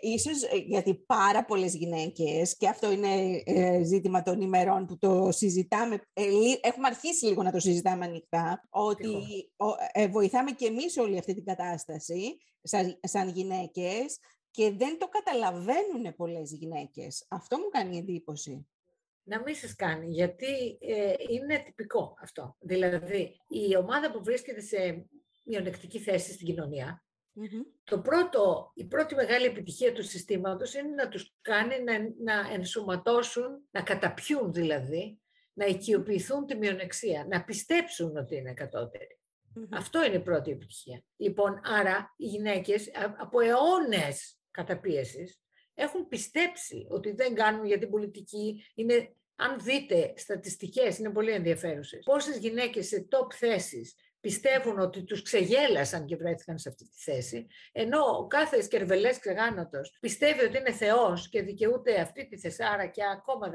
Ίσως 0.00 0.42
ε, 0.42 0.56
γιατί 0.56 0.94
πάρα 0.94 1.44
πολλές 1.44 1.74
γυναίκες, 1.74 2.56
και 2.56 2.68
αυτό 2.68 2.92
είναι 2.92 3.42
ε, 3.44 3.82
ζήτημα 3.84 4.22
των 4.22 4.40
ημερών 4.40 4.86
που 4.86 4.98
το 4.98 5.28
συζητάμε, 5.32 5.94
ε, 6.12 6.22
έχουμε 6.60 6.86
αρχίσει 6.86 7.26
λίγο 7.26 7.42
να 7.42 7.52
το 7.52 7.58
συζητάμε 7.58 8.04
ανοιχτά, 8.04 8.66
ότι 8.70 9.08
βοηθάμε 10.10 10.50
και 10.50 10.66
εμείς 10.66 10.96
όλη 10.96 11.18
αυτή 11.18 11.34
την 11.34 11.44
κατάσταση 11.44 12.36
σαν, 12.62 12.98
σαν 13.02 13.28
γυναίκες 13.28 14.18
και 14.50 14.70
δεν 14.70 14.98
το 14.98 15.08
καταλαβαίνουν 15.08 16.14
πολλές 16.16 16.52
γυναίκες. 16.52 17.26
Αυτό 17.28 17.58
μου 17.58 17.68
κάνει 17.68 17.98
εντύπωση. 17.98 18.66
Να 19.22 19.42
μην 19.42 19.54
σας 19.54 19.74
κάνει, 19.74 20.06
γιατί 20.06 20.78
είναι 21.30 21.62
τυπικό 21.64 22.16
αυτό. 22.22 22.56
Δηλαδή, 22.60 23.40
η 23.48 23.76
ομάδα 23.76 24.10
που 24.12 24.22
βρίσκεται 24.24 24.60
σε 24.60 25.06
μειονεκτική 25.44 25.98
θέση 25.98 26.32
στην 26.32 26.46
κοινωνία, 26.46 27.04
το 27.84 28.00
πρώτο, 28.00 28.72
η 28.74 28.84
πρώτη 28.84 29.14
μεγάλη 29.14 29.46
επιτυχία 29.46 29.92
του 29.92 30.02
συστήματος 30.02 30.74
είναι 30.74 30.88
να 30.88 31.08
τους 31.08 31.34
κάνει 31.40 31.82
να, 31.82 31.98
να 31.98 32.52
ενσωματώσουν, 32.52 33.68
να 33.70 33.82
καταπιούν 33.82 34.52
δηλαδή, 34.52 35.20
να 35.52 35.66
οικειοποιηθούν 35.66 36.46
τη 36.46 36.56
μειονεξία, 36.56 37.26
να 37.28 37.44
πιστέψουν 37.44 38.16
ότι 38.16 38.36
είναι 38.36 38.54
Αυτό 39.70 40.04
είναι 40.04 40.16
η 40.16 40.22
πρώτη 40.22 40.50
επιτυχία. 40.50 41.02
Λοιπόν, 41.16 41.60
άρα 41.64 42.14
οι 42.16 42.26
γυναίκες 42.26 42.90
από 43.18 43.40
αιώνες 43.40 44.38
καταπίεσης 44.50 45.40
έχουν 45.74 46.08
πιστέψει 46.08 46.86
ότι 46.90 47.12
δεν 47.12 47.34
κάνουν 47.34 47.64
για 47.64 47.78
την 47.78 47.90
πολιτική. 47.90 48.64
Είναι, 48.74 49.14
αν 49.36 49.58
δείτε 49.60 50.12
στατιστικές, 50.16 50.98
είναι 50.98 51.10
πολύ 51.10 51.30
ενδιαφέρουσες. 51.30 52.04
Πόσες 52.04 52.36
γυναίκες 52.38 52.86
σε 52.86 53.08
top 53.10 53.32
θέσεις 53.32 53.94
πιστεύουν 54.20 54.78
ότι 54.78 55.04
τους 55.04 55.22
ξεγέλασαν 55.22 56.06
και 56.06 56.16
βρέθηκαν 56.16 56.58
σε 56.58 56.68
αυτή 56.68 56.84
τη 56.84 57.02
θέση, 57.02 57.46
ενώ 57.72 58.00
ο 58.00 58.26
κάθε 58.26 58.62
σκερβελές 58.62 59.18
ξεγάνωτος 59.18 59.96
πιστεύει 60.00 60.44
ότι 60.44 60.58
είναι 60.58 60.72
Θεός 60.72 61.28
και 61.28 61.42
δικαιούται 61.42 62.00
αυτή 62.00 62.28
τη 62.28 62.38
θεσάρα 62.38 62.86
και 62.86 63.02
ακόμα 63.12 63.50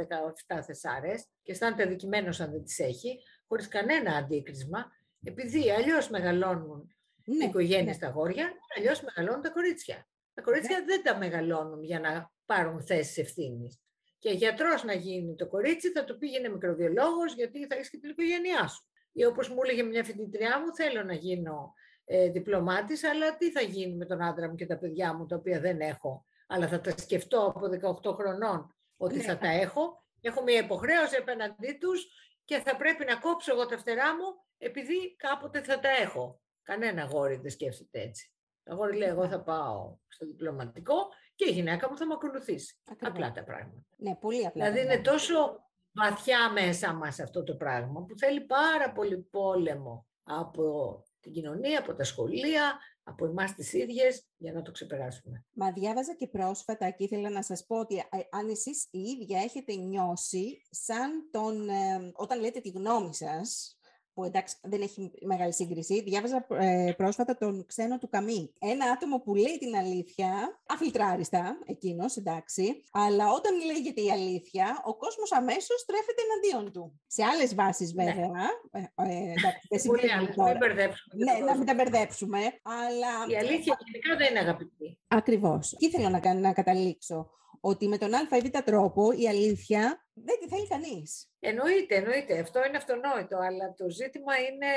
17 0.47 0.61
θεσάρες 0.65 1.25
και 1.41 1.51
αισθάνεται 1.51 1.85
δικημένος 1.85 2.39
αν 2.39 2.51
δεν 2.51 2.63
τις 2.63 2.79
έχει, 2.79 3.19
χωρίς 3.47 3.67
κανένα 3.67 4.15
αντίκρισμα, 4.15 4.91
επειδή 5.23 5.71
αλλιώς 5.71 6.09
μεγαλώνουν 6.09 6.95
ναι, 7.25 7.45
οι 7.45 7.47
οικογένειες 7.47 7.95
ναι. 7.95 8.01
τα 8.01 8.07
αγόρια, 8.07 8.51
αλλιώς 8.77 9.01
μεγαλώνουν 9.01 9.41
τα 9.41 9.49
κορίτσια. 9.49 10.07
Τα 10.33 10.41
κορίτσια 10.41 10.79
ναι. 10.79 10.85
δεν 10.85 11.03
τα 11.03 11.17
μεγαλώνουν 11.17 11.83
για 11.83 11.99
να 11.99 12.31
πάρουν 12.45 12.85
θέσεις 12.85 13.17
ευθύνης. 13.17 13.79
Και 14.19 14.29
γιατρός 14.29 14.83
να 14.83 14.93
γίνει 14.93 15.35
το 15.35 15.47
κορίτσι 15.47 15.91
θα 15.91 16.03
του 16.03 16.17
πήγαινε 16.17 16.49
μικροβιολόγος 16.49 17.33
γιατί 17.33 17.67
θα 17.67 17.75
έχεις 17.75 17.89
και 17.89 17.97
την 17.97 18.09
οικογένειά 18.09 18.67
σου 18.67 18.89
ή 19.17 19.25
όπως 19.25 19.49
μου 19.49 19.57
έλεγε 19.63 19.83
μια 19.83 20.03
φοιτητριά 20.03 20.59
μου, 20.59 20.75
θέλω 20.75 21.03
να 21.03 21.13
γίνω 21.13 21.73
ε, 22.05 22.29
διπλωμάτης, 22.29 23.03
αλλά 23.03 23.37
τι 23.37 23.51
θα 23.51 23.61
γίνει 23.61 23.95
με 23.95 24.05
τον 24.05 24.21
άντρα 24.21 24.49
μου 24.49 24.55
και 24.55 24.65
τα 24.65 24.77
παιδιά 24.77 25.13
μου, 25.13 25.25
τα 25.25 25.35
οποία 25.35 25.59
δεν 25.59 25.79
έχω, 25.79 26.25
αλλά 26.47 26.67
θα 26.67 26.81
τα 26.81 26.97
σκεφτώ 26.97 27.45
από 27.45 27.59
18 28.03 28.13
χρονών 28.13 28.75
ότι 28.97 29.19
θα 29.19 29.33
ναι. 29.33 29.39
τα 29.39 29.47
έχω. 29.47 30.03
Έχω 30.21 30.43
μια 30.43 30.57
υποχρέωση 30.59 31.15
απέναντί 31.15 31.77
τους 31.79 32.05
και 32.45 32.59
θα 32.59 32.75
πρέπει 32.75 33.05
να 33.05 33.15
κόψω 33.15 33.51
εγώ 33.51 33.65
τα 33.65 33.77
φτερά 33.77 34.15
μου 34.15 34.25
επειδή 34.57 35.15
κάποτε 35.15 35.61
θα 35.61 35.79
τα 35.79 35.89
έχω. 35.89 36.41
Κανένα 36.63 37.01
αγόρι 37.01 37.35
δεν 37.35 37.51
σκέφτεται 37.51 38.01
έτσι. 38.01 38.31
Το 38.63 38.73
αγόρι 38.73 38.97
λέει, 38.97 39.09
εγώ 39.09 39.27
θα 39.27 39.43
πάω 39.43 39.97
στο 40.07 40.25
διπλωματικό 40.25 40.95
και 41.35 41.49
η 41.49 41.51
γυναίκα 41.51 41.89
μου 41.89 41.97
θα 41.97 42.05
με 42.05 42.13
ακολουθήσει. 42.13 42.81
Απλά 42.99 43.31
τα 43.31 43.43
πράγματα. 43.43 43.85
Ναι, 43.97 44.15
πολύ 44.15 44.45
απλά. 44.45 44.71
Δηλαδή 44.71 44.93
είναι 44.93 45.01
τόσο 45.01 45.65
βαθιά 45.95 46.51
μέσα 46.51 46.93
μας 46.93 47.19
αυτό 47.19 47.43
το 47.43 47.55
πράγμα 47.55 48.03
που 48.05 48.17
θέλει 48.17 48.41
πάρα 48.41 48.91
πολύ 48.91 49.17
πόλεμο 49.17 50.07
από 50.23 51.03
την 51.19 51.31
κοινωνία, 51.31 51.79
από 51.79 51.93
τα 51.93 52.03
σχολεία, 52.03 52.79
από 53.03 53.25
εμάς 53.25 53.53
τις 53.53 53.73
ίδιες 53.73 54.27
για 54.37 54.53
να 54.53 54.61
το 54.61 54.71
ξεπεράσουμε. 54.71 55.45
Μα 55.51 55.71
διάβαζα 55.71 56.15
και 56.15 56.27
πρόσφατα 56.27 56.89
και 56.89 57.03
ήθελα 57.03 57.29
να 57.29 57.43
σας 57.43 57.65
πω 57.65 57.79
ότι 57.79 58.03
αν 58.29 58.49
εσείς 58.49 58.87
η 58.91 58.99
ίδια 58.99 59.39
έχετε 59.39 59.75
νιώσει 59.75 60.61
σαν 60.69 61.29
τον, 61.31 61.69
ε, 61.69 62.11
όταν 62.13 62.39
λέτε 62.39 62.59
τη 62.59 62.69
γνώμη 62.69 63.15
σας, 63.15 63.77
που 64.15 64.23
εντάξει 64.23 64.55
δεν 64.61 64.81
έχει 64.81 65.11
μεγάλη 65.21 65.53
σύγκριση, 65.53 66.03
διάβαζα 66.03 66.47
ε, 66.49 66.93
πρόσφατα 66.97 67.37
τον 67.37 67.65
ξένο 67.65 67.97
του 67.97 68.09
Καμί. 68.09 68.53
Ένα 68.59 68.85
άτομο 68.85 69.19
που 69.19 69.35
λέει 69.35 69.57
την 69.59 69.75
αλήθεια, 69.75 70.59
αφιλτράριστα 70.65 71.57
εκείνος, 71.65 72.15
εντάξει, 72.17 72.83
αλλά 72.91 73.31
όταν 73.31 73.53
λέγεται 73.65 74.01
η 74.01 74.11
αλήθεια, 74.11 74.81
ο 74.85 74.95
κόσμος 74.95 75.31
αμέσως 75.31 75.79
στρέφεται 75.79 76.21
εναντίον 76.27 76.73
του. 76.73 76.99
Σε 77.07 77.23
άλλες 77.23 77.55
βάσεις 77.55 77.93
ναι. 77.93 78.03
βέβαια, 78.03 78.43
ε, 78.71 78.79
ε, 78.79 79.31
εντάξει, 79.37 79.67
δεν 79.69 79.81
Πολύ 79.85 80.01
μην 80.19 80.57
μπερδέψουμε. 80.57 81.23
Ναι, 81.23 81.45
να 81.45 81.57
μην 81.57 81.65
τα 81.65 81.73
μπερδέψουμε, 81.73 82.39
αλλά... 82.63 83.11
Η 83.27 83.35
αλήθεια 83.37 83.77
γενικά 83.85 84.15
δεν 84.17 84.29
είναι 84.29 84.39
αγαπητή. 84.39 84.99
Ακριβώς. 85.07 85.75
Τι 85.77 85.89
θέλω 85.89 86.09
να, 86.09 86.33
να 86.33 86.53
καταλήξω 86.53 87.29
ότι 87.65 87.87
με 87.87 87.97
τον 87.97 88.13
α 88.13 88.19
ή 88.31 88.39
β 88.39 88.57
τρόπο 88.63 89.11
η 89.11 89.27
αλήθεια 89.27 90.07
δεν 90.13 90.39
τη 90.39 90.47
θέλει 90.47 90.67
κανείς. 90.67 91.29
Εννοείται, 91.39 91.95
εννοείται. 91.95 92.39
Αυτό 92.39 92.65
είναι 92.65 92.77
αυτονόητο, 92.77 93.37
αλλά 93.37 93.73
το 93.73 93.89
ζήτημα 93.89 94.33
είναι 94.37 94.67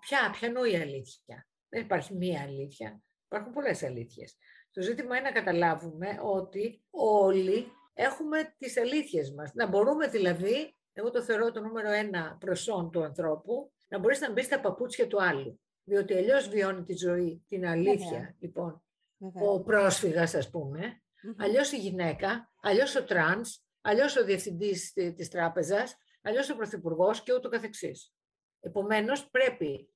ποια, 0.00 0.36
ποιανού 0.38 0.64
η 0.64 0.76
αλήθεια. 0.76 1.46
Δεν 1.68 1.82
υπάρχει 1.82 2.14
μία 2.14 2.42
αλήθεια. 2.42 3.02
Υπάρχουν 3.26 3.52
πολλές 3.52 3.82
αλήθειες. 3.82 4.36
Το 4.70 4.82
ζήτημα 4.82 5.16
είναι 5.16 5.28
να 5.28 5.34
καταλάβουμε 5.34 6.18
ότι 6.22 6.82
όλοι 6.90 7.72
έχουμε 7.94 8.54
τις 8.58 8.78
αλήθειες 8.78 9.30
μας. 9.30 9.50
Να 9.54 9.66
μπορούμε 9.66 10.06
δηλαδή, 10.06 10.76
εγώ 10.92 11.10
το 11.10 11.22
θεωρώ 11.22 11.52
το 11.52 11.60
νούμερο 11.60 11.90
ένα 11.90 12.36
προσόν 12.40 12.90
του 12.90 13.02
ανθρώπου, 13.02 13.72
να 13.88 13.98
μπορείς 13.98 14.20
να 14.20 14.32
μπεις 14.32 14.44
στα 14.44 14.60
παπούτσια 14.60 15.06
του 15.06 15.22
άλλου. 15.22 15.60
Διότι 15.84 16.14
αλλιώς 16.14 16.48
βιώνει 16.48 16.82
τη 16.82 16.96
ζωή, 16.96 17.44
την 17.48 17.66
αλήθεια, 17.66 18.36
λοιπόν, 18.38 18.82
ο 19.46 19.60
πρόσφυγας 19.60 20.34
ας 20.34 20.50
πούμε, 20.50 21.02
Mm-hmm. 21.18 21.34
Αλλιώς 21.38 21.72
η 21.72 21.76
γυναίκα, 21.76 22.52
αλλιώς 22.62 22.96
ο 22.96 23.04
τρανς, 23.04 23.62
αλλιώς 23.80 24.16
ο 24.16 24.24
διευθυντής 24.24 24.92
της 24.92 25.28
τράπεζας, 25.28 25.96
αλλιώς 26.22 26.50
ο 26.50 26.56
πρωθυπουργός 26.56 27.22
και 27.22 27.34
ούτω 27.34 27.48
καθεξής. 27.48 28.12
Επομένως, 28.60 29.30
πρέπει 29.30 29.88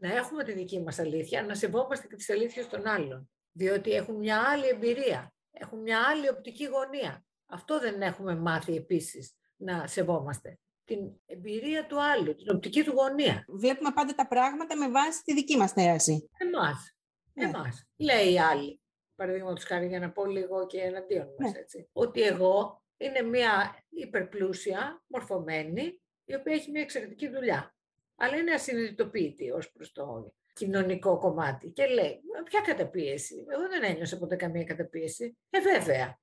να 0.00 0.14
έχουμε 0.14 0.44
τη 0.44 0.52
δική 0.52 0.82
μας 0.82 0.98
αλήθεια, 0.98 1.42
να 1.42 1.54
σεβόμαστε 1.54 2.06
και 2.06 2.16
τις 2.16 2.30
αλήθειες 2.30 2.68
των 2.68 2.86
άλλων. 2.86 3.30
Διότι 3.52 3.90
έχουν 3.90 4.16
μια 4.16 4.42
άλλη 4.42 4.68
εμπειρία, 4.68 5.34
έχουν 5.50 5.80
μια 5.80 6.00
άλλη 6.08 6.28
οπτική 6.28 6.64
γωνία. 6.64 7.24
Αυτό 7.46 7.80
δεν 7.80 8.02
έχουμε 8.02 8.36
μάθει 8.36 8.76
επίσης 8.76 9.36
να 9.56 9.86
σεβόμαστε. 9.86 10.58
την 10.86 10.98
εμπειρία 11.26 11.86
του 11.86 12.02
άλλου, 12.02 12.34
την 12.34 12.54
οπτική 12.54 12.84
του 12.84 12.92
γωνία. 12.92 13.44
Βλέπουμε 13.48 13.90
πάντα 13.94 14.14
τα 14.14 14.26
πράγματα 14.26 14.76
με 14.76 14.90
βάση 14.90 15.22
τη 15.22 15.34
δική 15.34 15.56
μας 15.56 15.72
θέαση. 15.72 16.30
Εμάς. 16.38 16.96
Ναι. 17.32 17.44
Εμάς. 17.44 17.84
Λέει 17.96 18.32
η 18.32 18.38
άλλη. 18.38 18.80
Παραδείγματος 19.16 19.64
χάρη 19.64 19.86
για 19.86 19.98
να 19.98 20.10
πω 20.10 20.24
λίγο 20.26 20.66
και 20.66 20.80
εναντίον 20.80 21.34
μας, 21.38 21.52
Ναι. 21.52 21.58
έτσι. 21.58 21.88
Ότι 21.92 22.22
εγώ 22.22 22.82
είναι 22.96 23.22
μια 23.22 23.76
υπερπλούσια, 23.88 25.02
μορφωμένη, 25.06 26.00
η 26.24 26.34
οποία 26.34 26.52
έχει 26.54 26.70
μια 26.70 26.80
εξαιρετική 26.80 27.28
δουλειά. 27.28 27.74
Αλλά 28.16 28.36
είναι 28.36 28.52
ασυνειδητοποιητή 28.52 29.50
ως 29.50 29.72
προς 29.72 29.92
το 29.92 30.32
κοινωνικό 30.52 31.18
κομμάτι. 31.18 31.68
Και 31.68 31.86
λέει, 31.86 32.20
«Μα 32.36 32.42
ποια 32.42 32.60
καταπίεση. 32.60 33.44
Εγώ 33.48 33.68
δεν 33.68 33.82
ένιωσα 33.84 34.18
ποτέ 34.18 34.36
καμία 34.36 34.64
καταπίεση. 34.64 35.36
Ε, 35.50 35.60
βέβαια. 35.60 36.18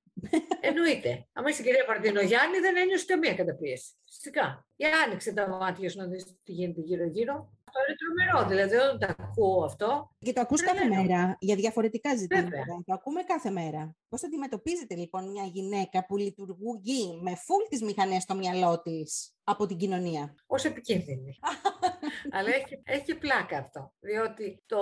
Εννοείται. 0.60 1.28
Αν 1.34 1.46
είσαι 1.46 1.62
η 1.62 1.66
κυρία 1.66 1.86
Παρτινογιάννη, 1.86 2.60
δεν 2.60 2.76
ένιωσε 2.78 3.06
καμία 3.06 3.36
καταπίεση. 3.36 3.92
Φυσικά. 4.06 4.68
Για 4.76 4.90
άνοιξε 5.06 5.34
τα 5.34 5.48
μάτια 5.48 5.90
σου 5.90 5.98
να 5.98 6.06
δεις 6.08 6.26
τι 6.44 6.52
γίνεται 6.52 6.82
γύρω-γύρω. 6.82 7.52
Αυτό 7.64 7.80
είναι 7.88 7.98
τρομερό. 7.98 8.50
Δηλαδή, 8.50 8.76
όταν 8.76 9.00
τα 9.00 9.16
ακούω 9.24 9.64
αυτό, 9.64 10.16
Και 10.20 10.34
το 10.34 10.42
ακούς 10.42 10.62
κάθε 10.62 10.78
Τρελαίνω. 10.78 11.02
μέρα 11.02 11.38
για 11.40 11.56
διαφορετικά 11.56 12.16
ζητήματα. 12.16 12.50
Βέβαια. 12.50 12.82
Το 12.86 12.94
ακούμε 12.94 13.24
κάθε 13.24 13.50
μέρα. 13.50 13.96
Πώς 14.10 14.24
αντιμετωπίζετε 14.24 14.96
λοιπόν 14.96 15.32
μια 15.32 15.44
γυναίκα 15.44 16.06
που 16.06 16.18
λειτουργεί 16.18 17.20
με 17.22 17.36
φουλ 17.36 17.64
τις 17.70 17.82
μηχανές 17.82 18.24
στο 18.24 18.36
μυαλό 18.36 18.82
της 18.82 19.36
από 19.44 19.66
την 19.66 19.78
κοινωνία; 19.78 20.36
ως 20.46 20.66
επικίνδυνη. 20.66 21.40
Αλλά 22.36 22.50
έχει, 22.50 22.82
έχει 22.84 23.04
και 23.04 23.16
πλάκα 23.16 23.58
αυτό. 23.58 23.94
Διότι 24.00 24.64
το, 24.66 24.80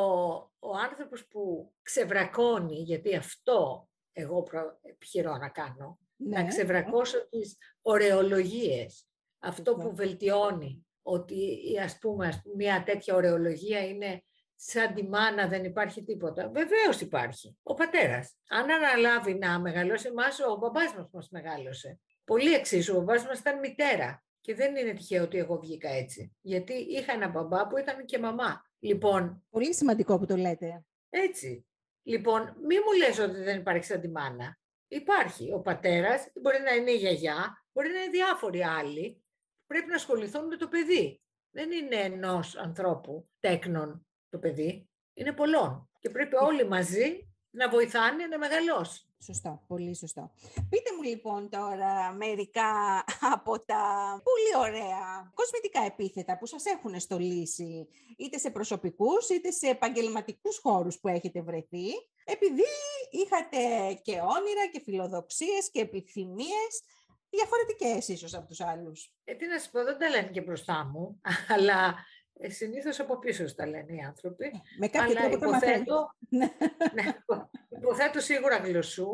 ο 0.59 0.77
άνθρωπος 0.77 1.27
που 1.27 1.73
ξεβρακώνει, 1.81 2.75
γιατί 2.75 3.15
αυτό 3.15 3.89
εγώ 4.13 4.43
προ, 4.43 4.79
επιχειρώ 4.81 5.37
να 5.37 5.49
κάνω, 5.49 5.99
να 6.15 6.45
ξεβρακώσω 6.45 7.27
τις 7.29 7.57
ωρεολογίες. 7.81 9.05
Αυτό 9.39 9.71
Σωστά. 9.71 9.87
που 9.89 9.95
βελτιώνει 9.95 10.85
ότι 11.01 11.35
η- 11.71 11.79
ας 11.79 11.97
πούμε 11.99 12.27
ας 12.27 12.41
πούμε, 12.41 12.55
μια 12.55 12.83
τέτοια 12.83 13.15
ωρεολογία 13.15 13.87
είναι 13.87 14.23
σαν 14.55 14.93
τη 14.93 15.07
μάνα 15.07 15.47
δεν 15.47 15.63
υπάρχει 15.63 16.03
τίποτα. 16.03 16.49
Βεβαίως 16.49 17.01
υπάρχει. 17.01 17.57
Ο 17.63 17.73
πατέρας. 17.73 18.35
Αν 18.49 18.69
αναλάβει 18.71 19.33
να 19.33 19.59
μεγαλώσει 19.59 20.07
εμάς, 20.07 20.39
ο 20.39 20.55
μπαμπάς 20.55 20.93
μας 20.95 21.09
μας 21.11 21.29
μεγάλωσε. 21.29 21.99
Πολύ 22.23 22.53
εξίσου, 22.53 22.95
ο 22.95 22.97
μπαμπάς 23.01 23.25
μας 23.25 23.39
ήταν 23.39 23.59
μητέρα. 23.59 24.23
Και 24.41 24.55
δεν 24.55 24.75
είναι 24.75 24.93
τυχαίο 24.93 25.23
ότι 25.23 25.37
εγώ 25.37 25.59
βγήκα 25.59 25.89
έτσι. 25.89 26.35
Γιατί 26.41 26.73
είχα 26.73 27.13
ένα 27.13 27.27
μπαμπά 27.27 27.67
που 27.67 27.77
ήταν 27.77 28.05
και 28.05 28.19
μαμά. 28.19 28.61
Λοιπόν, 28.79 29.43
Πολύ 29.49 29.73
σημαντικό 29.73 30.19
που 30.19 30.25
το 30.25 30.35
λέτε. 30.35 30.83
έτσι. 31.09 31.65
Λοιπόν, 32.03 32.43
μη 32.43 32.75
μου 32.75 32.91
λες 32.97 33.19
ότι 33.19 33.41
δεν 33.41 33.59
υπάρχει 33.59 33.85
σαν 33.85 34.01
τη 34.01 34.09
μάνα. 34.09 34.59
Υπάρχει. 34.87 35.51
Ο 35.53 35.59
πατέρας 35.59 36.31
μπορεί 36.41 36.59
να 36.59 36.71
είναι 36.71 36.91
η 36.91 36.95
γιαγιά, 36.95 37.65
μπορεί 37.71 37.89
να 37.89 38.01
είναι 38.01 38.11
διάφοροι 38.11 38.63
άλλοι. 38.63 39.23
Πρέπει 39.67 39.87
να 39.87 39.95
ασχοληθούν 39.95 40.47
με 40.47 40.55
το 40.55 40.67
παιδί. 40.67 41.21
Δεν 41.51 41.71
είναι 41.71 41.95
ενός 41.95 42.55
ανθρώπου 42.55 43.29
τέκνον 43.39 44.07
το 44.29 44.39
παιδί. 44.39 44.89
Είναι 45.13 45.33
πολλών. 45.33 45.89
Και 45.99 46.09
πρέπει 46.09 46.35
όλοι 46.35 46.67
μαζί 46.67 47.33
να 47.49 47.69
βοηθάνε 47.69 48.27
να 48.27 48.37
μεγαλώσει. 48.37 49.10
Σωστό, 49.23 49.63
πολύ 49.67 49.95
σωστό. 49.95 50.31
Πείτε 50.69 50.89
μου 50.95 51.03
λοιπόν 51.03 51.49
τώρα 51.49 52.11
μερικά 52.11 53.03
από 53.35 53.59
τα 53.65 53.83
πολύ 54.23 54.67
ωραία 54.67 55.31
κοσμητικά 55.33 55.81
επίθετα 55.85 56.37
που 56.37 56.45
σας 56.45 56.65
έχουν 56.65 56.99
στολίσει 56.99 57.87
είτε 58.17 58.37
σε 58.37 58.49
προσωπικούς 58.49 59.29
είτε 59.29 59.51
σε 59.51 59.67
επαγγελματικούς 59.67 60.57
χώρους 60.57 60.99
που 60.99 61.07
έχετε 61.07 61.41
βρεθεί 61.41 61.87
επειδή 62.23 62.63
είχατε 63.11 63.93
και 64.01 64.11
όνειρα 64.11 64.67
και 64.71 64.81
φιλοδοξίες 64.83 65.69
και 65.71 65.81
επιθυμίες 65.81 66.83
διαφορετικές 67.29 68.07
ίσως 68.07 68.33
από 68.33 68.47
τους 68.47 68.61
άλλους. 68.61 69.13
Ε, 69.23 69.33
τι 69.33 69.47
να 69.47 69.59
σου 69.59 69.71
πω, 69.71 69.83
δεν 69.83 69.97
τα 69.97 70.09
λένε 70.09 70.27
και 70.27 70.41
μπροστά 70.41 70.85
μου, 70.85 71.21
αλλά 71.55 71.95
ε, 72.20 72.20
συνήθως 72.49 72.99
από 72.99 73.19
πίσω 73.19 73.47
σου 73.47 73.55
τα 73.55 73.67
λένε 73.67 73.93
οι 73.95 73.99
άνθρωποι. 73.99 74.51
Με 74.79 74.87
κάποιο 74.87 75.17
αλλά 75.17 75.29
τρόπο 75.29 75.45
το 75.45 75.51
μαθαίνετε. 75.51 75.79
υποθέτω, 75.79 76.15
Ναι. 76.29 76.45
ναι, 76.93 77.01
υπο- 77.19 77.49
υποθέτω 77.69 78.19
σίγουρα 78.19 78.57
γλωσσού. 78.57 79.07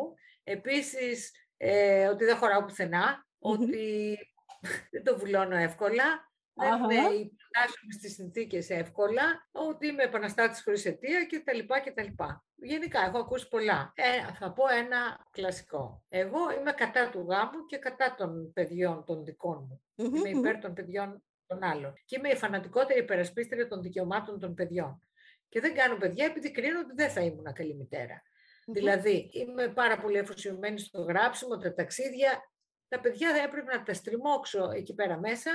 Επίσης, 0.43 1.32
ε, 1.57 2.07
ότι 2.07 2.25
δεν 2.25 2.36
χωράω 2.38 2.63
πουθενά, 2.65 3.28
Μμμ. 3.39 3.51
ότι 3.51 4.17
δεν 4.91 5.03
το 5.03 5.17
βουλώνω 5.17 5.55
εύκολα, 5.55 6.32
δεν 6.53 6.71
Αχα. 6.73 6.86
με 6.86 6.93
υποτάσσομαι 6.93 7.91
στις 7.97 8.13
συνθήκες 8.13 8.69
εύκολα, 8.69 9.47
ότι 9.51 9.88
είμαι 9.88 10.03
επαναστάτης 10.03 10.63
χωρίς 10.63 10.86
αιτία 10.86 11.25
κτλ. 11.25 11.59
κτλ. 11.86 12.23
Γενικά, 12.55 12.99
έχω 13.05 13.17
ακούσει 13.17 13.47
πολλά. 13.47 13.91
Ε, 13.95 14.34
θα 14.39 14.51
πω 14.53 14.63
ένα 14.67 15.28
κλασικό. 15.32 16.03
Εγώ 16.09 16.51
είμαι 16.59 16.71
κατά 16.71 17.09
του 17.09 17.25
γάμου 17.30 17.65
και 17.65 17.78
κατά 17.78 18.15
των 18.17 18.53
παιδιών 18.53 19.03
των 19.05 19.23
δικών 19.23 19.65
μου. 19.69 19.82
Μμμ, 19.95 20.15
Είμαι 20.15 20.30
μμμ. 20.30 20.38
υπέρ 20.39 20.59
των 20.59 20.73
παιδιών 20.73 21.23
των 21.47 21.63
άλλων. 21.63 21.93
Και 22.05 22.15
είμαι 22.17 22.29
η 22.29 22.35
φανατικότερη 22.35 22.99
υπερασπίστρια 22.99 23.67
των 23.67 23.81
δικαιωμάτων 23.81 24.39
των 24.39 24.53
παιδιών. 24.53 25.01
Και 25.49 25.59
δεν 25.59 25.73
κάνω 25.75 25.97
παιδιά 25.97 26.25
επειδή 26.25 26.51
κρίνω 26.51 26.79
ότι 26.79 26.93
δεν 26.95 27.09
θα 27.09 27.21
ήμουν 27.21 27.53
καλή 27.53 27.75
μητέρα. 27.75 28.21
Μμμ. 28.65 28.73
Δηλαδή, 28.73 29.29
είμαι 29.31 29.67
πάρα 29.67 29.97
πολύ 29.97 30.19
αφοσιωμένη 30.19 30.79
στο 30.79 31.01
γράψιμο, 31.01 31.57
τα 31.57 31.73
ταξίδια. 31.73 32.51
Τα 32.87 32.99
παιδιά 32.99 33.35
θα 33.35 33.41
έπρεπε 33.41 33.75
να 33.75 33.83
τα 33.83 33.93
στριμώξω 33.93 34.69
εκεί 34.71 34.93
πέρα 34.93 35.19
μέσα, 35.19 35.51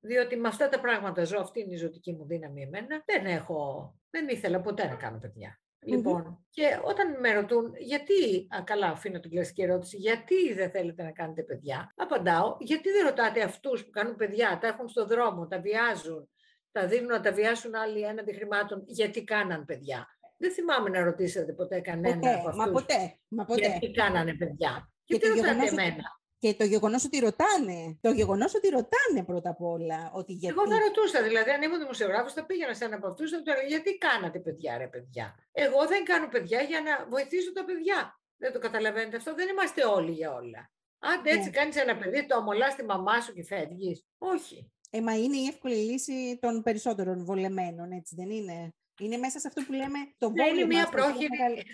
διότι 0.00 0.36
με 0.36 0.48
αυτά 0.48 0.68
τα 0.68 0.80
πράγματα 0.80 1.24
ζω, 1.24 1.38
αυτή 1.40 1.60
είναι 1.60 1.74
η 1.74 1.76
ζωτική 1.76 2.12
μου 2.12 2.26
δύναμη 2.26 2.62
εμένα. 2.62 3.02
Δεν 3.04 3.26
έχω, 3.26 3.94
δεν 4.10 4.28
ήθελα 4.28 4.60
ποτέ 4.60 4.86
να 4.86 4.94
κάνω 4.94 5.18
παιδιά. 5.18 5.58
Λοιπόν, 5.84 6.46
και 6.50 6.78
όταν 6.84 7.20
με 7.20 7.32
ρωτούν 7.32 7.74
γιατί, 7.78 8.46
α, 8.56 8.62
καλά 8.64 8.86
αφήνω 8.86 9.20
την 9.20 9.30
κλασική 9.30 9.62
ερώτηση, 9.62 9.96
γιατί 9.96 10.52
δεν 10.54 10.70
θέλετε 10.70 11.02
να 11.02 11.10
κάνετε 11.12 11.42
παιδιά, 11.42 11.92
απαντάω, 11.96 12.56
γιατί 12.60 12.90
δεν 12.90 13.04
ρωτάτε 13.06 13.42
αυτούς 13.42 13.84
που 13.84 13.90
κάνουν 13.90 14.16
παιδιά, 14.16 14.58
τα 14.60 14.66
έχουν 14.66 14.88
στο 14.88 15.06
δρόμο, 15.06 15.46
τα 15.46 15.60
βιάζουν, 15.60 16.28
τα 16.72 16.86
δίνουν 16.86 17.06
να 17.06 17.20
τα 17.20 17.32
βιάσουν 17.32 17.74
άλλοι 17.74 18.00
έναντι 18.02 18.32
χρημάτων, 18.34 18.82
γιατί 18.86 19.24
κάναν 19.24 19.64
παιδιά; 19.64 20.06
Δεν 20.36 20.52
θυμάμαι 20.52 20.88
να 20.88 21.04
ρωτήσετε 21.04 21.52
ποτέ 21.52 21.80
κανένα 21.80 22.14
Ποτέ, 22.18 22.34
από 22.34 22.42
μα 22.56 22.64
αυτούς 22.64 22.70
ποτέ, 22.82 23.18
μα 23.28 23.44
ποτέ. 23.44 23.60
γιατί 23.60 23.90
κάνανε 23.90 24.34
παιδιά; 24.34 24.92
Και 25.04 25.14
Γιατί 25.16 25.28
το 25.28 25.34
ρωτάτε 25.34 25.50
γεγονός 25.52 25.72
ότι- 25.72 25.82
εμένα. 25.82 26.22
Και 26.44 26.54
το 26.54 26.64
γεγονός 26.64 27.04
ότι 27.04 27.18
ρωτάνε, 27.18 27.98
το 28.00 28.10
γεγονός 28.10 28.54
ότι 28.54 28.68
ρωτάνε 28.68 29.24
πρώτα 29.26 29.50
απ' 29.50 29.62
όλα, 29.62 30.10
ότι 30.14 30.32
γιατί... 30.32 30.56
Εγώ 30.58 30.70
θα 30.72 30.78
ρωτούσα, 30.78 31.22
δηλαδή, 31.22 31.50
αν 31.50 31.62
ήμουν 31.62 31.78
δημοσιογράφος, 31.78 32.32
θα 32.32 32.44
πήγαινα 32.46 32.74
σε 32.74 32.84
ένα 32.84 32.96
από 32.96 33.06
αυτούς 33.06 33.30
και 33.30 33.36
θα 33.36 33.42
του 33.42 33.50
έλεγα 33.50 33.66
Γιατί 33.66 33.98
κάνατε 33.98 34.38
παιδιά, 34.38 34.78
ρε 34.78 34.88
παιδιά; 34.88 35.34
Εγώ 35.52 35.86
δεν 35.86 36.04
κάνω 36.04 36.28
παιδιά 36.28 36.60
για 36.60 36.80
να 36.80 37.06
βοηθήσω 37.08 37.52
τα 37.52 37.64
παιδιά. 37.64 38.20
Δεν 38.36 38.52
το 38.52 38.58
καταλαβαίνετε 38.58 39.16
αυτό. 39.16 39.34
Δεν 39.34 39.48
είμαστε 39.48 39.84
όλοι 39.86 40.10
για 40.12 40.32
όλα. 40.32 40.70
Άντε 40.98 41.30
έτσι 41.30 41.48
Ναι. 41.48 41.56
κάνεις 41.58 41.76
ένα 41.76 41.96
παιδί, 41.96 42.26
το 42.26 42.36
αμολάς 42.36 42.72
στη 42.72 42.84
μαμά 42.84 43.20
σου 43.20 43.32
και 43.32 43.44
φεύγεις. 43.44 44.04
Όχι. 44.18 44.72
Ε, 44.90 45.00
μα 45.00 45.14
είναι 45.16 45.36
η 45.36 45.46
εύκολη 45.46 45.74
λύση 45.74 46.38
των 46.40 46.62
περισσότερων 46.62 47.24
βολεμένων, 47.24 47.92
έτσι 47.92 48.14
δεν 48.14 48.30
είναι; 48.30 48.74
Είναι 49.00 49.16
μέσα 49.16 49.38
σε 49.38 49.48
αυτό 49.48 49.62
που 49.66 49.72
λέμε 49.72 49.98
το 50.18 50.30
Ναι, 50.30 50.42
είναι 50.42 50.50
βόλεμα. 50.50 50.66
μια 50.66 50.82
αυτό 50.82 50.96
που 50.96 51.02
πρόχειρη, 51.02 51.64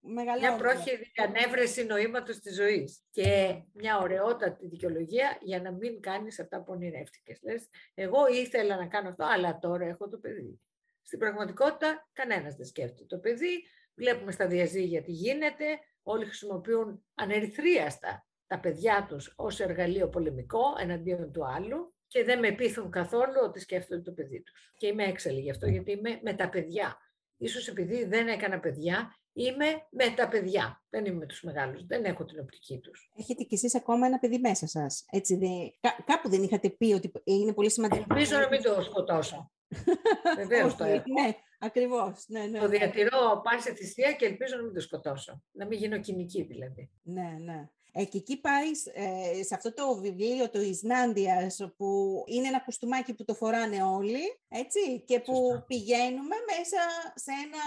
μεγαλ- 0.00 0.40
μεγαλώνει. 0.40 0.40
μια 0.40 0.56
πρόχειρη 0.56 1.12
ανέβρεση 1.16 1.84
νοήματος 1.84 2.38
της 2.38 2.54
ζωής. 2.54 3.02
Και 3.10 3.54
μια 3.72 3.98
ωραιότατη 3.98 4.68
δικαιολογία 4.68 5.38
για 5.40 5.60
να 5.60 5.72
μην 5.72 6.00
κάνεις 6.00 6.40
αυτά 6.40 6.58
που 6.62 6.72
ονειρεύτηκες. 6.72 7.40
Λες, 7.42 7.68
εγώ 7.94 8.26
ήθελα 8.26 8.76
να 8.76 8.86
κάνω 8.86 9.08
αυτό, 9.08 9.24
αλλά 9.24 9.58
τώρα 9.58 9.84
έχω 9.86 10.08
το 10.08 10.18
παιδί. 10.18 10.60
Στην 11.02 11.18
πραγματικότητα, 11.18 12.08
κανένας 12.12 12.54
δεν 12.54 12.66
σκέφτεται 12.66 13.04
το 13.04 13.18
παιδί. 13.18 13.62
Βλέπουμε 13.94 14.32
στα 14.32 14.46
διαζύγια 14.46 15.02
τι 15.02 15.12
γίνεται. 15.12 15.64
Όλοι 16.02 16.24
χρησιμοποιούν 16.24 17.04
ανερυθρίαστα 17.14 18.26
τα 18.46 18.60
παιδιά 18.60 19.06
τους 19.08 19.32
ως 19.36 19.60
εργαλείο 19.60 20.08
πολεμικό 20.08 20.62
εναντίον 20.80 21.32
του 21.32 21.46
άλλου 21.46 21.94
και 22.06 22.24
δεν 22.24 22.38
με 22.38 22.52
πείθουν 22.52 22.90
καθόλου 22.90 23.34
ότι 23.42 23.60
σκέφτονται 23.60 24.02
το 24.02 24.12
παιδί 24.12 24.42
τους. 24.42 24.72
Και 24.76 24.86
είμαι 24.86 25.04
έξαλλη 25.04 25.40
γι' 25.40 25.50
αυτό, 25.50 25.66
γιατί 25.66 25.90
είμαι 25.92 26.20
με 26.22 26.34
τα 26.34 26.48
παιδιά. 26.48 26.96
Ίσως 27.36 27.68
επειδή 27.68 28.04
δεν 28.04 28.28
έκανα 28.28 28.60
παιδιά, 28.60 29.16
είμαι 29.42 29.86
με 29.90 30.10
τα 30.16 30.28
παιδιά. 30.28 30.82
Δεν 30.90 31.04
είμαι 31.04 31.16
με 31.16 31.26
τους 31.26 31.42
μεγάλους. 31.42 31.86
Δεν 31.86 32.04
έχω 32.04 32.24
την 32.24 32.40
οπτική 32.40 32.78
τους. 32.78 33.10
Έχετε 33.16 33.42
κι 33.42 33.54
εσείς 33.54 33.74
ακόμα 33.74 34.06
ένα 34.06 34.18
παιδί 34.18 34.38
μέσα 34.38 34.66
σας. 34.66 35.04
Έτσι, 35.10 35.36
δεν... 35.36 35.50
Κά- 35.80 36.04
κάπου 36.04 36.28
δεν 36.28 36.42
είχατε 36.42 36.70
πει 36.70 36.92
ότι 36.92 37.12
είναι 37.24 37.52
πολύ 37.52 37.70
σημαντικό. 37.70 38.04
Ελπίζω 38.08 38.38
να 38.38 38.48
μην 38.48 38.62
το 38.62 38.82
σκοτώσω. 38.82 39.52
Βεβαίως 40.36 40.76
το 40.76 40.84
Όχι, 40.84 40.92
έχω. 40.92 41.02
Ναι, 41.22 41.32
ακριβώς. 41.58 42.24
Ναι, 42.28 42.40
ναι, 42.46 42.58
Το 42.58 42.68
ναι. 42.68 42.78
διατηρώ 42.78 43.40
πάση 43.44 43.74
θυσία 43.74 44.12
και 44.12 44.26
ελπίζω 44.26 44.56
να 44.56 44.62
μην 44.62 44.74
το 44.74 44.80
σκοτώσω. 44.80 45.42
Να 45.50 45.66
μην 45.66 45.78
γίνω 45.78 45.98
κοινική 45.98 46.42
δηλαδή. 46.42 46.90
Ναι, 47.02 47.36
ναι. 47.44 47.68
Ε, 47.92 48.04
και 48.04 48.18
εκεί 48.18 48.40
πάεις 48.40 48.86
ε, 48.86 49.42
σε 49.42 49.54
αυτό 49.54 49.74
το 49.74 49.94
βιβλίο 50.00 50.50
του 50.50 50.60
Ισνάντιας 50.60 51.60
που 51.76 52.22
είναι 52.26 52.48
ένα 52.48 52.60
κουστούμάκι 52.60 53.14
που 53.14 53.24
το 53.24 53.34
φοράνε 53.34 53.82
όλοι, 53.82 54.40
έτσι, 54.48 55.00
και 55.06 55.20
που 55.20 55.34
Σωστά. 55.34 55.64
πηγαίνουμε 55.66 56.36
μέσα 56.56 56.82
σε 57.14 57.30
ένα, 57.44 57.62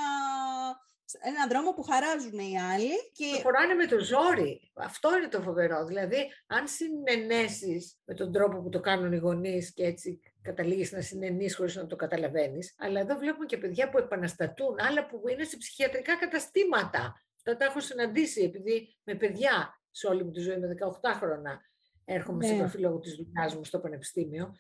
σε 1.12 1.20
ένα 1.22 1.48
δρόμο 1.48 1.74
που 1.74 1.84
χαράζουν 1.84 2.40
οι 2.40 2.60
άλλοι 2.60 2.96
Το 2.96 3.10
και 3.14 3.42
φοράνε 3.42 3.74
με 3.74 3.86
το 3.86 4.00
ζόρι. 4.00 4.72
Αυτό 4.74 5.18
είναι 5.18 5.28
το 5.28 5.42
φοβερό. 5.42 5.86
Δηλαδή, 5.86 6.32
αν 6.48 6.68
συνενέσεις 6.68 7.98
με 8.06 8.14
τον 8.14 8.32
τρόπο 8.32 8.62
που 8.62 8.70
το 8.70 8.80
κάνουν 8.80 9.12
οι 9.14 9.18
γονείς 9.18 9.74
και 9.74 9.84
έτσι 9.84 10.20
καταλήγεις 10.42 10.92
να 10.92 11.02
συνενείς 11.02 11.56
χωρίς 11.56 11.76
να 11.76 11.88
το 11.88 11.96
καταλαβαίνεις. 11.96 12.76
Αλλά 12.78 13.00
εδώ 13.00 13.16
βλέπουμε 13.18 13.46
και 13.46 13.58
παιδιά 13.58 13.90
που 13.90 13.98
επαναστατούν, 13.98 14.76
άλλα 14.80 15.06
που 15.06 15.24
είναι 15.28 15.44
σε 15.44 15.58
ψυχιατρικά 15.58 16.18
καταστήματα. 16.18 17.14
Αυτά 17.36 17.58
τα 17.58 17.66
έχω 17.66 17.80
συναντήσει 17.80 18.42
επειδή 18.42 18.98
με 19.04 19.16
παιδιά 19.16 19.82
σε 19.92 20.08
όλη 20.08 20.24
μου 20.24 20.32
τη 20.32 20.40
ζωή 20.40 20.58
με 20.58 20.68
18 21.02 21.14
χρόνια 21.20 21.62
έρχομαι 22.06 22.46
σε 22.46 22.54
επαφή 22.54 22.78
λόγω 22.78 23.00
της 23.00 23.16
δουλειάς 23.16 23.56
μου 23.56 23.64
στο 23.64 23.80
πανεπιστήμιο, 23.80 24.56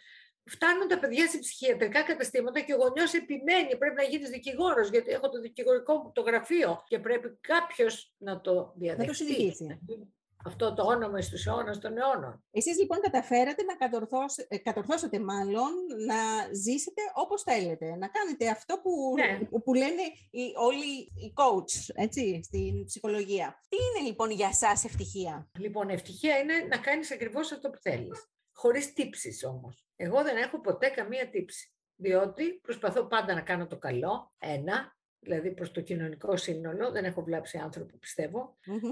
φτάνουν 0.46 0.88
τα 0.88 1.00
παιδιά 1.00 1.28
σε 1.28 1.38
ψυχιατρικά 1.38 2.04
καταστήματα 2.04 2.60
και 2.60 2.74
ο 2.74 2.78
γονιός 2.78 3.14
επιμένει 3.14 3.78
πρέπει 3.78 3.96
να 3.96 4.04
γίνεις 4.04 4.30
δικηγόρος, 4.30 4.90
γιατί 4.90 5.12
έχω 5.12 5.30
το 5.30 5.40
δικηγορικό 5.42 5.94
μου 5.94 6.12
το 6.12 6.22
γραφείο 6.22 6.84
και 6.88 7.00
πρέπει 7.00 7.38
κάποιος 7.42 8.14
να 8.18 8.42
το 8.42 8.74
διαδεχτεί. 8.76 9.56
Να 9.60 9.78
το 9.86 10.08
αυτό 10.46 10.74
το 10.74 10.84
όνομα 10.84 11.22
στους 11.22 11.46
αιώνας 11.46 11.80
των 11.80 11.98
αιώνων. 11.98 12.44
Εσείς 12.52 12.78
λοιπόν 12.80 13.00
καταφέρατε 13.00 13.64
να 13.64 13.76
κατορθώσετε, 13.76 14.58
κατορθώσετε 14.58 15.20
μάλλον 15.20 15.72
να 16.08 16.16
ζήσετε 16.54 17.02
όπως 17.14 17.42
θέλετε, 17.42 17.96
να 17.96 18.08
κάνετε 18.08 18.50
αυτό 18.50 18.80
που, 18.84 19.14
ναι. 19.16 19.60
που, 19.60 19.74
λένε 19.74 20.02
οι, 20.30 20.42
όλοι 20.56 20.94
οι 21.00 21.34
coach, 21.36 21.94
έτσι, 21.94 22.42
στην 22.44 22.86
ψυχολογία. 22.86 23.60
Τι 23.70 23.78
είναι 23.78 24.08
λοιπόν 24.08 24.32
για 24.32 24.54
σας 24.54 24.84
ευτυχία; 24.84 25.50
Λοιπόν, 25.60 25.90
ευτυχία 25.90 26.38
είναι 26.38 26.54
να 26.70 26.78
κάνεις 26.78 27.12
ακριβώς 27.12 27.52
αυτό 27.52 27.70
που 27.70 27.80
θέλεις, 27.82 28.26
χωρίς 28.62 28.94
τύψεις 28.94 29.44
όμως. 29.44 29.86
Εγώ 29.96 30.24
δεν 30.24 30.38
έχω 30.38 30.62
ποτέ 30.62 30.88
καμία 30.88 31.30
τύψη, 31.30 31.74
διότι 31.96 32.54
προσπαθώ 32.54 33.04
πάντα 33.06 33.34
να 33.34 33.42
κάνω 33.42 33.68
το 33.68 33.78
καλό, 33.78 34.34
ένα, 34.38 34.98
δηλαδή 35.20 35.52
προς 35.52 35.72
το 35.72 35.82
κοινωνικό 35.82 36.38
σύνολο, 36.38 36.92
δεν 36.92 37.06
έχω 37.06 37.24
βλάψει 37.24 37.58
άνθρωπο 37.58 38.00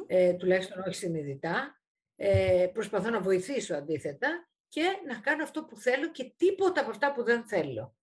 ε, 0.07 0.33
τουλάχιστον 0.33 0.79
όχι 0.79 0.95
συνειδητά. 0.95 1.81
Ε, 2.15 2.67
προσπαθώ 2.73 3.09
να 3.09 3.21
βοηθήσω 3.21 3.75
αντίθετα 3.75 4.49
και 4.67 4.83
να 5.07 5.19
κάνω 5.19 5.43
αυτό 5.43 5.63
που 5.63 5.75
θέλω 5.75 6.11
και 6.11 6.33
τίποτα 6.37 6.81
από 6.81 6.89
αυτά 6.89 7.11
που 7.11 7.23
δεν 7.23 7.43
θέλω. 7.43 7.95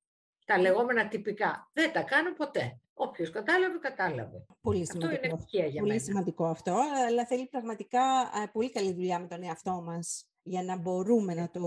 Τα 0.45 0.59
λεγόμενα 0.59 1.09
τυπικά. 1.09 1.71
Δεν 1.73 1.93
τα 1.93 2.03
κάνω 2.03 2.33
ποτέ. 2.33 2.81
Όποιος 2.95 3.31
κατάλαβε, 3.31 3.79
κατάλαβε. 3.79 4.47
Πολύ 4.61 4.87
σημαντικό. 4.87 5.13
Αυτό 5.13 5.27
είναι 5.27 5.35
ευτυχία 5.35 5.67
για 5.67 5.81
πολύ 5.81 5.93
μένα. 5.93 6.05
σημαντικό 6.05 6.45
αυτό, 6.45 6.77
αλλά 7.09 7.27
θέλει 7.27 7.47
πραγματικά 7.47 8.03
ε, 8.43 8.47
πολύ 8.53 8.71
καλή 8.71 8.93
δουλειά 8.93 9.21
με 9.21 9.27
τον 9.27 9.43
εαυτό 9.43 9.83
μας 9.83 10.31
για 10.47 10.63
να 10.63 10.77
μπορούμε 10.77 11.35
να 11.35 11.51
το 11.51 11.61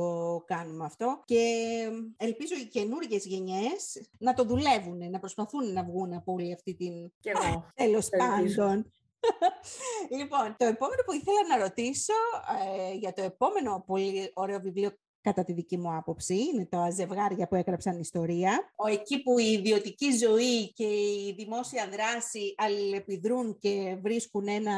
κάνουμε 0.45 0.85
αυτό 0.85 1.21
και 1.25 1.43
ελπίζω 2.17 2.55
οι 2.55 2.65
καινούργιες 2.65 3.25
γενιές 3.25 4.09
να 4.17 4.33
το 4.33 4.43
δουλεύουν, 4.43 5.09
να 5.09 5.19
προσπαθούν 5.19 5.73
να 5.73 5.83
βγουν 5.83 6.13
από 6.13 6.33
όλη 6.33 6.53
αυτή 6.53 6.75
την... 6.75 7.11
Και 7.19 7.31
εγώ. 7.35 7.65
Τέλος 7.75 8.09
πάντων. 8.09 8.93
λοιπόν, 10.19 10.55
το 10.57 10.65
επόμενο 10.65 11.01
που 11.05 11.13
ήθελα 11.13 11.47
να 11.49 11.57
ρωτήσω 11.63 12.13
ε, 12.89 12.93
για 12.93 13.13
το 13.13 13.21
επόμενο 13.21 13.83
πολύ 13.87 14.31
ωραίο 14.33 14.59
βιβλίο 14.59 14.91
κατά 15.21 15.43
τη 15.43 15.53
δική 15.53 15.77
μου 15.77 15.95
άποψη, 15.95 16.35
είναι 16.35 16.65
το 16.65 16.87
«Ζευγάρια 16.93 17.47
που 17.47 17.55
έγραψαν 17.55 17.99
ιστορία». 17.99 18.71
Ο, 18.75 18.87
εκεί 18.87 19.21
που 19.21 19.39
η 19.39 19.51
ιδιωτική 19.51 20.11
ζωή 20.11 20.73
και 20.73 20.85
η 21.27 21.33
δημόσια 21.37 21.89
δράση 21.91 22.53
αλληλεπιδρούν 22.57 23.57
και 23.57 23.97
βρίσκουν 24.01 24.47
ένα 24.47 24.75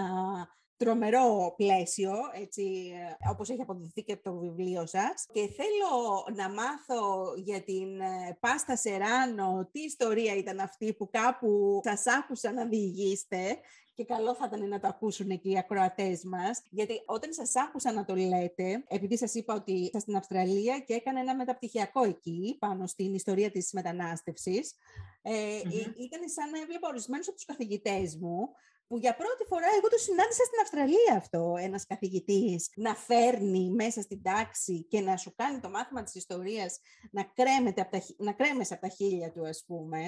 τρομερό 0.83 1.53
πλαίσιο, 1.57 2.13
έτσι, 2.41 2.91
όπως 3.29 3.49
έχει 3.49 3.61
αποδειχθεί 3.61 4.03
και 4.03 4.13
από 4.13 4.23
το 4.23 4.33
βιβλίο 4.33 4.85
σας. 4.85 5.25
Και 5.31 5.47
θέλω 5.47 6.25
να 6.35 6.49
μάθω 6.49 7.33
για 7.37 7.61
την 7.61 7.99
ε, 7.99 8.37
Πάστα 8.39 8.75
Σεράνο, 8.75 9.69
τι 9.71 9.79
ιστορία 9.79 10.35
ήταν 10.35 10.59
αυτή 10.59 10.93
που 10.93 11.09
κάπου 11.11 11.81
σας 11.83 12.03
άκουσα 12.07 12.51
να 12.51 12.65
διηγήσετε 12.65 13.57
και 13.95 14.05
καλό 14.05 14.35
θα 14.35 14.45
ήταν 14.47 14.67
να 14.67 14.79
το 14.79 14.87
ακούσουν 14.87 15.27
και 15.27 15.49
οι 15.49 15.57
ακροατές 15.57 16.23
μας, 16.23 16.63
γιατί 16.69 17.01
όταν 17.05 17.33
σας 17.33 17.55
άκουσα 17.55 17.91
να 17.91 18.05
το 18.05 18.15
λέτε, 18.15 18.83
επειδή 18.87 19.17
σας 19.17 19.33
είπα 19.33 19.53
ότι 19.53 19.71
ήσασταν 19.71 20.01
στην 20.01 20.15
Αυστραλία 20.15 20.79
και 20.79 20.93
έκανε 20.93 21.19
ένα 21.19 21.35
μεταπτυχιακό 21.35 22.03
εκεί, 22.03 22.55
πάνω 22.59 22.87
στην 22.87 23.13
ιστορία 23.13 23.51
της 23.51 23.71
μετανάστευσης, 23.73 24.75
ε, 25.21 25.57
ήταν 25.97 26.29
σαν 26.35 26.49
να 26.49 26.59
έβλεπα 26.61 26.87
ορισμένους 26.87 27.27
από 27.27 27.35
τους 27.35 27.45
καθηγητές 27.45 28.17
μου, 28.17 28.49
που 28.91 28.97
για 28.97 29.15
πρώτη 29.15 29.43
φορά 29.47 29.67
εγώ 29.77 29.87
το 29.87 29.97
συνάντησα 29.97 30.43
στην 30.43 30.59
Αυστραλία 30.61 31.13
αυτό, 31.15 31.55
ένας 31.59 31.85
καθηγητής 31.85 32.69
να 32.75 32.95
φέρνει 32.95 33.69
μέσα 33.69 34.01
στην 34.01 34.21
τάξη 34.21 34.83
και 34.83 34.99
να 35.01 35.17
σου 35.17 35.33
κάνει 35.35 35.59
το 35.59 35.69
μάθημα 35.69 36.03
της 36.03 36.15
ιστορίας 36.15 36.79
να, 37.11 37.23
κρέμεται 37.23 37.81
από 37.81 37.91
τα, 37.91 38.01
να 38.17 38.31
κρέμεσαι 38.31 38.73
από 38.73 38.81
τα 38.87 38.87
χίλια 38.87 39.31
του, 39.31 39.47
ας 39.47 39.63
πούμε. 39.67 39.99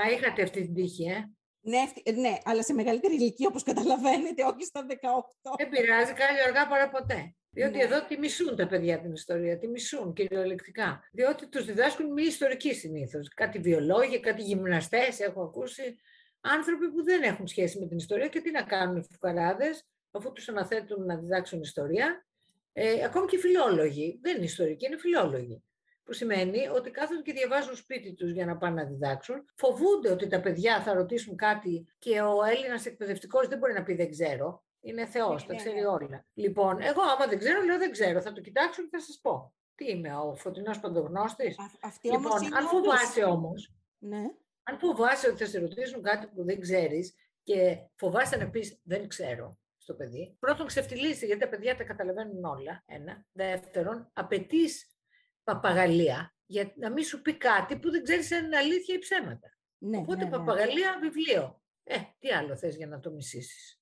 Α, 0.00 0.10
είχατε 0.12 0.42
αυτή 0.42 0.62
την 0.62 0.74
τύχη, 0.74 1.04
ε. 1.04 1.30
Ναι, 1.60 1.82
ναι, 2.20 2.38
αλλά 2.44 2.62
σε 2.62 2.72
μεγαλύτερη 2.72 3.14
ηλικία, 3.14 3.48
όπως 3.48 3.62
καταλαβαίνετε, 3.62 4.44
όχι 4.44 4.64
στα 4.64 4.86
18. 4.88 4.94
Δεν 5.56 5.68
πειράζει, 5.68 6.12
κάνει 6.12 6.40
αργά 6.46 6.66
παρά 6.68 6.88
ποτέ. 6.88 7.34
Διότι 7.50 7.76
ναι. 7.76 7.82
εδώ 7.82 8.04
τη 8.04 8.18
μισούν 8.18 8.56
τα 8.56 8.66
παιδιά 8.66 9.00
την 9.00 9.12
ιστορία, 9.12 9.58
τη 9.58 9.68
μισούν 9.68 10.12
κυριολεκτικά. 10.12 11.00
Διότι 11.12 11.48
τους 11.48 11.64
διδάσκουν 11.64 12.12
μη 12.12 12.22
ιστορική 12.22 12.74
συνήθως. 12.74 13.28
Κάτι 13.28 13.58
βιολόγοι, 13.58 14.20
κάτι 14.20 14.42
γυμναστές 14.42 15.20
έχω 15.20 15.42
ακούσει 15.42 15.96
άνθρωποι 16.40 16.90
που 16.90 17.02
δεν 17.02 17.22
έχουν 17.22 17.46
σχέση 17.46 17.78
με 17.78 17.86
την 17.86 17.96
ιστορία 17.96 18.28
και 18.28 18.40
τι 18.40 18.50
να 18.50 18.62
κάνουν 18.62 18.96
οι 18.96 19.02
φουκαράδες, 19.10 19.84
αφού 20.10 20.32
τους 20.32 20.48
αναθέτουν 20.48 21.04
να 21.04 21.16
διδάξουν 21.16 21.60
ιστορία. 21.60 22.26
Ε, 22.72 23.04
ακόμη 23.04 23.26
και 23.26 23.36
οι 23.36 23.38
φιλόλογοι, 23.38 24.18
δεν 24.22 24.36
είναι 24.36 24.44
ιστορικοί, 24.44 24.86
είναι 24.86 24.98
φιλόλογοι. 24.98 25.62
Που 26.04 26.12
σημαίνει 26.12 26.68
ότι 26.68 26.90
κάθονται 26.90 27.22
και 27.22 27.32
διαβάζουν 27.32 27.76
σπίτι 27.76 28.14
τους 28.14 28.30
για 28.30 28.46
να 28.46 28.56
πάνε 28.56 28.82
να 28.82 28.88
διδάξουν. 28.88 29.44
Φοβούνται 29.54 30.10
ότι 30.10 30.26
τα 30.26 30.40
παιδιά 30.40 30.82
θα 30.82 30.92
ρωτήσουν 30.92 31.36
κάτι 31.36 31.86
και 31.98 32.20
ο 32.20 32.44
Έλληνας 32.44 32.86
εκπαιδευτικός 32.86 33.48
δεν 33.48 33.58
μπορεί 33.58 33.72
να 33.72 33.82
πει 33.82 33.94
δεν 33.94 34.10
ξέρω. 34.10 34.64
Είναι 34.80 35.06
Θεός, 35.06 35.46
τα 35.46 35.52
ναι, 35.52 35.58
ξέρει 35.58 35.80
ναι. 35.80 35.86
όλα. 35.86 36.24
Λοιπόν, 36.34 36.80
εγώ 36.80 37.02
άμα 37.02 37.26
δεν 37.26 37.38
ξέρω, 37.38 37.62
λέω 37.62 37.78
δεν 37.78 37.90
ξέρω. 37.90 38.20
Θα 38.20 38.32
το 38.32 38.40
κοιτάξω 38.40 38.82
και 38.82 38.88
θα 38.90 39.00
σας 39.00 39.18
πω. 39.22 39.52
Τι 39.74 39.90
είμαι, 39.90 40.16
ο 40.16 40.34
φωτεινός 40.34 40.80
παντογνώστης; 40.80 41.56
λοιπόν, 42.02 42.54
αν 42.54 42.66
φοβάσαι 42.66 43.24
όμως, 43.24 43.72
ναι 43.98 44.30
αν 44.70 44.78
φοβάσαι 44.78 45.28
ότι 45.28 45.44
θα 45.44 45.50
σε 45.50 45.58
ρωτήσουν 45.58 46.02
κάτι 46.02 46.26
που 46.26 46.44
δεν 46.44 46.60
ξέρεις 46.60 47.14
και 47.42 47.78
φοβάσαι 47.94 48.36
να 48.36 48.50
πεις 48.50 48.80
δεν 48.82 49.08
ξέρω 49.08 49.58
στο 49.76 49.94
παιδί, 49.94 50.36
πρώτον 50.38 50.66
ξεφτυλίσει 50.66 51.26
γιατί 51.26 51.40
τα 51.40 51.48
παιδιά 51.48 51.76
τα 51.76 51.84
καταλαβαίνουν 51.84 52.44
όλα. 52.44 52.82
Ένα. 52.86 53.24
Δεύτερον, 53.32 54.10
απαιτείς 54.12 54.90
παπαγαλία 55.44 56.34
για 56.46 56.72
να 56.76 56.90
μην 56.90 57.04
σου 57.04 57.22
πει 57.22 57.36
κάτι 57.36 57.78
που 57.78 57.90
δεν 57.90 58.02
ξέρεις 58.02 58.32
αν 58.32 58.44
είναι 58.44 58.56
αλήθεια 58.56 58.94
ή 58.94 58.98
ψέματα. 58.98 59.56
Ναι, 59.78 59.96
Οπότε 59.96 60.24
ναι, 60.24 60.24
ναι. 60.24 60.30
παπαγαλία, 60.30 60.98
βιβλίο. 61.00 61.62
Ε, 61.84 61.96
τι 62.18 62.30
άλλο 62.30 62.56
θες 62.56 62.76
για 62.76 62.86
να 62.86 63.00
το 63.00 63.10
μισήσεις; 63.10 63.80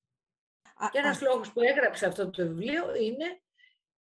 και 0.90 0.98
ένας 0.98 1.20
λόγος 1.20 1.52
που 1.52 1.60
έγραψε 1.60 2.06
αυτό 2.06 2.30
το 2.30 2.46
βιβλίο 2.46 2.94
είναι, 2.94 3.42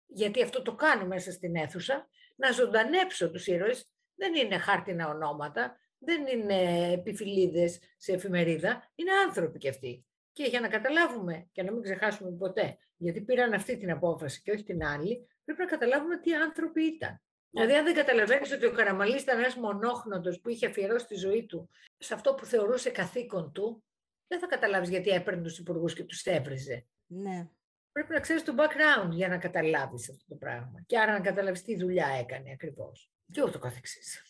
γιατί 0.06 0.42
αυτό 0.42 0.62
το 0.62 0.74
κάνω 0.74 1.06
μέσα 1.06 1.32
στην 1.32 1.56
αίθουσα, 1.56 2.08
να 2.36 2.50
ζωντανέψω 2.50 3.30
τους 3.30 3.46
ήρωες. 3.46 3.92
Δεν 4.14 4.34
είναι 4.34 4.58
χάρτινα 4.58 5.08
ονόματα, 5.08 5.80
δεν 5.98 6.26
είναι 6.26 6.90
επιφυλίδες 6.92 7.78
σε 7.96 8.12
εφημερίδα, 8.12 8.90
είναι 8.94 9.10
άνθρωποι 9.26 9.58
κι 9.58 9.68
αυτοί. 9.68 10.06
Και 10.32 10.44
για 10.44 10.60
να 10.60 10.68
καταλάβουμε 10.68 11.48
και 11.52 11.62
να 11.62 11.72
μην 11.72 11.82
ξεχάσουμε 11.82 12.30
ποτέ, 12.30 12.78
γιατί 12.96 13.20
πήραν 13.20 13.52
αυτή 13.52 13.76
την 13.76 13.90
απόφαση 13.90 14.42
και 14.42 14.50
όχι 14.50 14.62
την 14.62 14.84
άλλη, 14.84 15.26
πρέπει 15.44 15.60
να 15.60 15.66
καταλάβουμε 15.66 16.18
τι 16.18 16.34
άνθρωποι 16.34 16.82
ήταν. 16.82 17.22
Δηλαδή, 17.50 17.74
αν 17.74 17.84
δεν 17.84 17.94
καταλαβαίνεις 17.94 18.52
ότι 18.52 18.66
ο 18.66 18.72
Καραμαλής 18.72 19.22
ήταν 19.22 19.38
ένας 19.38 19.56
μονόχνοντο 19.56 20.40
που 20.40 20.48
είχε 20.48 20.66
αφιερώσει 20.66 21.06
τη 21.06 21.14
ζωή 21.14 21.46
του 21.46 21.70
σε 21.98 22.14
αυτό 22.14 22.34
που 22.34 22.44
θεωρούσε 22.44 22.90
καθήκον 22.90 23.52
του, 23.52 23.84
δεν 24.26 24.38
θα 24.38 24.46
καταλάβεις 24.46 24.88
γιατί 24.88 25.10
έπαιρνε 25.10 25.42
τους 25.42 25.58
υπουργούς 25.58 25.94
και 25.94 26.04
τους 26.04 26.24
έβριζε. 26.24 26.86
Ναι. 27.06 27.48
Πρέπει 27.92 28.12
να 28.12 28.20
ξέρεις 28.20 28.42
το 28.42 28.54
background 28.58 29.10
για 29.10 29.28
να 29.28 29.38
καταλάβεις 29.38 30.10
αυτό 30.10 30.24
το 30.28 30.34
πράγμα. 30.34 30.82
Και 30.86 30.98
άρα 30.98 31.12
να 31.12 31.20
καταλάβεις 31.20 31.62
τι 31.62 31.76
δουλειά 31.76 32.06
έκανε 32.06 32.50
ακριβώς. 32.50 33.10
Και 33.32 33.42
ούτω 33.42 33.58
καθεξής. 33.58 34.27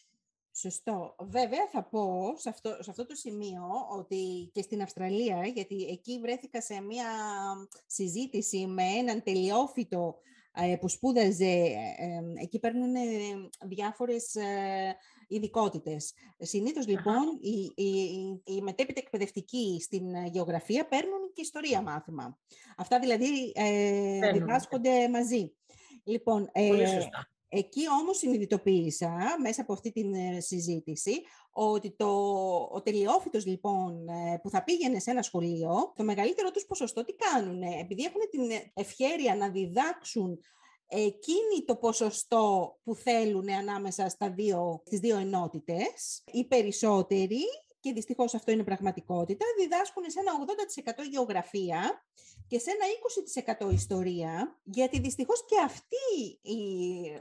Σωστό. 0.60 1.14
Βέβαια 1.18 1.68
θα 1.72 1.84
πω 1.84 2.34
σε 2.36 2.48
αυτό, 2.48 2.76
σε 2.80 2.90
αυτό 2.90 3.06
το 3.06 3.14
σημείο 3.14 3.62
ότι 3.98 4.50
και 4.52 4.62
στην 4.62 4.82
Αυστραλία, 4.82 5.46
γιατί 5.46 5.86
εκεί 5.90 6.18
βρέθηκα 6.20 6.62
σε 6.62 6.80
μια 6.80 7.06
συζήτηση 7.86 8.66
με 8.66 8.82
έναν 8.82 9.22
τελειόφυτο 9.22 10.18
ε, 10.54 10.76
που 10.76 10.88
σπούδαζε, 10.88 11.44
ε, 11.44 12.04
ε, 12.04 12.42
εκεί 12.42 12.58
παίρνουν 12.58 12.92
διάφορες 13.66 14.36
ειδικότητες. 15.28 16.12
Συνήθως 16.38 16.86
λοιπόν 16.86 17.22
οι, 17.40 17.82
οι, 17.84 18.42
οι 18.44 18.60
μετέπειτα 18.62 19.00
εκπαιδευτικοί 19.04 19.78
στην 19.80 20.26
γεωγραφία 20.26 20.88
παίρνουν 20.88 21.32
και 21.32 21.40
ιστορία 21.40 21.82
μάθημα. 21.82 22.38
Αυτά 22.76 22.98
δηλαδή 22.98 23.52
ε, 23.54 24.32
διδάσκονται 24.32 25.08
μαζί. 25.08 25.52
Λοιπόν, 26.04 26.50
Πολύ 26.52 26.86
σωστά. 26.86 27.28
Εκεί 27.48 27.82
όμως 28.00 28.18
συνειδητοποίησα 28.18 29.36
μέσα 29.42 29.62
από 29.62 29.72
αυτή 29.72 29.92
την 29.92 30.14
ε, 30.14 30.40
συζήτηση 30.40 31.22
ότι 31.50 31.90
το, 31.96 32.08
ο 32.72 32.82
τελειόφυτος 32.82 33.46
λοιπόν 33.46 34.08
ε, 34.08 34.38
που 34.42 34.50
θα 34.50 34.64
πήγαινε 34.64 34.98
σε 34.98 35.10
ένα 35.10 35.22
σχολείο, 35.22 35.92
το 35.96 36.04
μεγαλύτερο 36.04 36.50
τους 36.50 36.66
ποσοστό 36.66 37.04
τι 37.04 37.12
κάνουν, 37.12 37.62
επειδή 37.62 38.02
έχουν 38.02 38.20
την 38.30 38.70
ευχέρεια 38.74 39.36
να 39.36 39.48
διδάξουν 39.48 40.38
εκείνη 40.88 41.64
το 41.64 41.76
ποσοστό 41.76 42.76
που 42.84 42.94
θέλουν 42.94 43.50
ανάμεσα 43.50 44.08
στα 44.08 44.30
δύο, 44.30 44.82
στις 44.86 44.98
δύο 44.98 45.16
ενότητες, 45.16 46.22
οι 46.32 46.44
περισσότεροι 46.44 47.42
και 47.80 47.92
δυστυχώς 47.92 48.34
αυτό 48.34 48.52
είναι 48.52 48.64
πραγματικότητα, 48.64 49.44
διδάσκουν 49.58 50.04
σε 50.06 50.20
ένα 50.20 50.32
80% 51.02 51.10
γεωγραφία 51.10 52.04
και 52.46 52.58
σε 52.58 52.70
ένα 52.70 53.68
20% 53.68 53.72
ιστορία, 53.72 54.60
γιατί 54.62 55.00
δυστυχώς 55.00 55.44
και 55.44 55.60
αυτοί 55.64 56.38
οι 56.42 56.60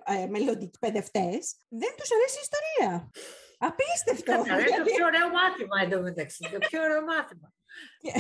ε, 0.06 0.28
μελλοντικοί 0.28 0.80
παιδευτές 0.80 1.56
δεν 1.68 1.94
τους 1.98 2.10
αρέσει 2.12 2.38
η 2.38 2.46
ιστορία. 2.48 3.12
Απίστευτο. 3.58 4.34
Είναι 4.34 4.78
το 4.78 4.84
πιο 4.96 5.06
ωραίο 5.06 5.30
μάθημα 5.30 5.82
εντωμεταξύ. 5.84 6.50
Το 6.52 6.58
πιο 6.58 6.82
ωραίο 6.82 7.02
μάθημα. 7.02 7.54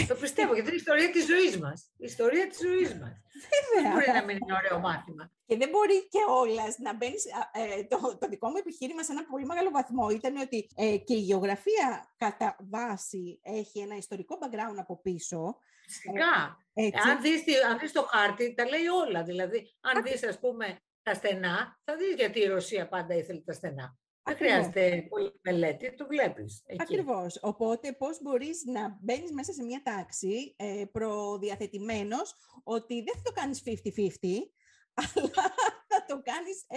Το 0.07 0.15
πιστεύω, 0.15 0.53
γιατί 0.53 0.67
είναι 0.67 0.77
η 0.77 0.83
ιστορία 0.85 1.09
της 1.11 1.25
ζωής 1.25 1.59
μας. 1.59 1.91
Η 1.97 2.05
ιστορία 2.05 2.47
της 2.47 2.59
ζωής 2.59 2.93
μας. 2.99 3.21
Δεν 3.73 3.91
μπορεί 3.91 4.07
να 4.07 4.23
μην 4.23 4.37
είναι 4.37 4.53
ωραίο 4.53 4.79
μάθημα. 4.79 5.31
Και 5.45 5.57
δεν 5.57 5.69
μπορεί 5.69 6.07
και 6.07 6.19
όλας 6.27 6.77
να 6.77 6.95
μπαίνεις. 6.95 7.25
Ε, 7.51 7.83
το, 7.83 8.17
το 8.17 8.27
δικό 8.27 8.47
μου 8.49 8.57
επιχείρημα 8.57 9.03
σε 9.03 9.11
ένα 9.11 9.25
πολύ 9.25 9.45
μεγάλο 9.45 9.69
βαθμό 9.69 10.09
ήταν 10.09 10.37
ότι 10.37 10.69
ε, 10.75 10.97
και 10.97 11.13
η 11.13 11.19
γεωγραφία 11.19 12.13
κατά 12.17 12.55
βάση 12.69 13.39
έχει 13.43 13.79
ένα 13.79 13.95
ιστορικό 13.95 14.37
background 14.41 14.77
από 14.77 15.01
πίσω. 15.01 15.59
Φυσικά. 15.85 16.57
Ε, 16.73 16.89
αν, 17.09 17.21
δεις, 17.21 17.43
αν 17.69 17.79
δεις 17.79 17.91
το 17.91 18.01
χάρτη, 18.01 18.53
τα 18.53 18.65
λέει 18.65 18.87
όλα. 19.05 19.23
Δηλαδή, 19.23 19.75
αν 19.81 20.03
δεις, 20.03 20.27
ας 20.27 20.39
πούμε, 20.39 20.79
τα 21.03 21.13
στενά, 21.13 21.79
θα 21.83 21.95
δεις 21.95 22.13
γιατί 22.15 22.39
η 22.39 22.47
Ρωσία 22.47 22.87
πάντα 22.87 23.15
ήθελε 23.15 23.39
τα 23.39 23.53
στενά. 23.53 23.97
Δεν 24.27 24.35
χρειάζεται 24.35 25.05
πολύ 25.09 25.39
μελέτη, 25.41 25.95
το 25.95 26.07
βλέπεις. 26.07 26.63
Εκεί. 26.65 26.81
Ακριβώς. 26.81 27.39
Οπότε 27.41 27.91
πώς 27.91 28.21
μπορείς 28.21 28.63
να 28.65 28.97
μπαίνεις 29.01 29.31
μέσα 29.31 29.53
σε 29.53 29.63
μια 29.63 29.81
τάξη 29.83 30.55
ε, 30.57 30.83
προδιαθετημένος 30.91 32.35
ότι 32.63 33.03
δεν 33.03 33.13
θα 33.15 33.21
το 33.23 33.31
κάνεις 33.31 33.63
50-50, 33.65 33.69
αλλά 35.03 35.45
θα 35.87 36.05
το 36.07 36.21
κάνεις 36.23 36.65
80-20. 36.69 36.75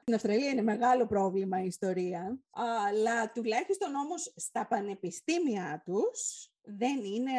Στην 0.00 0.14
Αυστραλία 0.14 0.50
είναι 0.50 0.62
μεγάλο 0.62 1.06
πρόβλημα 1.06 1.62
η 1.62 1.66
ιστορία, 1.66 2.38
αλλά 2.86 3.32
τουλάχιστον 3.32 3.94
όμως 3.94 4.32
στα 4.36 4.66
πανεπιστήμια 4.66 5.82
τους 5.84 6.50
δεν 6.66 7.04
είναι 7.04 7.32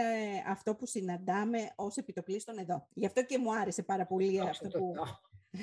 αυτό 0.47 0.75
που 0.75 0.85
συναντάμε 0.85 1.71
ως 1.75 1.97
επιτοπλίστων 1.97 2.57
εδώ. 2.57 2.87
Γι' 2.93 3.05
αυτό 3.05 3.23
και 3.23 3.37
μου 3.37 3.55
άρεσε 3.55 3.83
πάρα 3.83 4.05
πολύ 4.05 4.39
αυτό 4.39 4.67
που... 4.67 4.93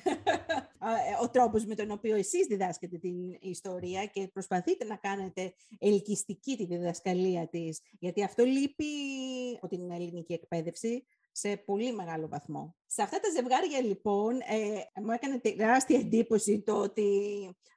ο 1.23 1.31
τρόπος 1.31 1.65
με 1.65 1.75
τον 1.75 1.91
οποίο 1.91 2.17
εσείς 2.17 2.47
διδάσκετε 2.47 2.99
την 2.99 3.17
ιστορία 3.41 4.07
και 4.07 4.29
προσπαθείτε 4.33 4.85
να 4.85 4.97
κάνετε 4.97 5.55
ελκυστική 5.79 6.57
τη 6.57 6.65
διδασκαλία 6.65 7.49
της, 7.49 7.81
γιατί 7.99 8.25
αυτό 8.25 8.45
λείπει 8.45 8.85
από 9.57 9.69
την 9.69 9.91
ελληνική 9.91 10.33
εκπαίδευση 10.33 11.05
σε 11.33 11.57
πολύ 11.57 11.93
μεγάλο 11.93 12.29
βαθμό. 12.29 12.77
Σε 12.97 13.03
αυτά 13.03 13.21
τα 13.21 13.29
ζευγάρια 13.31 13.81
λοιπόν 13.81 14.41
ε, 14.41 15.01
μου 15.03 15.11
έκανε 15.11 15.39
τεράστια 15.39 15.99
εντύπωση 15.99 16.61
το 16.61 16.73
ότι 16.73 17.11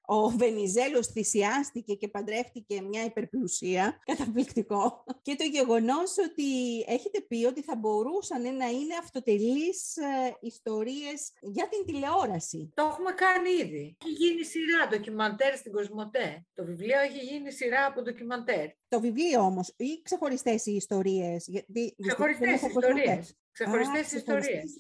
ο 0.10 0.30
Βενιζέλος 0.30 1.08
θυσιάστηκε 1.08 1.94
και 1.94 2.08
παντρεύτηκε 2.08 2.82
μια 2.82 3.04
υπερπλουσία, 3.04 4.00
καταπληκτικό, 4.06 5.04
και 5.22 5.36
το 5.36 5.44
γεγονός 5.44 6.16
ότι 6.30 6.80
έχετε 6.88 7.22
πει 7.22 7.46
ότι 7.46 7.62
θα 7.62 7.76
μπορούσαν 7.76 8.42
να 8.42 8.68
είναι 8.70 8.96
αυτοτελείς 9.02 9.98
ε, 9.98 10.36
ιστορίες 10.42 11.32
για 11.42 11.68
την 11.68 11.86
τηλεόραση. 11.86 12.72
Το 12.74 12.84
έχουμε 12.84 13.12
κάνει 13.12 13.50
ήδη. 13.50 13.98
Έχει 14.06 14.14
γίνει 14.14 14.44
σειρά 14.44 14.88
ντοκιμαντέρ 14.90 15.58
στην 15.58 15.72
Κοσμοτέ. 15.72 16.46
Το 16.54 16.66
βιβλίο 16.66 17.00
έχει 17.00 17.20
γίνει 17.20 17.52
σειρά 17.52 17.86
από 17.86 18.02
ντοκιμαντέρ. 18.02 18.68
Το 18.88 19.00
βιβλίο 19.00 19.42
όμως 19.42 19.74
ή 19.78 20.02
ξεχωριστές 20.04 20.66
οι 20.66 20.72
ιστορίες. 20.72 21.50
Ξεχωριστές 21.98 22.62
ιστορίες. 22.62 23.38
Ξεχωριστές 23.58 24.12
ιστορίες. 24.12 24.78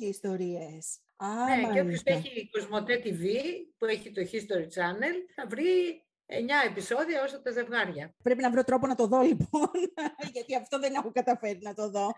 Α, 1.17 1.55
ναι, 1.55 1.73
και 1.73 1.79
όποιος 1.79 2.01
έχει 2.03 2.49
Κοσμοτέ 2.51 3.01
TV, 3.03 3.23
που 3.77 3.85
έχει 3.85 4.11
το 4.11 4.21
History 4.31 4.67
Channel, 4.77 5.15
θα 5.35 5.47
βρει 5.47 6.01
9 6.29 6.33
επεισόδια 6.65 7.23
όσο 7.23 7.41
τα 7.41 7.51
ζευγάρια. 7.51 8.13
Πρέπει 8.23 8.41
να 8.41 8.51
βρω 8.51 8.63
τρόπο 8.63 8.87
να 8.87 8.95
το 8.95 9.07
δω 9.07 9.21
λοιπόν, 9.21 9.69
γιατί 10.33 10.55
αυτό 10.55 10.79
δεν 10.79 10.93
έχω 10.93 11.11
καταφέρει 11.11 11.59
να 11.61 11.73
το 11.73 11.89
δω. 11.89 12.11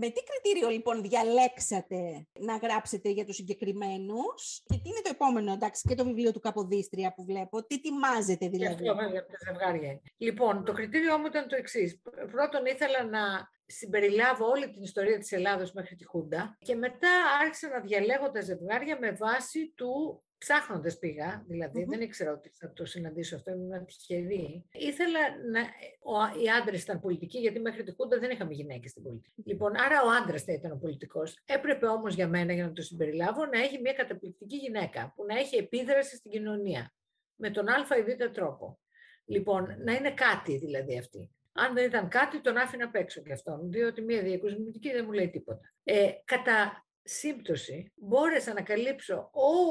Με 0.00 0.10
τι 0.10 0.22
κριτήριο 0.22 0.68
λοιπόν 0.68 1.02
διαλέξατε 1.02 2.26
να 2.40 2.56
γράψετε 2.56 3.08
για 3.08 3.24
τους 3.24 3.36
συγκεκριμένους; 3.36 4.62
Και 4.66 4.78
τι 4.82 4.88
είναι 4.88 5.00
το 5.02 5.10
επόμενο, 5.10 5.52
εντάξει, 5.52 5.88
και 5.88 5.94
το 5.94 6.04
βιβλίο 6.04 6.32
του 6.32 6.40
Καποδίστρια 6.40 7.14
που 7.14 7.24
βλέπω, 7.24 7.66
τι 7.66 7.74
ετοιμάζετε 7.74 8.48
δηλαδή; 8.48 8.82
Για 8.82 8.92
αυτό, 8.92 9.08
για 9.10 9.26
τα 9.26 9.36
ζευγάρια. 9.46 10.00
Λοιπόν, 10.16 10.64
το 10.64 10.72
κριτήριό 10.72 11.18
μου 11.18 11.26
ήταν 11.26 11.48
το 11.48 11.56
εξής. 11.56 12.00
Πρώτον 12.30 12.66
ήθελα 12.66 13.04
να 13.04 13.52
συμπεριλάβω 13.66 14.46
όλη 14.46 14.70
την 14.70 14.82
ιστορία 14.82 15.18
της 15.18 15.32
Ελλάδος 15.32 15.72
μέχρι 15.72 15.96
τη 15.96 16.04
Χούντα 16.04 16.56
και 16.58 16.74
μετά 16.74 17.10
άρχισα 17.42 17.68
να 17.68 17.80
διαλέγω 17.80 18.30
τα 18.30 18.40
ζευγάρια 18.40 18.98
με 18.98 19.12
βάση 19.12 19.72
του 19.74 20.22
ψάχνοντα 20.38 20.98
πήγα, 20.98 21.44
δηλαδη 21.48 21.84
δεν 21.84 22.00
ήξερα 22.00 22.32
ότι 22.32 22.50
θα 22.54 22.72
το 22.72 22.84
συναντήσω 22.84 23.36
αυτό, 23.36 23.50
ήμουν 23.50 23.84
τυχερή. 23.84 24.64
Ήθελα 24.72 25.20
να. 25.52 25.60
Ο, 26.02 26.40
οι 26.42 26.48
άντρες 26.60 26.82
ήταν 26.82 27.00
πολιτικοί, 27.00 27.38
γιατί 27.38 27.60
μέχρι 27.60 27.82
τη 27.82 27.92
Χούντα 27.94 28.18
δεν 28.18 28.30
είχαμε 28.30 28.52
γυναίκες 28.52 28.90
στην 28.90 29.02
πολιτική. 29.02 29.42
Λοιπόν, 29.44 29.76
άρα 29.76 30.02
ο 30.02 30.10
άντρας 30.22 30.42
θα 30.42 30.52
ήταν 30.52 30.72
ο 30.72 30.76
πολιτικός. 30.76 31.38
Έπρεπε 31.44 31.86
όμως 31.86 32.14
για 32.14 32.28
μένα, 32.28 32.52
για 32.52 32.64
να 32.64 32.72
το 32.72 32.82
συμπεριλάβω, 32.82 33.46
να 33.46 33.60
έχει 33.60 33.80
μια 33.80 33.92
καταπληκτική 33.92 34.56
γυναίκα 34.56 35.12
που 35.16 35.24
να 35.24 35.38
έχει 35.38 35.56
επίδραση 35.56 36.16
στην 36.16 36.30
κοινωνία. 36.30 36.94
Με 37.36 37.50
τον 37.50 37.68
Α 37.68 37.96
ή 37.98 38.02
Β 38.02 38.32
τρόπο. 38.32 38.78
Λοιπόν, 39.24 39.76
να 39.84 39.92
είναι 39.92 40.10
κάτι 40.10 40.58
δηλαδή 40.58 40.98
αυτή. 40.98 41.30
Αν 41.56 41.74
δεν 41.74 41.84
ήταν 41.84 42.08
κάτι, 42.08 42.40
τον 42.40 42.56
άφηνα 42.56 42.84
απ' 42.84 42.94
έξω 42.94 43.22
και 43.22 43.32
αυτόν, 43.32 43.70
διότι 43.70 44.02
μια 44.02 44.22
διακοσμητική 44.22 44.90
δεν 44.90 45.04
μου 45.04 45.12
λέει 45.12 45.30
τίποτα. 45.30 45.60
Ε, 45.84 46.10
κατά 46.24 46.86
σύμπτωση 47.02 47.92
μπόρεσα 47.96 48.52
να 48.52 48.62
καλύψω 48.62 49.30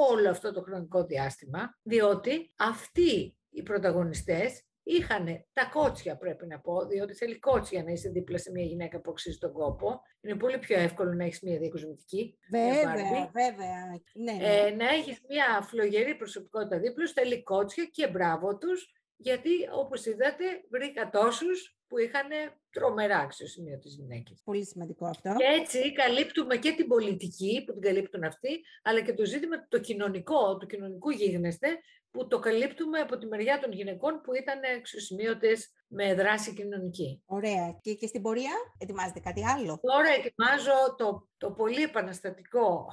όλο 0.10 0.30
αυτό 0.30 0.54
το 0.54 0.62
χρονικό 0.62 1.06
διάστημα, 1.06 1.78
διότι 1.84 2.52
αυτοί 2.56 3.38
οι 3.50 3.64
πρωταγωνιστές 3.64 4.64
είχαν 4.84 5.46
τα 5.54 5.66
κότσια 5.66 6.18
πρέπει 6.18 6.48
να 6.48 6.60
πω, 6.60 6.86
διότι 6.86 7.14
θέλει 7.14 7.40
κότσια 7.40 7.84
να 7.84 7.92
είσαι 7.92 8.10
δίπλα 8.10 8.38
σε 8.38 8.52
μια 8.52 8.64
γυναίκα 8.64 9.02
που 9.02 9.12
αξίζει 9.12 9.38
τον 9.38 9.52
κόπο. 9.52 10.02
Είναι 10.22 10.36
πολύ 10.36 10.58
πιο 10.58 10.80
εύκολο 10.80 11.14
να 11.14 11.24
έχεις 11.24 11.42
μια 11.42 11.58
διακοσμητική. 11.58 12.38
Βέβαια, 12.50 13.32
βέβαια. 13.34 14.02
Ναι, 14.14 14.32
ναι. 14.32 14.48
Ε, 14.48 14.72
να 14.72 14.90
έχεις 14.90 15.22
μια 15.30 15.62
φλογερή 15.62 16.16
προσωπικότητα 16.16 16.80
δίπλα, 16.80 17.08
θέλει 17.14 17.44
κότσια 17.44 17.86
και 17.86 18.08
μπράβο 18.08 18.58
τους, 18.58 18.94
γιατί 19.24 19.52
όπως 19.82 20.06
είδατε 20.06 20.46
βρήκα 20.70 21.10
τόσους 21.10 21.78
που 21.88 21.98
είχαν 22.00 22.30
τρομερά 22.72 23.18
αξιοσημείο 23.18 23.78
τις 23.80 23.96
γυναίκες. 23.96 24.42
Πολύ 24.44 24.66
σημαντικό 24.66 25.06
αυτό. 25.06 25.36
Και 25.38 25.62
έτσι 25.62 25.94
καλύπτουμε 25.94 26.58
και 26.58 26.72
την 26.72 26.88
πολιτική 26.88 27.64
που 27.66 27.74
την 27.74 27.82
καλύπτουν 27.82 28.24
αυτοί, 28.24 28.62
αλλά 28.84 29.02
και 29.02 29.14
το 29.14 29.26
ζήτημα 29.26 29.68
το 29.68 29.80
κοινωνικό, 29.80 30.58
του 30.58 30.66
κοινωνικού 30.66 31.10
γίγνεσθε, 31.10 31.68
που 32.12 32.28
το 32.28 32.40
καλύπτουμε 32.40 33.00
από 33.00 33.18
τη 33.18 33.26
μεριά 33.26 33.60
των 33.60 33.72
γυναικών 33.72 34.22
που 34.22 34.34
ήταν 34.34 34.60
αξιοσημείωτες 34.78 35.72
με 35.88 36.14
δράση 36.14 36.54
κοινωνική. 36.54 37.24
Ωραία. 37.26 37.80
Και, 37.82 37.94
και 37.94 38.08
στην 38.08 38.22
πορεία 38.22 38.52
ετοιμάζετε 38.78 39.20
κάτι 39.20 39.46
άλλο; 39.46 39.80
Τώρα 39.82 40.10
ετοιμάζω 40.10 40.96
το, 40.98 41.30
το 41.38 41.52
πολύ 41.52 41.82
επαναστατικό 41.82 42.88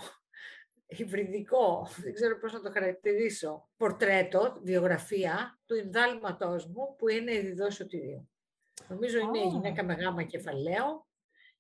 υβριδικό, 0.91 1.89
δεν 1.97 2.15
ξέρω 2.15 2.39
πώς 2.39 2.53
να 2.53 2.61
το 2.61 2.71
χαρακτηρίσω, 2.71 3.69
πορτρέτο, 3.77 4.59
βιογραφία 4.63 5.61
του 5.67 5.75
ενδάλματός 5.75 6.67
μου 6.67 6.97
που 6.99 7.09
είναι 7.09 7.35
η 7.35 7.41
Διδό 7.41 7.71
Σωτηρίου. 7.71 8.31
Νομίζω 8.89 9.19
είναι 9.19 9.39
η 9.39 9.49
γυναίκα 9.49 9.85
με 9.85 9.95
γάμα 9.95 10.23
κεφαλαίο, 10.23 11.07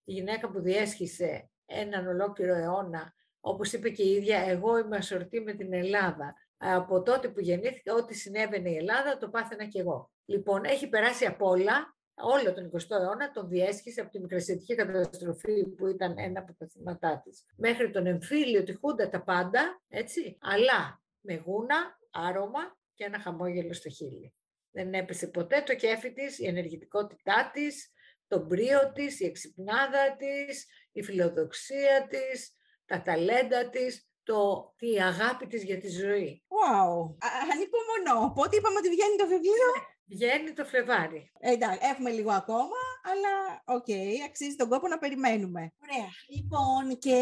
η 0.04 0.12
γυναίκα 0.12 0.50
που 0.50 0.60
διέσχισε 0.60 1.50
έναν 1.66 2.06
ολόκληρο 2.06 2.54
αιώνα, 2.54 3.14
όπως 3.40 3.72
είπε 3.72 3.90
και 3.90 4.02
η 4.02 4.12
ίδια, 4.12 4.38
εγώ 4.38 4.78
είμαι 4.78 4.96
ασορτή 4.96 5.40
με 5.40 5.52
την 5.52 5.72
Ελλάδα. 5.72 6.34
Από 6.56 7.02
τότε 7.02 7.28
που 7.28 7.40
γεννήθηκα, 7.40 7.94
ό,τι 7.94 8.14
συνέβαινε 8.14 8.70
η 8.70 8.76
Ελλάδα, 8.76 9.18
το 9.18 9.28
πάθαινα 9.28 9.66
κι 9.66 9.78
εγώ. 9.78 10.10
Λοιπόν, 10.24 10.64
έχει 10.64 10.88
περάσει 10.88 11.26
από 11.26 11.48
όλα, 11.48 11.96
όλο 12.14 12.54
τον 12.54 12.70
20ο 12.72 13.00
αιώνα, 13.00 13.30
τον 13.30 13.48
διέσχισε 13.48 14.00
από 14.00 14.10
τη 14.10 14.20
μικρασιατική 14.20 14.74
καταστροφή 14.74 15.68
που 15.68 15.86
ήταν 15.86 16.14
ένα 16.18 16.40
από 16.40 16.54
τα 16.54 16.66
θύματά 16.66 17.20
της, 17.24 17.44
μέχρι 17.56 17.90
τον 17.90 18.06
εμφύλιο, 18.06 18.62
τη 18.62 18.74
Χούντα, 18.74 19.08
τα 19.08 19.22
πάντα, 19.22 19.82
έτσι, 19.88 20.38
αλλά 20.40 21.02
με 21.20 21.42
γούνα, 21.46 21.98
άρωμα 22.10 22.78
και 22.94 23.04
ένα 23.04 23.20
χαμόγελο 23.20 23.72
στο 23.72 23.88
χείλη. 23.88 24.34
Δεν 24.70 24.94
έπεσε 24.94 25.26
ποτέ 25.26 25.62
το 25.66 25.74
κέφι 25.74 26.12
της, 26.12 26.38
η 26.38 26.46
ενεργητικότητά 26.46 27.50
της, 27.52 27.92
το 28.28 28.44
μπρίο 28.44 28.92
της, 28.92 29.20
η 29.20 29.24
εξυπνάδα 29.24 30.16
της, 30.16 30.66
η 30.92 31.02
φιλοδοξία 31.02 32.06
της, 32.08 32.54
τα 32.84 33.02
ταλέντα 33.02 33.70
της, 33.70 34.10
το, 34.22 34.74
η 34.78 35.02
αγάπη 35.02 35.46
της 35.46 35.62
για 35.64 35.78
τη 35.78 35.88
ζωή. 35.88 36.44
Wow! 36.56 37.16
Ανυπομονώ. 37.52 38.32
Πότε 38.34 38.56
είπαμε 38.56 38.78
ότι 38.78 38.88
βγαίνει 38.88 39.16
το 39.16 39.26
βιβλίο; 39.26 39.70
Βγαίνει 40.10 40.52
το 40.52 40.64
Φλεβάρι. 40.64 41.30
Εντάξει, 41.40 41.78
έχουμε 41.82 42.10
λίγο 42.10 42.30
ακόμα, 42.30 42.80
αλλά 43.02 43.62
OK, 43.64 43.84
okay, 43.88 44.12
αξίζει 44.28 44.56
τον 44.56 44.68
κόπο 44.68 44.88
να 44.88 44.98
περιμένουμε. 44.98 45.72
Ωραία. 45.82 46.08
Λοιπόν, 46.28 46.98
και 46.98 47.16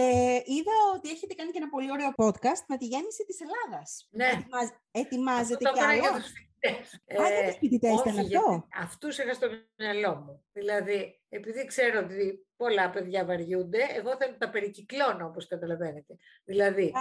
είδα 0.46 0.72
ότι 0.94 1.10
έχετε 1.10 1.34
κάνει 1.34 1.50
και 1.50 1.58
ένα 1.58 1.68
πολύ 1.68 1.90
ωραίο 1.90 2.12
podcast 2.16 2.62
με 2.68 2.76
τη 2.76 2.86
γέννηση 2.86 3.24
της 3.24 3.38
Ελλάδας. 3.40 4.08
Ναι. 4.10 4.26
Ετοιμάζ, 4.26 4.68
ετοιμάζετε 4.90 5.64
κι 5.72 5.80
άλλο; 5.80 6.32
Α, 7.22 7.28
για 7.30 7.48
τους 7.48 7.58
φοιτητές 7.58 8.00
ήταν 8.00 8.18
αυτό; 8.18 8.66
Αυτούς 8.78 9.18
είχα 9.18 9.34
στο 9.34 9.48
μυαλό 9.76 10.14
μου. 10.14 10.44
Δηλαδή, 10.52 11.20
επειδή 11.28 11.66
ξέρω 11.66 11.98
ότι 11.98 12.46
πολλά 12.56 12.90
παιδιά 12.90 13.24
βαριούνται, 13.24 13.78
εγώ 13.96 14.16
θέλω 14.16 14.32
να 14.32 14.38
τα 14.38 14.50
περικυκλώνω, 14.50 15.26
όπως 15.26 15.46
καταλαβαίνετε. 15.46 16.16
Δηλαδή, 16.44 16.92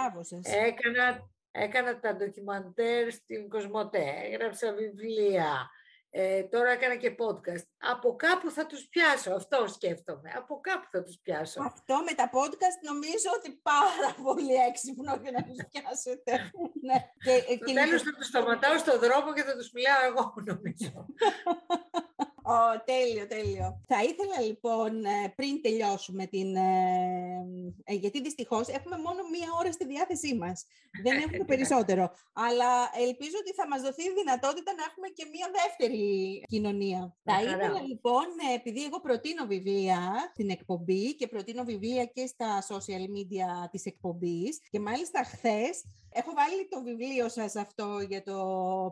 έκανα, 0.42 1.30
έκανα 1.50 2.00
τα 2.00 2.16
ντοκιμαντέρ 2.16 3.12
στην 3.12 3.48
Κοσμοτέ, 3.48 4.14
έγραψα 4.24 4.72
βιβλία, 4.72 5.70
ε, 6.10 6.42
τώρα 6.42 6.70
έκανα 6.70 6.96
και 6.96 7.14
podcast. 7.18 7.66
Από 7.78 8.16
κάπου 8.16 8.50
θα 8.50 8.66
τους 8.66 8.88
πιάσω, 8.88 9.32
αυτό 9.32 9.68
σκέφτομαι. 9.68 10.32
Από 10.36 10.60
κάπου 10.60 10.86
θα 10.90 11.02
τους 11.02 11.18
πιάσω. 11.22 11.62
Αυτό 11.62 11.94
με 12.06 12.12
τα 12.14 12.30
podcast 12.32 12.78
νομίζω 12.90 13.28
ότι 13.38 13.60
πάρα 13.62 14.10
πολύ 14.22 14.54
έξυπνο 14.54 15.18
για 15.22 15.30
να 15.30 15.42
τους 15.42 15.56
πιάσετε. 15.70 16.32
ναι. 16.82 16.98
και, 17.24 17.54
και 17.54 17.72
τέλος 17.72 18.02
θα 18.02 18.12
τους 18.16 18.26
σταματάω 18.26 18.78
στον 18.78 18.98
δρόμο 18.98 19.32
και 19.32 19.42
θα 19.42 19.56
τους 19.56 19.70
μιλάω 19.72 20.04
εγώ 20.10 20.34
νομίζω. 20.44 21.06
Oh, 22.50 22.76
τέλειο, 22.84 23.26
τέλειο. 23.26 23.80
Θα 23.86 24.02
ήθελα 24.02 24.40
λοιπόν 24.40 25.04
ε, 25.04 25.32
πριν 25.36 25.62
τελειώσουμε 25.62 26.26
την... 26.26 26.56
Ε, 26.56 27.46
ε, 27.84 27.94
γιατί 27.94 28.22
δυστυχώς 28.22 28.68
έχουμε 28.68 28.96
μόνο 28.96 29.20
μία 29.34 29.48
ώρα 29.58 29.72
στη 29.72 29.86
διάθεσή 29.86 30.34
μας. 30.34 30.66
Δεν 31.02 31.16
έχουμε 31.16 31.44
περισσότερο. 31.44 32.10
Αλλά 32.32 32.90
ελπίζω 33.06 33.36
ότι 33.40 33.52
θα 33.52 33.68
μας 33.68 33.80
δοθεί 33.82 34.02
η 34.02 34.14
δυνατότητα 34.16 34.72
να 34.74 34.84
έχουμε 34.88 35.08
και 35.08 35.24
μία 35.32 35.48
δεύτερη 35.60 36.04
κοινωνία. 36.48 37.16
Θα 37.24 37.42
ήθελα 37.42 37.80
λοιπόν, 37.80 38.26
επειδή 38.54 38.84
εγώ 38.84 39.00
προτείνω 39.00 39.46
βιβλία 39.46 40.00
στην 40.32 40.50
εκπομπή 40.50 41.14
και 41.14 41.26
προτείνω 41.26 41.64
βιβλία 41.64 42.04
και 42.04 42.26
στα 42.26 42.62
social 42.70 43.04
media 43.16 43.70
της 43.70 43.84
εκπομπής 43.84 44.60
και 44.70 44.80
μάλιστα 44.80 45.24
χθες 45.24 45.84
Έχω 46.20 46.32
βάλει 46.40 46.68
το 46.68 46.82
βιβλίο 46.82 47.28
σας 47.28 47.56
αυτό 47.56 47.98
για 48.08 48.22
το 48.22 48.38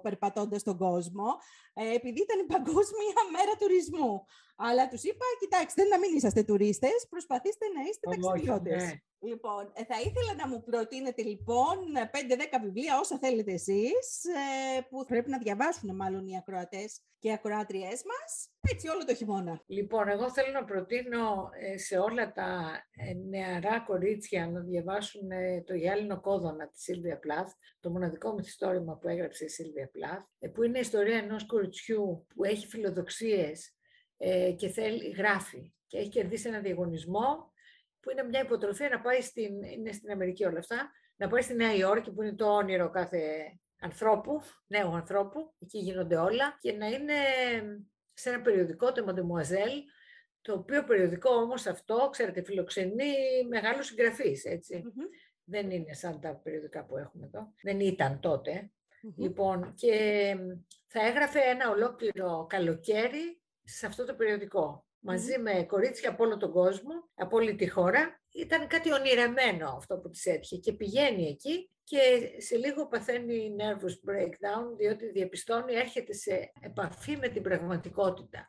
περπατώντας 0.02 0.60
στον 0.60 0.76
κόσμο, 0.78 1.28
ε, 1.74 1.94
επειδή 1.94 2.20
ήταν 2.20 2.38
η 2.40 2.46
Παγκόσμια 2.54 3.18
Μέρα 3.34 3.54
Τουρισμού. 3.60 4.24
Αλλά 4.56 4.88
τους 4.88 5.02
είπα, 5.02 5.24
κοιτάξτε, 5.40 5.82
να 5.84 5.98
μην 5.98 6.16
είσαστε 6.16 6.42
τουρίστες, 6.42 7.06
προσπαθήστε 7.08 7.66
να 7.76 7.80
είστε 7.88 8.04
ταξιδιώτες. 8.10 8.82
Ναι. 9.26 9.32
Λοιπόν, 9.32 9.72
ε, 9.74 9.84
θα 9.84 10.00
ήθελα 10.00 10.34
να 10.36 10.48
μου 10.48 10.62
προτείνετε 10.62 11.22
λοιπόν 11.22 11.76
5-10 12.12 12.60
βιβλία, 12.62 12.98
όσα 12.98 13.18
θέλετε 13.18 13.52
εσείς, 13.52 14.24
ε, 14.24 14.80
που 14.90 15.04
πρέπει 15.04 15.30
να 15.30 15.38
διαβάσουν 15.38 15.96
μάλλον 15.96 16.26
οι 16.26 16.36
ακροατές 16.36 17.00
και 17.18 17.28
οι 17.28 17.32
ακροάτριές 17.32 18.02
μας, 18.04 18.50
έτσι 18.60 18.88
όλο 18.88 19.04
το 19.04 19.14
χειμώνα. 19.14 19.62
Λοιπόν, 19.66 20.08
εγώ 20.08 20.30
θέλω 20.30 20.52
να 20.52 20.64
προτείνω 20.64 21.50
σε 21.74 21.98
όλα 21.98 22.32
τα 22.32 22.80
νεαρά 23.28 23.80
κορίτσια 23.80 24.46
να 24.46 24.60
διαβάσουν 24.60 25.28
το 25.64 25.74
γυάλινο 25.74 26.20
κόδωνα 26.20 26.68
της 26.68 26.82
Σίλβια 26.82 27.18
Πλάθ, 27.18 27.52
το 27.80 27.90
μοναδικό 27.90 28.32
μυθιστόρημα 28.32 28.96
που 28.96 29.08
έγραψε 29.08 29.44
η 29.44 29.48
Σίλβια 29.48 29.88
Πλάθ, 29.92 30.22
που 30.54 30.62
είναι 30.62 30.78
η 30.78 30.80
ιστορία 30.80 31.16
ενός 31.16 31.46
κοριτσιού 31.46 32.26
που 32.34 32.44
έχει 32.44 32.66
φιλοδοξίες 32.66 33.76
ε, 34.16 34.52
και 34.52 34.68
θέλει, 34.68 35.10
γράφει 35.10 35.72
και 35.86 35.98
έχει 35.98 36.08
κερδίσει 36.08 36.48
ένα 36.48 36.60
διαγωνισμό 36.60 37.52
που 38.06 38.12
είναι 38.12 38.22
μια 38.22 38.40
υποτροφία 38.40 38.88
να 38.88 39.00
πάει 39.00 39.20
στην, 39.20 39.62
είναι 39.62 39.92
στην 39.92 40.10
Αμερική 40.10 40.44
όλα 40.44 40.58
αυτά, 40.58 40.90
να 41.16 41.28
πάει 41.28 41.42
στη 41.42 41.54
Νέα 41.54 41.74
Υόρκη 41.74 42.12
που 42.12 42.22
είναι 42.22 42.34
το 42.34 42.46
όνειρο 42.46 42.90
κάθε 42.90 43.20
ανθρώπου, 43.80 44.42
νέου 44.66 44.94
ανθρώπου, 44.94 45.54
εκεί 45.58 45.78
γίνονται 45.78 46.16
όλα 46.16 46.56
και 46.60 46.72
να 46.72 46.86
είναι 46.86 47.14
σε 48.12 48.28
ένα 48.28 48.40
περιοδικό, 48.40 48.92
το 48.92 49.04
Mademoiselle, 49.08 49.82
το 50.40 50.52
οποίο 50.52 50.84
περιοδικό 50.84 51.30
όμως 51.30 51.66
αυτό, 51.66 52.08
ξέρετε, 52.10 52.42
φιλοξενεί 52.42 53.14
μεγάλους 53.48 53.86
συγγραφείς, 53.86 54.44
Δεν 55.44 55.70
είναι 55.70 55.92
σαν 55.92 56.20
τα 56.20 56.36
περιοδικά 56.36 56.84
που 56.84 56.96
έχουμε 56.96 57.26
εδώ. 57.26 57.52
Δεν 57.62 57.80
ήταν 57.80 58.20
Λοιπόν, 59.16 59.74
και 59.74 60.36
θα 60.86 61.06
έγραφε 61.06 61.38
ένα 61.38 61.70
ολόκληρο 61.70 62.46
καλοκαίρι 62.48 63.42
σε 63.62 63.86
αυτό 63.86 64.04
το 64.04 64.14
περιοδικό. 64.14 64.85
Μαζί 65.08 65.38
με 65.38 65.64
κορίτσια 65.64 66.10
από 66.10 66.24
όλο 66.24 66.36
τον 66.36 66.50
κόσμο, 66.50 66.92
από 67.14 67.36
όλη 67.36 67.54
τη 67.54 67.68
χώρα. 67.68 68.20
Ήταν 68.32 68.66
κάτι 68.66 68.92
ονειρεμένο 68.92 69.68
αυτό 69.68 69.98
που 69.98 70.10
της 70.10 70.26
έτυχε 70.26 70.56
και 70.56 70.72
πηγαίνει 70.72 71.26
εκεί 71.26 71.70
και 71.84 71.98
σε 72.38 72.56
λίγο 72.56 72.88
παθαίνει 72.88 73.56
nervous 73.58 74.10
breakdown 74.10 74.76
διότι 74.76 75.10
διαπιστώνει, 75.10 75.74
έρχεται 75.74 76.12
σε 76.12 76.52
επαφή 76.60 77.16
με 77.16 77.28
την 77.28 77.42
πραγματικότητα. 77.42 78.48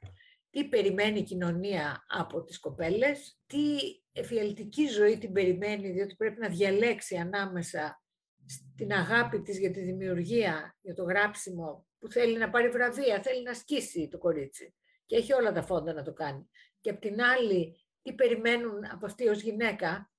Τι 0.50 0.68
περιμένει 0.68 1.20
η 1.20 1.24
κοινωνία 1.24 2.06
από 2.08 2.44
τις 2.44 2.60
κοπέλες, 2.60 3.40
τι 3.46 3.78
εφιαλτική 4.12 4.88
ζωή 4.88 5.18
την 5.18 5.32
περιμένει 5.32 5.92
διότι 5.92 6.16
πρέπει 6.16 6.40
να 6.40 6.50
διαλέξει 6.50 7.16
ανάμεσα 7.16 8.02
στην 8.46 8.94
αγάπη 8.94 9.42
της 9.42 9.60
για 9.60 9.72
τη 9.72 9.82
δημιουργία, 9.82 10.78
για 10.82 10.94
το 10.94 11.04
γράψιμο, 11.04 11.88
που 12.00 12.12
θέλει 12.12 12.38
να 12.38 12.50
πάρει 12.50 12.70
βραβεία, 12.70 13.22
θέλει 13.22 13.44
να 13.44 13.54
σκίσει 13.54 14.08
το 14.08 14.18
κορίτσι 14.18 14.76
και 15.08 15.16
έχει 15.16 15.34
όλα 15.34 15.52
τα 15.52 15.64
φόντα 15.64 15.94
να 15.94 16.04
το 16.04 16.14
κάνει. 16.14 16.50
Και 16.80 16.90
απ' 16.90 17.00
την 17.00 17.22
άλλη, 17.22 17.86
τι 18.02 18.14
περιμένουν 18.14 18.86
από 18.92 19.06
αυτή 19.06 19.28
ως 19.28 19.42
γυναίκα; 19.42 20.12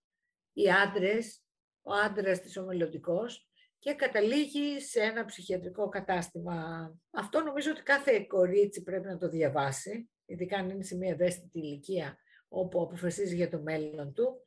Οι 0.53 0.71
άντρες, 0.71 1.43
ο 1.83 1.93
άντρας 1.93 2.41
της 2.41 2.57
ο 2.57 2.67
και 3.79 3.95
καταλήγει 3.95 4.81
σε 4.81 5.01
ένα 5.01 5.25
ψυχιατρικό 5.25 5.89
κατάστημα. 5.89 6.91
Αυτό 7.11 7.41
νομίζω 7.41 7.71
ότι 7.71 7.83
κάθε 7.83 8.21
κορίτσι 8.21 8.83
πρέπει 8.83 9.07
να 9.07 9.19
το 9.19 9.29
διαβάσει, 9.29 10.11
ειδικά 10.25 10.59
αν 10.59 10.71
είναι 10.71 10.83
σε 10.83 10.97
μια 10.97 11.11
ευαίσθητη 11.11 11.59
ηλικία 11.59 12.19
όπου 12.49 12.83
αποφασίζει 12.83 13.35
για 13.35 13.51
το 13.51 13.61
μέλλον 13.61 14.15
του, 14.15 14.43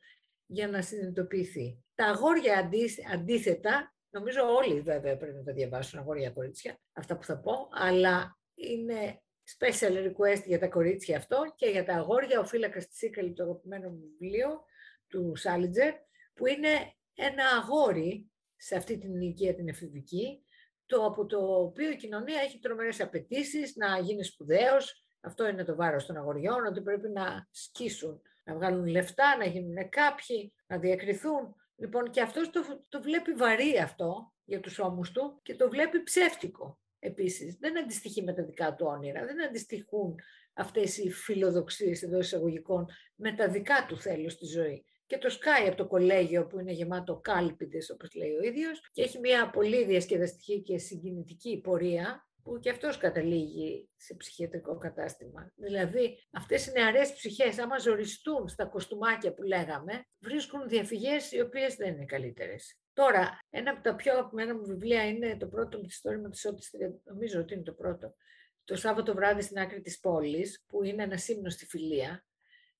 για 0.46 0.68
να 0.68 0.82
συνειδητοποιηθεί. 0.82 1.84
Τα 1.94 2.06
αγόρια 2.06 2.70
αντίθετα, 3.12 3.94
νομίζω 4.10 4.54
όλοι 4.54 4.80
βέβαια 4.80 5.16
πρέπει 5.16 5.36
να 5.36 5.42
τα 5.42 5.52
διαβάσουν, 5.52 5.98
αγόρια 5.98 6.30
κορίτσια, 6.30 6.80
αυτά 6.92 7.16
που 7.16 7.24
θα 7.24 7.40
πω, 7.40 7.68
αλλά 7.70 8.38
είναι 8.54 9.22
special 9.58 9.92
request 10.06 10.42
για 10.44 10.58
τα 10.58 10.68
κορίτσια 10.68 11.16
αυτό 11.16 11.52
και 11.56 11.66
για 11.66 11.84
τα 11.84 11.94
αγόρια, 11.94 12.40
ο 12.40 12.44
φύλακας 12.44 12.86
της 12.86 12.96
Σίκαλη, 12.96 13.32
το 13.32 13.42
αγαπημένο 13.42 13.90
μου 13.90 14.00
βιβλίο 14.18 14.64
του 15.08 15.36
Σάλιτζερ, 15.36 15.92
που 16.34 16.46
είναι 16.46 16.68
ένα 17.14 17.44
αγόρι 17.60 18.30
σε 18.56 18.76
αυτή 18.76 18.98
την 18.98 19.14
ηλικία 19.14 19.54
την 19.54 19.68
εφηβική, 19.68 20.46
το 20.86 21.04
από 21.04 21.26
το 21.26 21.38
οποίο 21.38 21.90
η 21.90 21.96
κοινωνία 21.96 22.40
έχει 22.40 22.58
τρομερές 22.58 23.00
απαιτήσεις 23.00 23.76
να 23.76 23.98
γίνει 23.98 24.24
σπουδαίος, 24.24 25.06
αυτό 25.20 25.48
είναι 25.48 25.64
το 25.64 25.74
βάρος 25.74 26.06
των 26.06 26.16
αγοριών, 26.16 26.66
ότι 26.66 26.80
πρέπει 26.80 27.08
να 27.08 27.48
σκίσουν, 27.50 28.20
να 28.44 28.54
βγάλουν 28.54 28.86
λεφτά, 28.86 29.36
να 29.36 29.44
γίνουν 29.44 29.88
κάποιοι, 29.88 30.54
να 30.66 30.78
διακριθούν. 30.78 31.54
Λοιπόν, 31.76 32.10
και 32.10 32.20
αυτός 32.20 32.50
το, 32.50 32.60
το 32.88 33.02
βλέπει 33.02 33.32
βαρύ 33.32 33.78
αυτό 33.78 34.32
για 34.44 34.60
τους 34.60 34.78
ώμους 34.78 35.12
του 35.12 35.40
και 35.42 35.54
το 35.54 35.68
βλέπει 35.68 36.02
ψεύτικο 36.02 36.81
επίσης. 37.02 37.56
Δεν 37.60 37.78
αντιστοιχεί 37.78 38.22
με 38.22 38.32
τα 38.32 38.42
δικά 38.44 38.74
του 38.74 38.86
όνειρα, 38.88 39.24
δεν 39.24 39.44
αντιστοιχούν 39.44 40.14
αυτές 40.54 40.98
οι 40.98 41.10
φιλοδοξίες 41.10 42.02
εντός 42.02 42.26
εισαγωγικών 42.26 42.86
με 43.14 43.32
τα 43.32 43.48
δικά 43.48 43.86
του 43.88 44.00
θέλω 44.00 44.28
στη 44.28 44.46
ζωή. 44.46 44.84
Και 45.06 45.18
το 45.18 45.28
σκάει 45.28 45.66
από 45.66 45.76
το 45.76 45.86
κολέγιο 45.86 46.46
που 46.46 46.60
είναι 46.60 46.72
γεμάτο 46.72 47.16
κάλπιδες 47.16 47.90
όπως 47.90 48.14
λέει 48.14 48.30
ο 48.30 48.42
ίδιος 48.42 48.90
και 48.92 49.02
έχει 49.02 49.18
μια 49.18 49.50
πολύ 49.50 49.84
διασκεδαστική 49.84 50.62
και 50.62 50.78
συγκινητική 50.78 51.60
πορεία 51.60 52.26
που 52.42 52.58
και 52.58 52.70
αυτός 52.70 52.96
καταλήγει 52.96 53.88
σε 53.96 54.14
ψυχιατρικό 54.14 54.78
κατάστημα. 54.78 55.52
Δηλαδή, 55.54 56.18
αυτές 56.32 56.66
οι 56.66 56.72
νεαρές 56.72 57.12
ψυχές, 57.12 57.58
άμα 57.58 57.78
ζοριστούν 57.78 58.48
στα 58.48 58.66
κοστούμάκια 58.66 59.34
που 59.34 59.42
λέγαμε, 59.42 60.06
βρίσκουν 60.18 60.68
διαφυγές 60.68 61.32
οι 61.32 61.40
οποίες 61.40 61.74
δεν 61.74 61.94
είναι 61.94 62.04
καλύτερες. 62.04 62.81
Τώρα, 62.92 63.38
ένα 63.50 63.70
από 63.70 63.82
τα 63.82 63.94
πιο 63.94 64.12
αγαπημένα 64.12 64.54
μου 64.54 64.64
βιβλία 64.64 65.08
είναι 65.08 65.36
το 65.36 65.46
πρώτο 65.46 65.76
με 65.76 65.82
τη 65.82 65.88
ιστορία 65.88 66.28
της 66.28 66.44
Ότης, 66.44 66.70
νομίζω 67.04 67.40
ότι 67.40 67.54
είναι 67.54 67.62
το 67.62 67.72
πρώτο, 67.72 68.14
το 68.64 68.76
Σάββατο 68.76 69.14
βράδυ 69.14 69.42
στην 69.42 69.58
άκρη 69.58 69.80
της 69.80 70.00
πόλης, 70.00 70.64
που 70.66 70.84
είναι 70.84 71.02
ένα 71.02 71.16
σύμνο 71.16 71.50
στη 71.50 71.66
φιλία, 71.66 72.24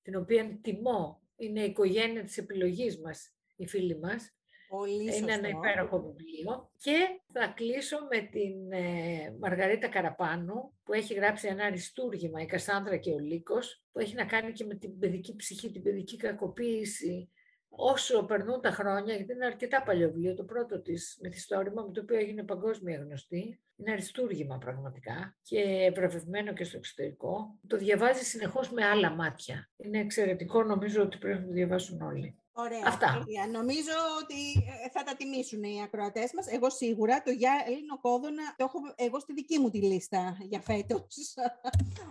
την 0.01 0.15
οποία 0.15 0.59
τιμώ, 0.61 1.21
είναι 1.35 1.61
η 1.61 1.65
οικογένεια 1.65 2.23
της 2.23 2.37
επιλογής 2.37 2.99
μας, 2.99 3.33
οι 3.55 3.67
φίλοι 3.67 3.99
μας, 3.99 4.33
Πολύ 4.77 5.15
Είναι 5.17 5.33
ένα 5.33 5.47
υπέροχο 5.47 6.01
βιβλίο. 6.01 6.71
Και 6.77 7.21
θα 7.33 7.47
κλείσω 7.47 7.97
με 8.11 8.21
την 8.21 8.71
ε, 8.71 9.35
Μαργαρίτα 9.39 9.87
Καραπάνου, 9.87 10.77
που 10.83 10.93
έχει 10.93 11.13
γράψει 11.13 11.47
ένα 11.47 11.65
αριστούργημα, 11.65 12.41
η 12.41 12.45
Κασάνδρα 12.45 12.97
και 12.97 13.11
ο 13.11 13.19
Λύκος, 13.19 13.83
που 13.91 13.99
έχει 13.99 14.15
να 14.15 14.25
κάνει 14.25 14.51
και 14.51 14.65
με 14.65 14.75
την 14.75 14.99
παιδική 14.99 15.35
ψυχή, 15.35 15.71
την 15.71 15.81
παιδική 15.81 16.17
κακοποίηση, 16.17 17.31
όσο 17.75 18.23
περνούν 18.23 18.61
τα 18.61 18.71
χρόνια, 18.71 19.15
γιατί 19.15 19.33
είναι 19.33 19.45
αρκετά 19.45 19.83
παλιό 19.83 20.07
βιβλίο, 20.07 20.33
το 20.33 20.43
πρώτο 20.43 20.81
της 20.81 21.19
μυθιστόρημα, 21.21 21.83
με 21.83 21.91
το 21.91 22.01
οποίο 22.01 22.17
έγινε 22.17 22.43
παγκόσμια 22.43 22.97
γνωστή, 22.97 23.59
είναι 23.75 23.91
αριστούργημα 23.91 24.57
πραγματικά 24.57 25.37
και 25.41 25.91
βραβευμένο 25.95 26.53
και 26.53 26.63
στο 26.63 26.77
εξωτερικό. 26.77 27.59
Το 27.67 27.77
διαβάζει 27.77 28.23
συνεχώς 28.23 28.71
με 28.71 28.85
άλλα 28.85 29.09
μάτια. 29.09 29.69
Είναι 29.77 29.99
εξαιρετικό, 29.99 30.63
νομίζω 30.63 31.01
ότι 31.01 31.17
πρέπει 31.17 31.39
να 31.39 31.45
το 31.45 31.51
διαβάσουν 31.51 32.01
όλοι. 32.01 32.37
Ωραία. 32.55 32.81
Αυτά. 32.85 33.25
Νομίζω 33.51 33.91
ότι 34.21 34.63
ε, 34.85 34.89
θα 34.89 35.03
τα 35.03 35.15
τιμήσουν 35.15 35.63
οι 35.63 35.81
ακροατές 35.83 36.33
μας. 36.33 36.47
Εγώ 36.47 36.69
σίγουρα 36.69 37.21
το 37.21 37.31
για 37.31 37.63
Έλληνο 37.67 37.99
Κόδωνα 37.99 38.55
το 38.57 38.63
έχω 38.63 38.79
εγώ 38.95 39.19
στη 39.19 39.33
δική 39.33 39.59
μου 39.59 39.69
τη 39.69 39.81
λίστα 39.81 40.37
για 40.39 40.61
φέτος. 40.61 41.35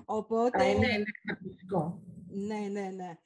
Οπότε... 0.05 0.65
είναι, 0.65 0.87
είναι 0.87 1.05
Ναι, 2.29 2.81
ναι, 2.81 2.89
ναι. 2.89 3.19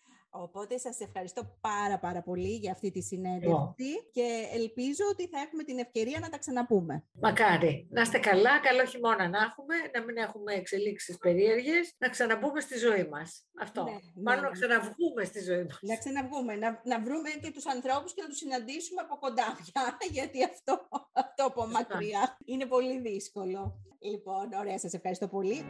Οπότε 0.43 0.79
σας 0.79 1.01
ευχαριστώ 1.01 1.57
πάρα 1.61 1.99
πάρα 1.99 2.23
πολύ 2.23 2.55
για 2.57 2.73
αυτή 2.73 2.91
τη 2.91 3.01
συνέντευξη 3.03 3.91
και 4.13 4.49
ελπίζω 4.53 5.05
ότι 5.11 5.27
θα 5.27 5.39
έχουμε 5.41 5.63
την 5.63 5.79
ευκαιρία 5.79 6.19
να 6.21 6.29
τα 6.29 6.39
ξαναπούμε. 6.39 7.05
Μακάρι. 7.13 7.87
Να 7.91 8.01
είστε 8.01 8.19
καλά, 8.19 8.61
καλό 8.61 8.85
χειμώνα 8.85 9.29
να 9.29 9.39
έχουμε, 9.39 9.75
να 9.95 10.05
μην 10.05 10.17
έχουμε 10.17 10.53
εξελίξεις 10.55 11.17
περίεργες, 11.19 11.95
να 11.99 12.09
ξαναμπούμε 12.09 12.61
στη 12.61 12.79
ζωή 12.79 13.05
μας. 13.05 13.47
Αυτό. 13.61 13.83
Ναι, 13.85 14.23
Μάλλον 14.23 14.43
ναι, 14.43 14.49
να 14.49 14.55
ξαναβγούμε 14.55 15.25
στη 15.25 15.43
ζωή 15.43 15.63
μας. 15.63 15.79
Να 15.81 15.97
ξαναβγούμε, 15.97 16.57
να, 16.57 16.81
να 16.85 17.01
βρούμε 17.01 17.31
και 17.43 17.51
τους 17.51 17.67
ανθρώπους 17.67 18.15
και 18.15 18.23
να 18.23 18.29
τους 18.29 18.39
συναντήσουμε 18.39 19.01
από 19.01 19.17
κοντά 19.17 19.57
πια, 19.63 19.97
γιατί 20.17 20.45
αυτό, 20.45 20.89
αυτό 21.13 21.45
από 21.45 21.67
μακριά 21.67 22.39
είναι 22.45 22.67
πολύ 22.67 23.01
δύσκολο. 23.01 23.81
Λοιπόν, 24.01 24.53
ωραία, 24.53 24.79
σας 24.79 24.93
ευχαριστώ 24.93 25.29
πολύ. 25.29 25.65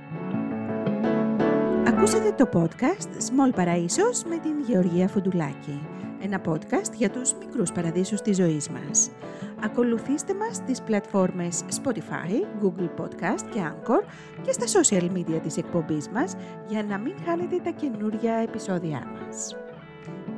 Ακούσατε 1.97 2.33
το 2.33 2.49
podcast 2.53 3.09
Small 3.09 3.61
Παραΐσος 3.61 4.23
με 4.29 4.39
την 4.39 4.61
Γεωργία 4.67 5.09
Φουντουλάκη. 5.09 5.87
Ένα 6.21 6.41
podcast 6.47 6.93
για 6.95 7.11
τους 7.11 7.35
μικρούς 7.35 7.73
παραδείσους 7.73 8.21
της 8.21 8.37
ζωής 8.37 8.69
μας. 8.69 9.11
Ακολουθήστε 9.65 10.35
μας 10.35 10.57
στις 10.57 10.83
πλατφόρμες 10.83 11.65
Spotify, 11.83 12.65
Google 12.65 13.01
Podcast 13.01 13.43
και 13.51 13.61
Anchor 13.71 14.05
και 14.43 14.53
στα 14.53 14.81
social 14.81 15.11
media 15.17 15.41
της 15.43 15.57
εκπομπής 15.57 16.09
μας 16.09 16.37
για 16.69 16.83
να 16.83 16.99
μην 16.99 17.15
χάνετε 17.27 17.61
τα 17.65 17.71
καινούργια 17.71 18.35
επεισόδια 18.35 19.03
μας. 19.15 19.57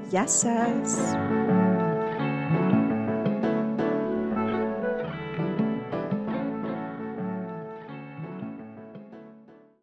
Γεια 0.08 0.26
σας! 0.26 0.96